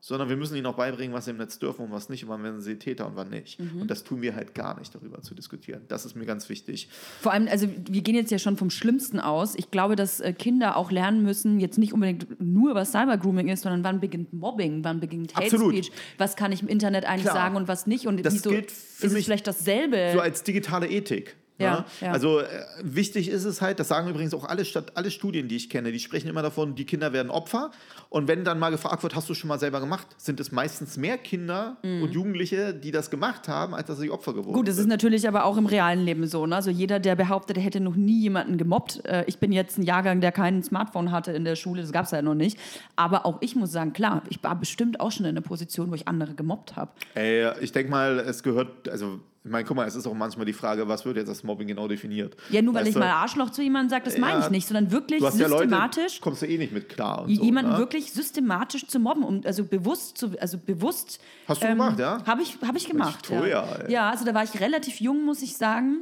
[0.00, 2.30] sondern wir müssen ihnen auch beibringen, was sie im Netz dürfen und was nicht und
[2.30, 3.58] wann werden sie Täter und wann nicht.
[3.58, 3.82] Mhm.
[3.82, 5.82] Und das tun wir halt gar nicht, darüber zu diskutieren.
[5.88, 6.88] Das ist mir ganz wichtig.
[7.20, 9.54] Vor allem, also wir gehen jetzt ja schon vom Schlimmsten aus.
[9.56, 13.62] Ich glaube, dass äh, Kinder auch lernen müssen, jetzt nicht unbedingt nur, was Cybergrooming ist,
[13.62, 15.72] sondern wann beginnt Mobbing, wann beginnt Hate Absolut.
[15.72, 17.34] Speech, was kann ich im Internet eigentlich Klar.
[17.34, 18.06] sagen und was nicht.
[18.06, 20.10] Und Das wieso gilt für ist mich vielleicht dasselbe?
[20.12, 21.36] So als digitale Ethik.
[21.58, 21.84] Ja, ne?
[22.00, 22.12] ja.
[22.12, 22.46] Also äh,
[22.82, 25.92] wichtig ist es halt, das sagen übrigens auch alle, Stadt, alle Studien, die ich kenne,
[25.92, 27.70] die sprechen immer davon, die Kinder werden Opfer.
[28.08, 30.96] Und wenn dann mal gefragt wird, hast du schon mal selber gemacht, sind es meistens
[30.96, 34.60] mehr Kinder und Jugendliche, die das gemacht haben, als dass sie Opfer geworden Mhm.
[34.60, 34.84] Gut, es sind.
[34.84, 36.46] ist natürlich aber auch im realen Leben so.
[36.46, 36.56] Ne?
[36.56, 39.04] Also jeder, der behauptet, er hätte noch nie jemanden gemobbt.
[39.04, 42.06] Äh, ich bin jetzt ein Jahrgang, der kein Smartphone hatte in der Schule, das gab
[42.06, 42.58] es ja noch nicht.
[42.96, 45.94] Aber auch ich muss sagen, klar, ich war bestimmt auch schon in einer Position, wo
[45.94, 46.92] ich andere gemobbt habe.
[47.14, 50.44] Ey, ich denke mal, es gehört, also ich meine, guck mal, es ist auch manchmal
[50.44, 52.36] die Frage, was wird jetzt als Mobbing genau definiert?
[52.50, 54.44] Ja, nur weil Weißt ich du, mal Arschloch zu jemandem sage, das meine Ja.
[54.44, 56.20] ich nicht, sondern wirklich Du hast ja Leute, systematisch.
[56.20, 57.22] kommst du eh nicht mit klar.
[57.22, 57.78] Und so, jemanden ne?
[57.78, 62.24] wirklich systematisch zu mobben und also bewusst zu also bewusst Hast du gemacht, ja?
[62.26, 63.64] habe ich habe ich gemacht toll, ja.
[63.84, 65.98] ja, ja also da war ich relativ jung muss ich sagen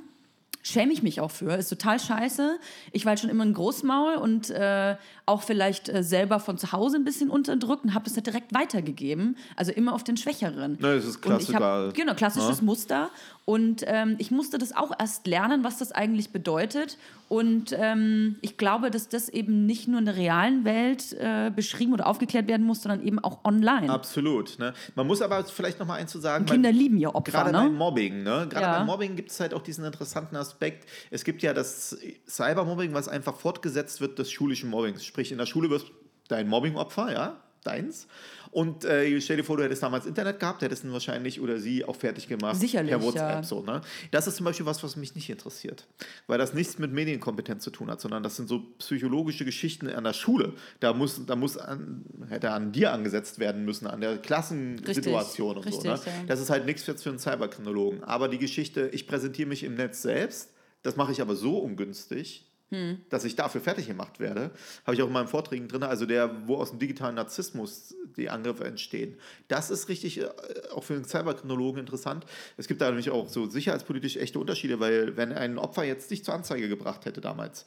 [0.65, 1.55] schäme ich mich auch für.
[1.55, 2.59] Ist total scheiße.
[2.93, 4.97] Ich war halt schon immer ein Großmaul und äh,
[5.27, 8.55] auch vielleicht äh, selber von zu Hause ein bisschen unterdrückt und habe das halt direkt
[8.55, 9.37] weitergegeben.
[9.57, 10.73] Also immer auf den Schwächeren.
[10.81, 13.11] Ne, das ist hab, genau klassisches Muster.
[13.45, 16.97] Und ähm, ich musste das auch erst lernen was das eigentlich bedeutet
[17.29, 21.93] und ähm, ich glaube dass das eben nicht nur in der realen Welt äh, beschrieben
[21.93, 24.59] oder aufgeklärt werden muss sondern eben auch online Absolut.
[24.59, 24.73] Ne?
[24.95, 26.45] Man muss aber vielleicht noch mal eins zu sagen.
[26.47, 28.47] Kinder weil- lieben ja Opfer Gerade beim ne Mobbing, ne?
[28.49, 28.79] Gerade Ja.
[28.79, 30.89] beim Mobbing gibt es halt auch diesen interessanten Aspekt.
[31.11, 31.97] Es gibt ja das
[32.29, 35.05] Cybermobbing, was einfach fortgesetzt wird des schulischen Mobbings.
[35.05, 35.87] Sprich, in der Schule wirst
[36.29, 37.37] dein Mobbingopfer, ja,
[37.67, 38.07] deins.
[38.51, 41.85] Und äh, stell dir vor, du hättest damals Internet gehabt, hättest ihn wahrscheinlich oder sie
[41.85, 43.31] auch fertig gemacht Sicherlich, per WhatsApp.
[43.31, 43.43] ja.
[43.43, 43.81] So, ne?
[44.13, 45.89] Das ist zum Beispiel was, was mich nicht interessiert.
[46.29, 50.05] Weil das nichts mit Medienkompetenz zu tun hat, sondern das sind so psychologische Geschichten an
[50.05, 50.53] der Schule.
[50.79, 55.73] Da muss, da muss an, hätte an dir angesetzt werden müssen, an der Klassensituation und
[55.73, 55.83] so.
[55.83, 55.95] Ne?
[55.95, 56.23] Richtig, ja.
[56.29, 58.05] Das ist halt nichts jetzt für einen Cyberkriminologen.
[58.05, 60.53] Aber die Geschichte, ich präsentiere mich im Netz selbst,
[60.83, 62.99] das mache ich aber so ungünstig, Hm.
[63.09, 64.51] dass ich dafür fertig gemacht werde.
[64.85, 68.29] Habe ich auch in meinen Vorträgen drin, also der, wo aus dem digitalen Narzissmus die
[68.29, 69.17] Angriffe entstehen.
[69.47, 70.29] Das ist richtig äh,
[70.75, 72.27] auch für einen Cyberkriminologen interessant.
[72.57, 76.25] Es gibt da nämlich auch so sicherheitspolitisch echte Unterschiede, weil wenn ein Opfer jetzt dich
[76.25, 77.65] zur Anzeige gebracht hätte damals,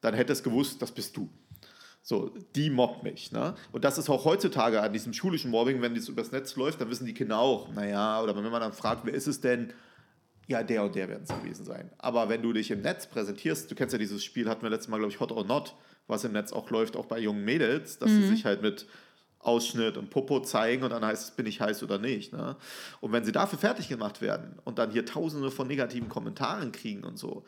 [0.00, 1.28] dann hätte es gewusst, das bist du.
[2.02, 3.32] So, die mobbt mich.
[3.32, 3.56] Ne?
[3.72, 6.88] Und das ist auch heutzutage an diesem schulischen Mobbing, wenn das übers Netz läuft, dann
[6.88, 9.72] wissen die Kinder auch, naja, oder wenn man dann fragt, wer ist es denn?
[10.48, 11.90] Ja, der und der werden es gewesen sein.
[11.98, 14.88] Aber wenn du dich im Netz präsentierst, du kennst ja dieses Spiel, hatten wir letztes
[14.88, 15.74] Mal, glaube ich, Hot or Not,
[16.06, 18.86] was im Netz auch läuft, auch bei jungen Mädels, dass sie sich halt mit
[19.40, 22.32] Ausschnitt und Popo zeigen und dann heißt es, bin ich heiß oder nicht.
[22.32, 22.56] Ne?
[23.00, 27.04] Und wenn sie dafür fertig gemacht werden und dann hier tausende von negativen Kommentaren kriegen
[27.04, 27.44] und so,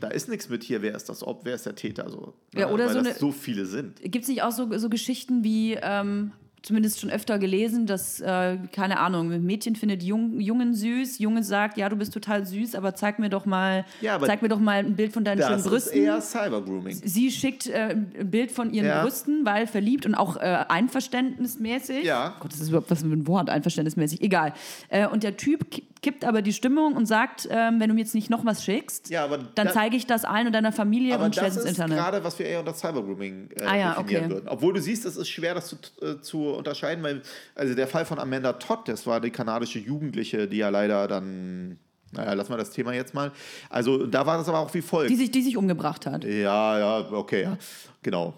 [0.00, 2.34] da ist nichts mit hier, wer ist das Ob, wer ist der Täter, so.
[2.54, 4.00] Ja, oder Weil so das eine- so viele sind.
[4.02, 6.32] Gibt es nicht auch so, so Geschichten wie, ähm,
[6.64, 11.76] zumindest schon öfter gelesen, dass, äh, keine Ahnung, Mädchen findet Jung, Jungen süß, Junge sagt,
[11.76, 14.78] ja, du bist total süß, aber zeig mir doch mal, Ja, zeig mir doch mal
[14.78, 16.02] ein Bild von deinen schönen Das ist Brüsten.
[16.02, 17.00] eher Cybergrooming.
[17.04, 19.02] Sie schickt äh, ein Bild von ihren Ja.
[19.02, 22.04] Brüsten, weil verliebt und auch äh, einverständnismäßig.
[22.04, 22.34] Ja.
[22.40, 24.20] Gott, das ist überhaupt was für ein Wort, einverständnismäßig.
[24.22, 24.52] Egal.
[24.88, 25.66] Äh, und der Typ
[26.04, 29.08] kippt aber die Stimmung und sagt, ähm, wenn du mir jetzt nicht noch was schickst,
[29.08, 31.72] Ja, dann da- zeige ich das allen und deiner Familie und stelle das es ins
[31.72, 31.98] ist Internet.
[31.98, 34.34] gerade, was wir eher unter Cybergrooming äh, Ah ja, definieren okay.
[34.34, 34.48] würden.
[34.48, 37.22] Obwohl du siehst, es ist schwer, das zu, äh, zu unterscheiden, weil
[37.54, 41.78] also der Fall von Amanda Todd, das war die kanadische Jugendliche, die ja leider dann,
[42.12, 43.32] naja, lassen wir das Thema jetzt mal.
[43.70, 45.10] Also da war das aber auch wie folgt.
[45.10, 46.24] Die sich, die sich umgebracht hat.
[46.24, 47.56] Ja, ja, okay, ja,
[48.02, 48.34] genau.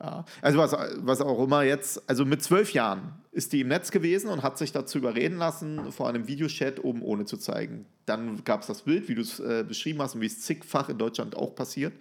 [0.00, 0.24] Ja.
[0.40, 4.28] Also was, was auch immer jetzt, also mit zwölf Jahren ist die im Netz gewesen
[4.28, 7.86] und hat sich dazu überreden lassen, vor einem Videochat oben ohne zu zeigen.
[8.04, 10.90] Dann gab es das Bild, wie du es äh, beschrieben hast und wie es zigfach
[10.90, 11.94] in Deutschland auch passiert.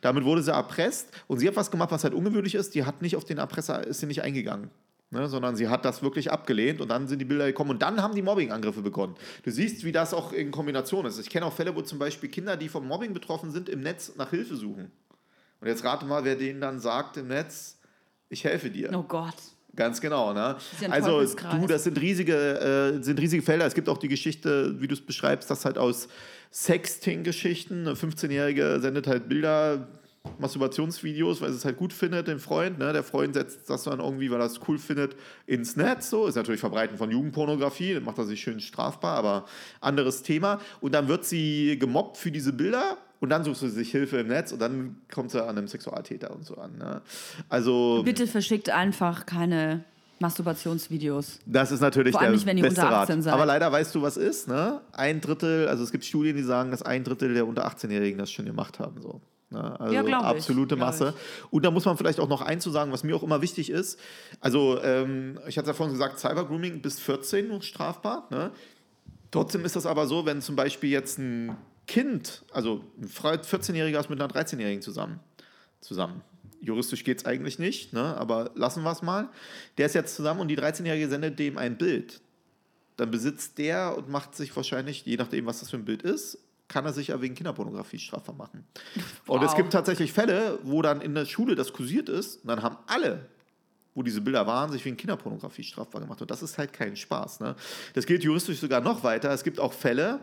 [0.00, 2.74] Damit wurde sie erpresst und sie hat was gemacht, was halt ungewöhnlich ist.
[2.74, 4.70] Die hat nicht auf den Erpresser, ist sie nicht eingegangen.
[5.10, 8.00] Ne, sondern sie hat das wirklich abgelehnt und dann sind die Bilder gekommen und dann
[8.02, 9.14] haben die Mobbing-Angriffe begonnen.
[9.42, 11.18] Du siehst, wie das auch in Kombination ist.
[11.18, 14.12] Ich kenne auch Fälle, wo zum Beispiel Kinder, die vom Mobbing betroffen sind, im Netz
[14.16, 14.90] nach Hilfe suchen.
[15.60, 17.78] Und jetzt rate mal, wer denen dann sagt im Netz,
[18.30, 18.90] ich helfe dir.
[18.94, 19.36] Oh Gott.
[19.74, 20.56] Ganz genau, ne?
[20.90, 22.34] also du, das sind riesige,
[22.98, 23.64] äh, sind riesige Felder.
[23.64, 26.08] Es gibt auch die Geschichte, wie du es beschreibst, dass halt aus
[26.52, 29.88] Sexting-Geschichten, eine 15-Jährige sendet halt Bilder,
[30.38, 32.78] Masturbationsvideos, weil sie es halt gut findet, den Freund.
[32.78, 32.92] Ne?
[32.92, 35.16] Der Freund setzt das dann irgendwie, weil er es cool findet,
[35.46, 36.10] ins Netz.
[36.10, 39.46] So ist natürlich Verbreiten von Jugendpornografie, macht er sich schön strafbar, aber
[39.80, 40.60] anderes Thema.
[40.80, 42.98] Und dann wird sie gemobbt für diese Bilder.
[43.22, 46.32] Und dann sucht sie sich Hilfe im Netz und dann kommt sie an einem Sexualtäter
[46.32, 46.76] und so an.
[46.76, 47.02] Ne?
[47.48, 49.84] Also Bitte verschickt einfach keine
[50.18, 51.38] Masturbationsvideos.
[51.46, 53.02] Das ist natürlich Vor allem der nicht, wenn ihr beste unter Rat.
[53.02, 53.32] 18 seid.
[53.32, 54.80] Aber leider weißt du, was ist, ne?
[54.90, 58.32] Ein Drittel, also es gibt Studien, die sagen, dass ein Drittel der unter 18-Jährigen das
[58.32, 59.00] schon gemacht haben.
[59.00, 59.20] So.
[59.50, 59.80] Ne?
[59.80, 61.14] Also Ja, ich, absolute glaub Masse.
[61.52, 63.70] Und da muss man vielleicht auch noch eins zu sagen, was mir auch immer wichtig
[63.70, 64.00] ist.
[64.40, 68.26] Also, ähm, ich hatte ja vorhin gesagt, Cybergrooming bis 14 noch strafbar.
[68.30, 68.50] Ne?
[69.30, 71.56] Trotzdem ist das aber so, wenn zum Beispiel jetzt ein
[71.86, 75.20] Kind, also ein Fre- 14-Jähriger ist mit einer 13-Jährigen zusammen,
[75.80, 76.22] zusammen.
[76.60, 78.16] Juristisch geht es eigentlich nicht, ne?
[78.16, 79.28] aber lassen wir es mal.
[79.78, 82.20] Der ist jetzt zusammen und die 13-Jährige sendet dem ein Bild.
[82.96, 86.38] Dann besitzt der und macht sich wahrscheinlich, je nachdem, was das für ein Bild ist,
[86.68, 88.64] kann er sich ja wegen Kinderpornografie strafbar machen.
[89.26, 89.56] Und es Wow.
[89.56, 93.28] gibt tatsächlich Fälle, wo dann in der Schule das kursiert ist und dann haben alle
[93.94, 96.18] wo diese Bilder waren, sich wegen Kinderpornografie strafbar gemacht.
[96.22, 97.40] Und das ist halt kein Spaß.
[97.40, 97.54] Ne?
[97.92, 99.30] Das gilt juristisch sogar noch weiter.
[99.32, 100.18] Es gibt auch Fälle,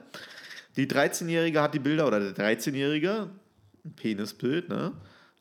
[0.79, 3.29] die 13-Jährige hat die Bilder, oder der 13-Jährige,
[3.85, 4.93] ein Penisbild, ne,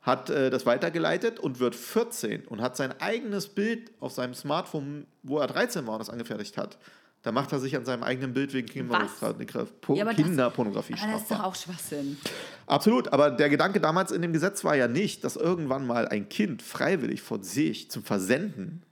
[0.03, 5.07] hat äh, das weitergeleitet und wird 14 und hat sein eigenes Bild auf seinem Smartphone,
[5.23, 6.79] wo er 13 war und das angefertigt hat.
[7.23, 10.57] Da macht er sich an seinem eigenen Bild wegen Kinderpornografie, Ja, aber das- ist doch
[11.27, 11.47] strafbar.
[11.47, 12.17] auch Schwachsinn.
[12.67, 16.29] Absolut, aber der Gedanke damals in dem Gesetz war ja nicht, dass irgendwann mal ein
[16.29, 18.83] Kind freiwillig von sich zum Versenden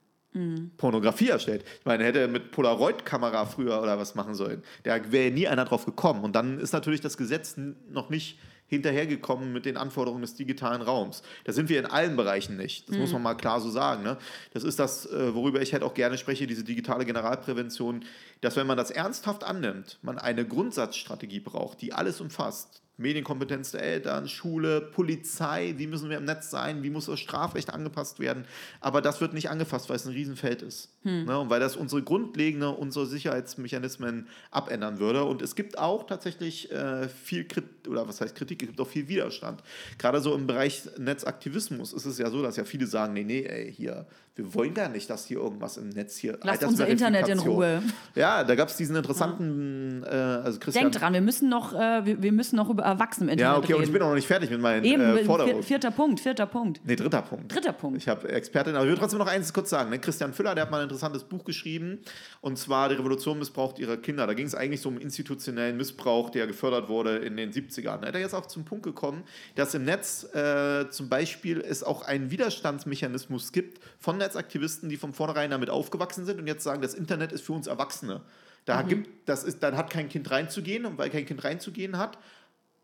[0.77, 1.65] Pornografie erstellt.
[1.81, 4.63] Ich meine, hätte er mit Polaroid-Kamera früher oder was machen sollen.
[4.83, 6.25] Da wäre nie einer drauf gekommen.
[6.25, 7.57] Und dann ist natürlich das Gesetz
[7.91, 11.23] noch nicht hinterhergekommen mit den Anforderungen des digitalen Raums.
[11.45, 12.89] Da sind wir in allen Bereichen nicht.
[12.89, 14.03] Das muss man mal klar so sagen.
[14.03, 14.19] Ne?
[14.53, 18.05] Das ist das, äh, worüber ich halt auch gerne spreche, diese digitale Generalprävention,
[18.41, 22.83] dass wenn man das ernsthaft annimmt, man eine Grundsatzstrategie braucht, die alles umfasst.
[22.99, 27.73] Medienkompetenz der Eltern, Schule, Polizei, wie müssen wir im Netz sein, wie muss das Strafrecht
[27.73, 28.45] angepasst werden.
[28.81, 30.89] Aber das wird nicht angefasst, weil es ein Riesenfeld ist.
[31.27, 31.39] Ne?
[31.39, 35.25] Und weil das unsere grundlegende, unsere Sicherheitsmechanismen abändern würde.
[35.25, 38.89] Und es gibt auch tatsächlich äh, viel Kritik, oder was heißt Kritik, es gibt auch
[38.89, 39.63] viel Widerstand.
[39.99, 43.43] Gerade so im Bereich Netzaktivismus ist es ja so, dass ja viele sagen, nee, nee,
[43.43, 44.07] ey, hier,
[44.37, 46.39] wir wollen gar nicht, dass hier irgendwas im Netz hier...
[46.43, 47.83] Lasst unser Internet in Ruhe.
[48.15, 50.85] Ja, da gab es diesen interessanten, äh, also Christian...
[50.85, 53.65] Denkt dran, wir müssen noch, äh, wir, wir müssen noch über Erwachsene im Ja, Internet
[53.65, 53.93] okay, und ich reden.
[53.95, 55.63] bin auch noch nicht fertig mit meinen Eben, äh, Forderungen.
[55.63, 56.83] vierter Punkt, vierter Punkt.
[56.85, 57.55] Nee, dritter Punkt.
[57.55, 57.97] Dritter Punkt.
[57.97, 59.89] Ich habe Expertin, aber ich will trotzdem noch eins kurz sagen.
[59.89, 59.99] Ne?
[59.99, 62.01] Christian Füller, der hat mal ein interessantes Buch geschrieben,
[62.43, 64.27] und zwar Die Revolution missbraucht ihrer Kinder.
[64.27, 68.01] Da ging es eigentlich so um institutionellen Missbrauch, der gefördert wurde in den 70ern.
[68.01, 69.23] Da hat er jetzt auch zum Punkt gekommen,
[69.55, 75.13] dass im Netz äh, zum Beispiel es auch einen Widerstandsmechanismus gibt von Netzaktivisten, die von
[75.13, 78.23] vornherein damit aufgewachsen sind und jetzt sagen, das Internet ist für uns Erwachsene.
[78.65, 82.19] Da gibt, das ist, dann hat kein Kind reinzugehen und weil kein Kind reinzugehen hat,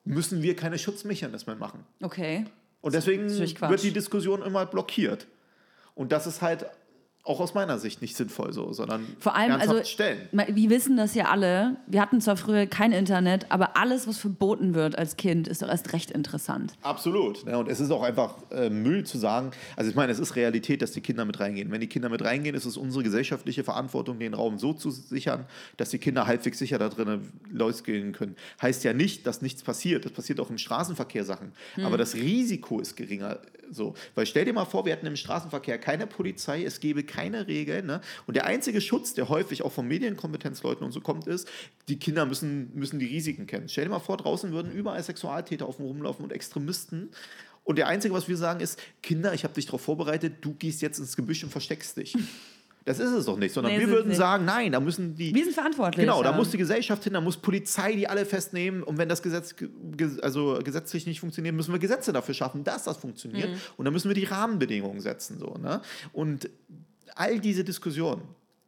[0.04, 1.84] müssen wir keine Schutzmechanismen machen.
[2.00, 2.44] Okay.
[2.80, 5.26] Und deswegen wird die Diskussion immer blockiert.
[5.94, 6.66] Und das ist halt
[7.24, 10.28] auch aus meiner Sicht nicht sinnvoll so, sondern Vor allem, also, stellen.
[10.32, 11.76] wir wissen das ja alle.
[11.86, 15.68] Wir hatten zwar früher kein Internet, aber alles, was verboten wird als Kind, ist doch
[15.68, 16.74] erst recht interessant.
[16.82, 17.46] Absolut.
[17.46, 17.56] Ne?
[17.56, 19.52] Und es ist auch einfach äh, Müll zu sagen.
[19.76, 21.70] Also ich meine, es ist Realität, dass die Kinder mit reingehen.
[21.70, 25.46] Wenn die Kinder mit reingehen, ist es unsere gesellschaftliche Verantwortung, den Raum so zu sichern,
[25.76, 28.34] dass die Kinder halbwegs sicher da drinnen losgehen können.
[28.60, 30.04] Heißt ja nicht, dass nichts passiert.
[30.04, 31.52] Das passiert auch im Straßenverkehr Sachen.
[31.84, 33.38] Aber das Risiko ist geringer.
[33.72, 33.94] So.
[34.14, 37.86] Weil stell dir mal vor, wir hätten im Straßenverkehr keine Polizei, es gäbe keine Regeln.
[37.86, 38.00] Ne?
[38.26, 41.48] Und der einzige Schutz, der häufig auch von Medienkompetenzleuten und so kommt, ist,
[41.88, 43.68] die Kinder müssen, müssen die Risiken kennen.
[43.68, 47.10] Stell dir mal vor, draußen würden überall Sexualtäter auf dem rumlaufen und Extremisten.
[47.64, 50.82] Und der Einzige, was wir sagen, ist, Kinder, ich habe dich darauf vorbereitet, du gehst
[50.82, 52.16] jetzt ins Gebüsch und versteckst dich.
[52.84, 54.16] Das ist es doch nicht, sondern Nee, wir würden nicht.
[54.16, 55.34] sagen, nein, da müssen die.
[55.34, 56.04] Wir sind verantwortlich.
[56.04, 58.82] Genau, da muss die Gesellschaft hin, da muss Polizei die alle festnehmen.
[58.82, 62.64] Und wenn das Gesetz ge- ge- also gesetzlich nicht funktioniert, müssen wir Gesetze dafür schaffen,
[62.64, 63.50] dass das funktioniert.
[63.50, 63.56] Mhm.
[63.76, 65.38] Und dann müssen wir die Rahmenbedingungen setzen.
[65.38, 65.80] So, ne?
[66.12, 66.50] Und
[67.14, 68.22] all diese Diskussionen,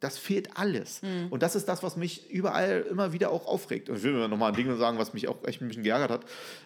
[0.05, 1.01] das fehlt alles.
[1.03, 1.29] Mhm.
[1.31, 3.89] Und das ist das, was mich überall immer wieder auch aufregt.
[3.89, 6.11] Und ich will mir nochmal ein Ding sagen, was mich auch echt ein bisschen geärgert
[6.11, 6.25] hat.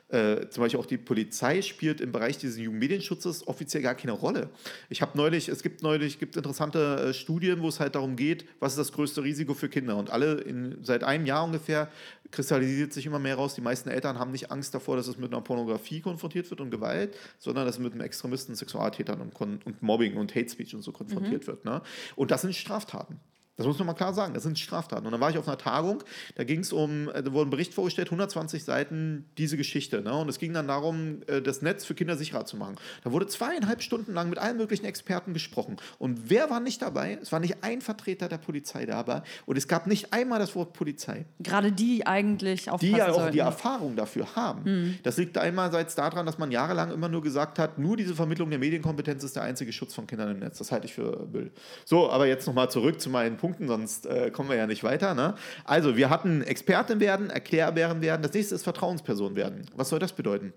[0.09, 4.51] Äh, zum Beispiel auch die Polizei spielt im Bereich dieses Jugendmedienschutzes offiziell gar keine Rolle.
[4.89, 8.45] Ich habe neulich, es gibt neulich, gibt interessante äh, Studien, wo es halt darum geht,
[8.59, 9.97] was ist das größte Risiko für Kinder.
[9.97, 11.89] Und alle in, seit einem Jahr ungefähr
[12.31, 13.55] kristallisiert sich immer mehr raus.
[13.55, 16.71] Die meisten Eltern haben nicht Angst davor, dass es mit einer Pornografie konfrontiert wird und
[16.71, 20.83] Gewalt, sondern dass es mit einem Extremisten, Sexualtätern und, und Mobbing und Hate Speech und
[20.83, 21.65] so konfrontiert wird.
[21.65, 21.83] Ne?
[22.17, 23.21] Und das sind Straftaten.
[23.59, 25.05] Das muss man mal klar sagen, das sind Straftaten.
[25.05, 26.03] Und dann war ich auf einer Tagung,
[26.37, 30.01] da ging es um, äh, da wurde ein Bericht vorgestellt, 120 Seiten, diese Geschichte.
[30.01, 30.15] Ne?
[30.15, 32.77] Und es ging dann darum, äh, das Netz für Kinder sicherer zu machen.
[33.03, 35.77] Da wurde zweieinhalb Stunden lang mit allen möglichen Experten gesprochen.
[35.99, 37.19] Und wer war nicht dabei?
[37.21, 39.23] Es war nicht ein Vertreter der Polizei dabei.
[39.45, 43.15] Und es gab nicht einmal das Wort Polizei Gerade die eigentlich aufpassen die ja auch
[43.15, 43.33] sollten.
[43.33, 44.99] die Erfahrung dafür haben.
[45.03, 48.61] Das liegt einerseits daran, dass man jahrelang immer nur gesagt hat, nur diese Vermittlung der
[48.61, 50.59] Medienkompetenz ist der einzige Schutz von Kindern im Netz.
[50.59, 51.51] Das halte ich für Müll.
[51.85, 55.15] So, aber jetzt nochmal zurück zu meinen Punkten, sonst äh, kommen wir ja nicht weiter.
[55.15, 55.35] Ne?
[55.65, 58.23] Also, wir hatten Expertin werden, Erklärbären werden.
[58.23, 59.67] Das nächste ist Vertrauensperson werden.
[59.75, 60.53] Was soll das bedeuten?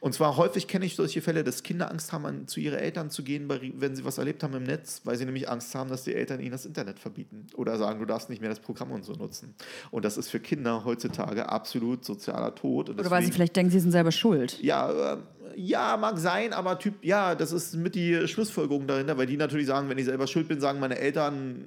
[0.00, 3.10] Und zwar häufig kenne ich solche Fälle, dass Kinder Angst haben, an, zu ihren Eltern
[3.10, 6.04] zu gehen, wenn sie was erlebt haben im Netz, weil sie nämlich Angst haben, dass
[6.04, 9.04] die Eltern ihnen das Internet verbieten oder sagen, du darfst nicht mehr das Programm und
[9.04, 9.54] so nutzen.
[9.90, 12.90] Und das ist für Kinder heutzutage absolut sozialer Tod.
[12.90, 14.60] Oder weil sie vielleicht denken, sie sind selber schuld.
[14.62, 15.16] ja, äh,
[15.56, 19.66] Ja, mag sein, aber Typ, ja, das ist mit die Schlussfolgerung dahinter, weil die natürlich
[19.66, 21.64] sagen, wenn ich selber schuld bin, sagen meine Eltern,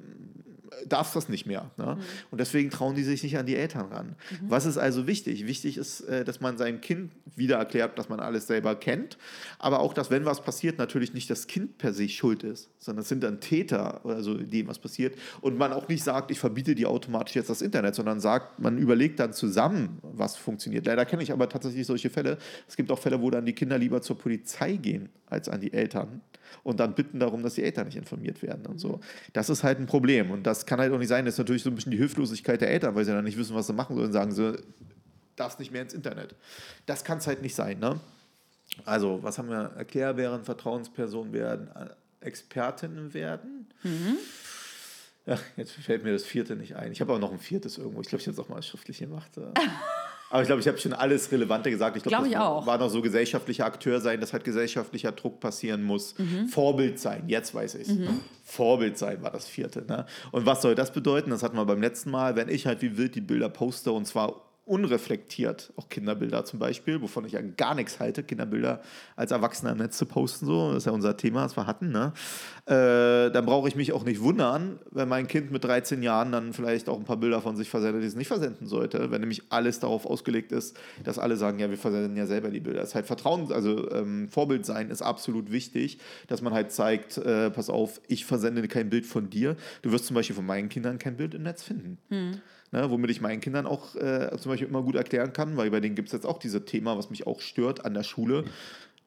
[0.87, 1.71] darfst das nicht mehr.
[1.77, 1.95] Ne?
[1.95, 2.01] Mhm.
[2.31, 4.15] Und deswegen trauen die sich nicht an die Eltern ran.
[4.29, 4.49] Mhm.
[4.49, 5.47] Was ist also wichtig?
[5.47, 9.17] Wichtig ist, äh, dass man seinem Kind wieder erklärt, dass man alles selber kennt,
[9.57, 13.01] aber auch, dass wenn was passiert, natürlich nicht das Kind per se schuld ist, sondern
[13.03, 15.17] es sind dann Täter oder so, dem was passiert.
[15.41, 18.77] Und man auch nicht sagt, ich verbiete dir automatisch jetzt das Internet, sondern sagt, man
[18.77, 20.85] überlegt dann zusammen, was funktioniert.
[20.85, 22.37] Leider kenne ich aber tatsächlich solche Fälle.
[22.67, 25.73] Es gibt auch Fälle, wo dann die Kinder lieber zur Polizei gehen als an die
[25.73, 26.21] Eltern
[26.63, 28.99] und dann bitten darum, dass die Eltern nicht informiert werden und so.
[29.33, 31.25] Das ist halt ein Problem und das kann halt auch nicht sein.
[31.25, 33.55] Das ist natürlich so ein bisschen die Hilflosigkeit der Eltern, weil sie dann nicht wissen,
[33.55, 34.61] was sie machen sollen, sagen sie,
[35.35, 36.35] darfst nicht mehr ins Internet.
[36.85, 37.99] Das kann es halt nicht sein, ne?
[38.85, 39.71] Also, was haben wir?
[39.77, 43.67] Erklärbären, Vertrauenspersonen werden, äh, Expertinnen werden.
[43.83, 44.17] Mhm.
[45.25, 46.91] Ja, jetzt fällt mir das vierte nicht ein.
[46.91, 48.01] Ich habe aber noch ein viertes irgendwo.
[48.01, 49.31] Ich glaube, ich habe es auch mal schriftlich gemacht.
[50.29, 51.97] Aber ich glaube, ich habe schon alles Relevante gesagt.
[51.97, 55.83] Ich glaube, glaub das war noch so gesellschaftlicher Akteur sein, dass halt gesellschaftlicher Druck passieren
[55.83, 56.17] muss.
[56.17, 56.47] Mhm.
[56.47, 57.95] Vorbild sein, jetzt weiß ich es.
[57.95, 58.19] Mhm.
[58.43, 59.85] Vorbild sein war das vierte.
[59.85, 60.05] Ne?
[60.31, 61.31] Und was soll das bedeuten?
[61.31, 62.35] Das hatten wir beim letzten Mal.
[62.35, 67.01] Wenn ich halt wie wild die Bilder poste und zwar unreflektiert, auch Kinderbilder zum Beispiel,
[67.01, 68.81] wovon ich ja gar nichts halte, Kinderbilder
[69.15, 71.91] als Erwachsener im Netz zu posten, so, das ist ja unser Thema, das wir hatten,
[71.91, 72.13] ne?
[72.67, 76.53] Äh, dann brauche ich mich auch nicht wundern, wenn mein Kind mit 13 Jahren dann
[76.53, 79.41] vielleicht auch ein paar Bilder von sich versendet, die es nicht versenden sollte, wenn nämlich
[79.49, 82.81] alles darauf ausgelegt ist, dass alle sagen, ja, wir versenden ja selber die Bilder.
[82.81, 85.97] Das ist halt Vertrauen, also ähm, Vorbild sein ist absolut wichtig,
[86.27, 89.55] dass man halt zeigt, äh, pass auf, ich versende kein Bild von dir.
[89.81, 91.97] Du wirst zum Beispiel von meinen Kindern kein Bild im Netz finden.
[92.09, 92.39] Hm
[92.71, 95.79] ne, womit ich meinen Kindern auch äh, zum Beispiel immer gut erklären kann, weil bei
[95.79, 98.45] denen gibt es jetzt auch dieses Thema, was mich auch stört an der Schule,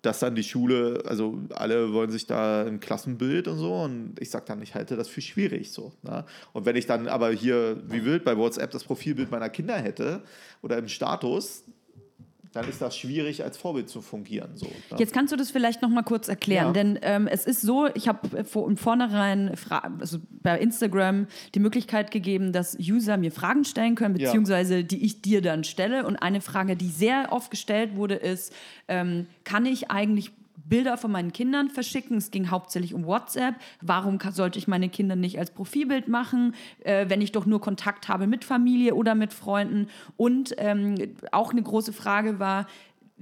[0.02, 4.30] dass dann die Schule, also alle wollen sich da ein Klassenbild und so und ich
[4.30, 5.92] sage dann, ich halte das für schwierig so.
[6.02, 6.24] Ne?
[6.52, 10.22] Und wenn ich dann aber hier wie wild bei WhatsApp das Profilbild meiner Kinder hätte
[10.60, 11.64] oder im Status,
[12.52, 14.50] dann ist das schwierig, als Vorbild zu fungieren.
[14.56, 14.98] So, ne?
[14.98, 16.72] Jetzt kannst du das vielleicht noch mal kurz erklären, ja.
[16.72, 19.54] denn ähm, es ist so, ich habe vor, im Vornherein
[19.98, 24.82] also bei Instagram die Möglichkeit gegeben, dass User mir Fragen stellen können, beziehungsweise ja.
[24.82, 26.06] die ich dir dann stelle.
[26.06, 28.52] Und eine Frage, die sehr oft gestellt wurde, ist,
[28.88, 30.32] ähm, kann ich eigentlich
[30.72, 32.16] Bilder von meinen Kindern verschicken.
[32.16, 33.56] Es ging hauptsächlich um WhatsApp.
[33.82, 38.08] Warum sollte ich meine Kinder nicht als Profilbild machen, äh, wenn ich doch nur Kontakt
[38.08, 39.88] habe mit Familie oder mit Freunden?
[40.16, 40.94] Und ähm,
[41.30, 42.66] auch eine große Frage war,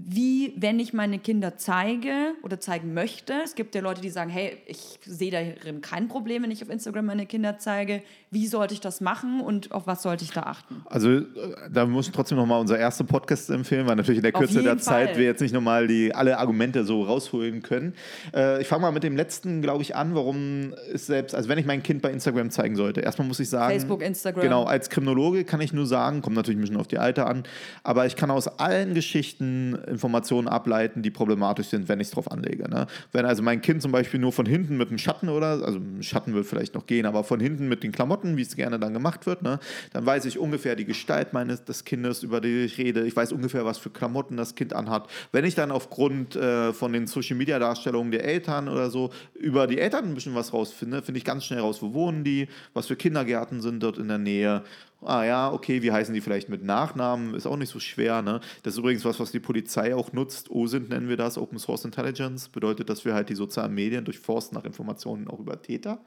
[0.09, 3.35] wie, wenn ich meine Kinder zeige oder zeigen möchte.
[3.45, 6.71] Es gibt ja Leute, die sagen, hey, ich sehe darin kein Problem, wenn ich auf
[6.71, 8.03] Instagram meine Kinder zeige.
[8.31, 10.83] Wie sollte ich das machen und auf was sollte ich da achten?
[10.87, 11.25] Also äh,
[11.73, 14.79] da muss ich trotzdem nochmal unser erster Podcast empfehlen, weil natürlich in der Kürze der
[14.79, 14.81] Fall.
[14.81, 17.95] Zeit wir jetzt nicht nochmal die, alle Argumente so rausholen können.
[18.35, 21.59] Äh, ich fange mal mit dem letzten, glaube ich, an, warum es selbst, also wenn
[21.59, 24.43] ich mein Kind bei Instagram zeigen sollte, erstmal muss ich sagen, Facebook, Instagram.
[24.43, 27.43] Genau, als Kriminologe kann ich nur sagen, kommt natürlich ein bisschen auf die Alter an,
[27.83, 32.31] aber ich kann aus allen Geschichten Informationen ableiten, die problematisch sind, wenn ich es drauf
[32.31, 32.69] anlege.
[32.69, 32.87] Ne?
[33.13, 36.35] Wenn also mein Kind zum Beispiel nur von hinten mit einem Schatten oder, also Schatten
[36.35, 39.27] wird vielleicht noch gehen, aber von hinten mit den Klamotten, wie es gerne dann gemacht
[39.27, 39.59] wird, ne?
[39.93, 43.07] dann weiß ich ungefähr die Gestalt meines des Kindes, über die ich rede.
[43.07, 45.09] Ich weiß ungefähr, was für Klamotten das Kind anhat.
[45.33, 49.67] Wenn ich dann aufgrund äh, von den Social Media Darstellungen der Eltern oder so über
[49.67, 52.87] die Eltern ein bisschen was rausfinde, finde ich ganz schnell raus, wo wohnen die, was
[52.87, 54.63] für Kindergärten sind dort in der Nähe
[55.03, 58.23] ah ja, okay, wie heißen die vielleicht mit Nachnamen, ist auch nicht so schwer.
[58.23, 58.41] Ne?
[58.63, 60.51] Das ist übrigens was, was die Polizei auch nutzt.
[60.51, 62.49] OSINT nennen wir das, Open Source Intelligence.
[62.49, 65.99] Bedeutet, dass wir halt die sozialen Medien durchforsten nach Informationen auch über Täter.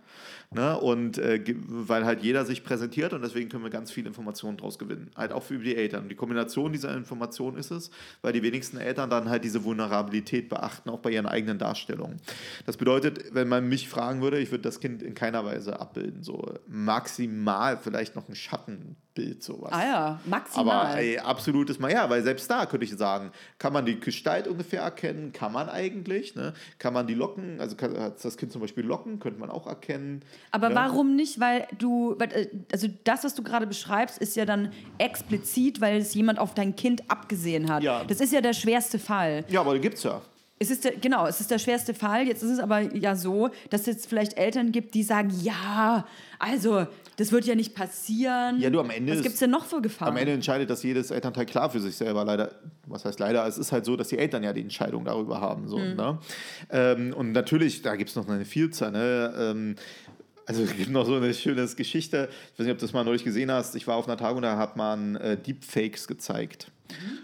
[0.53, 0.77] Ne?
[0.77, 4.77] Und äh, weil halt jeder sich präsentiert und deswegen können wir ganz viele Informationen daraus
[4.77, 5.09] gewinnen.
[5.15, 6.09] Halt auch für die Eltern.
[6.09, 10.89] Die Kombination dieser Informationen ist es, weil die wenigsten Eltern dann halt diese Vulnerabilität beachten,
[10.89, 12.19] auch bei ihren eigenen Darstellungen.
[12.65, 16.23] Das bedeutet, wenn man mich fragen würde, ich würde das Kind in keiner Weise abbilden.
[16.23, 19.71] So maximal vielleicht noch einen Schatten Bild sowas.
[19.71, 20.87] Ah ja, maximal.
[20.87, 24.47] Aber ey, absolutes Mal, ja, weil selbst da könnte ich sagen, kann man die Gestalt
[24.47, 25.31] ungefähr erkennen?
[25.31, 26.53] Kann man eigentlich, ne?
[26.79, 29.67] Kann man die Locken, also kann, hat das Kind zum Beispiel Locken, könnte man auch
[29.67, 30.23] erkennen.
[30.51, 30.75] Aber ja.
[30.75, 31.39] warum nicht?
[31.39, 36.13] Weil du, äh, also das, was du gerade beschreibst, ist ja dann explizit, weil es
[36.13, 37.83] jemand auf dein Kind abgesehen hat.
[37.83, 38.03] Ja.
[38.03, 39.45] Das ist ja der schwerste Fall.
[39.49, 40.21] Ja, aber gibt es ja.
[40.59, 42.25] Es ist der, genau, es ist der schwerste Fall.
[42.25, 46.05] Jetzt ist es aber ja so, dass es jetzt vielleicht Eltern gibt, die sagen, ja,
[46.39, 46.87] also
[47.17, 48.59] das wird ja nicht passieren.
[48.59, 49.13] Ja, du am Ende.
[49.13, 50.09] Was gibt es denn noch für Gefahren?
[50.09, 52.25] Am Ende entscheidet das jedes Elternteil klar für sich selber.
[52.25, 52.51] Leider,
[52.87, 53.45] was heißt leider?
[53.47, 55.67] Es ist halt so, dass die Eltern ja die Entscheidung darüber haben.
[55.67, 55.95] So, mhm.
[55.95, 56.19] ne?
[56.69, 58.91] Ähm, und natürlich, da gibt es noch eine Vielzahl.
[58.91, 59.33] Ne?
[59.37, 59.75] Ähm,
[60.45, 62.29] also es gibt noch so eine schöne Geschichte.
[62.53, 63.75] Ich weiß nicht, ob du das mal neulich gesehen hast.
[63.75, 66.71] Ich war auf einer Tagung, da hat man äh, Deepfakes gezeigt.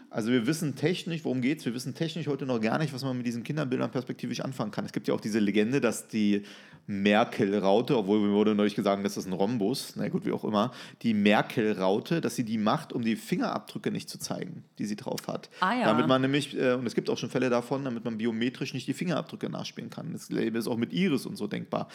[0.09, 1.65] Also wir wissen technisch, worum geht es?
[1.65, 4.85] Wir wissen technisch heute noch gar nicht, was man mit diesen Kinderbildern perspektivisch anfangen kann.
[4.85, 6.43] Es gibt ja auch diese Legende, dass die
[6.87, 10.71] Merkel-Raute, obwohl mir wurde neulich gesagt, das ist ein Rhombus, na gut, wie auch immer,
[11.03, 15.27] die Merkel-Raute, dass sie die macht, um die Fingerabdrücke nicht zu zeigen, die sie drauf
[15.27, 15.51] hat.
[15.59, 15.85] Ah, ja.
[15.85, 18.87] Damit man nämlich, äh, und es gibt auch schon Fälle davon, damit man biometrisch nicht
[18.87, 20.13] die Fingerabdrücke nachspielen kann.
[20.13, 21.89] Das ist auch mit Iris und so denkbar.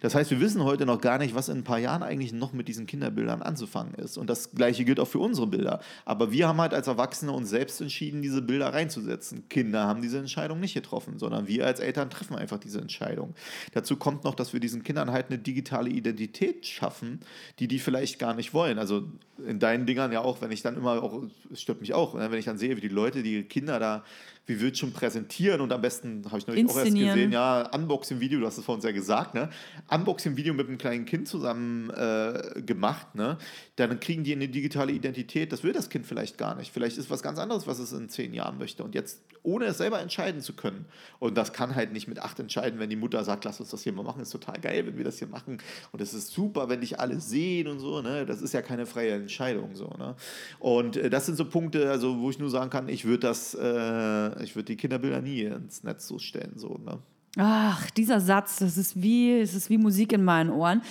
[0.00, 2.52] Das heißt, wir wissen heute noch gar nicht, was in ein paar Jahren eigentlich noch
[2.52, 4.18] mit diesen Kinderbildern anzufangen ist.
[4.18, 5.80] Und das Gleiche gilt auch für unsere Bilder.
[6.04, 9.48] Aber wir haben halt als Erwachsene uns selbst entschieden, diese Bilder reinzusetzen.
[9.48, 13.34] Kinder haben diese Entscheidung nicht getroffen, sondern wir als Eltern treffen einfach diese Entscheidung.
[13.72, 17.20] Dazu kommt noch, dass wir diesen Kindern halt eine digitale Identität schaffen,
[17.58, 18.78] die die vielleicht gar nicht wollen.
[18.78, 19.08] Also
[19.46, 21.22] in deinen Dingern ja auch, wenn ich dann immer auch,
[21.52, 24.04] es stört mich auch, ne, wenn ich dann sehe, wie die Leute, die Kinder da
[24.50, 28.40] wie wird schon präsentieren und am besten, habe ich neulich auch erst gesehen, ja, Unboxing-Video,
[28.40, 29.48] du hast es vorhin sehr gesagt, ne?
[29.88, 33.38] Unboxing-Video mit einem kleinen Kind zusammen äh, gemacht, ne?
[33.76, 36.72] Dann kriegen die eine digitale Identität, das will das Kind vielleicht gar nicht.
[36.72, 38.82] Vielleicht ist was ganz anderes, was es in zehn Jahren möchte.
[38.82, 40.86] Und jetzt, ohne es selber entscheiden zu können,
[41.18, 43.82] und das kann halt nicht mit acht entscheiden, wenn die Mutter sagt, lass uns das
[43.82, 45.58] hier mal machen, ist total geil, wenn wir das hier machen.
[45.92, 48.26] Und es ist super, wenn dich alle sehen und so, ne?
[48.26, 50.16] Das ist ja keine freie Entscheidung, so, ne?
[50.58, 53.54] Und äh, das sind so Punkte, also wo ich nur sagen kann, ich würde das,
[53.54, 56.98] äh, ich würde die Kinderbilder nie ins Netz so stellen, so, ne?
[57.38, 60.82] Ach, dieser Satz, das ist wie, es ist wie Musik in meinen Ohren.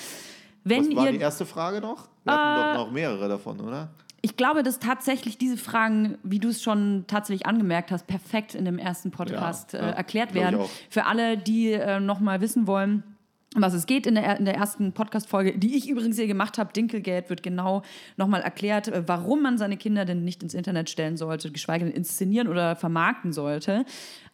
[0.63, 2.07] Wenn Was war ihr, die erste Frage noch?
[2.23, 3.89] Wir hatten doch noch mehrere davon, oder?
[4.21, 8.65] ich glaube, dass tatsächlich diese Fragen, wie du es schon tatsächlich angemerkt hast, perfekt in
[8.65, 10.61] dem ersten Podcast Ja, äh, erklärt werden.
[10.89, 13.03] Für alle, die äh, noch mal wissen wollen,
[13.55, 16.71] was es geht in der, in der ersten Podcast-Folge, die ich übrigens hier gemacht habe,
[16.71, 17.81] Dinkelgate, wird genau
[18.15, 21.93] nochmal erklärt, äh, warum man seine Kinder denn nicht ins Internet stellen sollte, geschweige denn
[21.93, 23.85] inszenieren oder vermarkten sollte.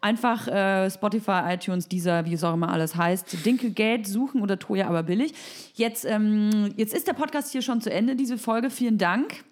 [0.01, 4.87] Einfach äh, Spotify, iTunes, dieser, wie es auch immer alles heißt, Dinkelgate suchen oder Toja
[4.87, 5.33] aber billig.
[5.75, 8.69] Jetzt, ähm, jetzt ist der Podcast hier schon zu Ende, diese Folge.
[8.69, 9.45] Vielen Dank.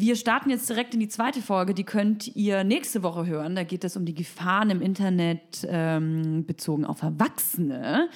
[0.00, 3.54] Wir starten jetzt direkt in die zweite Folge, die könnt ihr nächste Woche hören.
[3.54, 8.08] Da geht es um die Gefahren im Internet ähm, bezogen auf Erwachsene.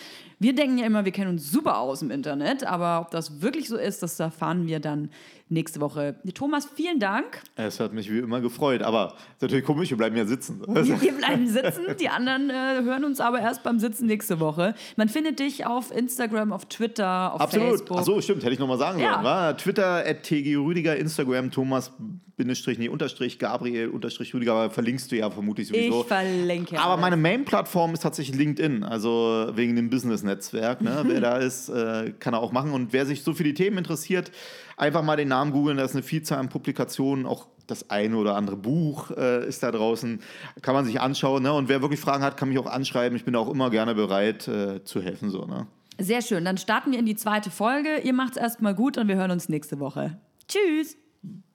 [0.44, 3.66] Wir denken ja immer, wir kennen uns super aus im Internet, aber ob das wirklich
[3.66, 5.08] so ist, das erfahren wir dann
[5.48, 6.16] nächste Woche.
[6.34, 7.40] Thomas, vielen Dank.
[7.56, 10.60] Es hat mich wie immer gefreut, aber ist natürlich komisch, wir bleiben ja sitzen.
[10.68, 14.74] Wir wir bleiben sitzen, die anderen äh, hören uns aber erst beim Sitzen nächste Woche.
[14.96, 17.70] Man findet dich auf Instagram, auf Twitter, auf Absolut.
[17.78, 17.96] Facebook.
[17.96, 19.22] Achso, stimmt, hätte ich nochmal sagen Ja.
[19.22, 19.56] sollen.
[19.56, 21.90] Twitter, at TG Rüdiger, Instagram, Thomas,
[22.36, 26.00] Bindestrich, nee, Unterstrich, Gabriel, Unterstrich, Rüdiger, aber verlinkst du ja vermutlich sowieso.
[26.00, 26.78] Ich verlinke.
[26.78, 27.00] Aber alles.
[27.00, 30.80] meine Main-Plattform ist tatsächlich LinkedIn, also wegen dem Business-Netzwerk.
[30.80, 31.04] Ne?
[31.06, 32.72] wer da ist, äh, kann er auch machen.
[32.72, 34.32] Und wer sich so für die Themen interessiert,
[34.76, 35.76] einfach mal den Namen googeln.
[35.76, 39.70] Da ist eine Vielzahl an Publikationen, auch das eine oder andere Buch äh, ist da
[39.70, 40.20] draußen.
[40.60, 41.42] Kann man sich anschauen.
[41.42, 41.52] Ne?
[41.52, 43.16] Und wer wirklich Fragen hat, kann mich auch anschreiben.
[43.16, 45.30] Ich bin auch immer gerne bereit äh, zu helfen.
[45.30, 45.66] So, ne?
[45.98, 46.44] Sehr schön.
[46.44, 48.00] Dann starten wir in die zweite Folge.
[48.02, 50.18] Ihr macht's erstmal gut und wir hören uns nächste Woche.
[50.48, 50.96] Tschüss.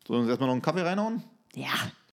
[0.10, 1.22] Sollen wir uns erstmal noch einen Kaffee reinhauen?
[1.54, 1.70] Ja.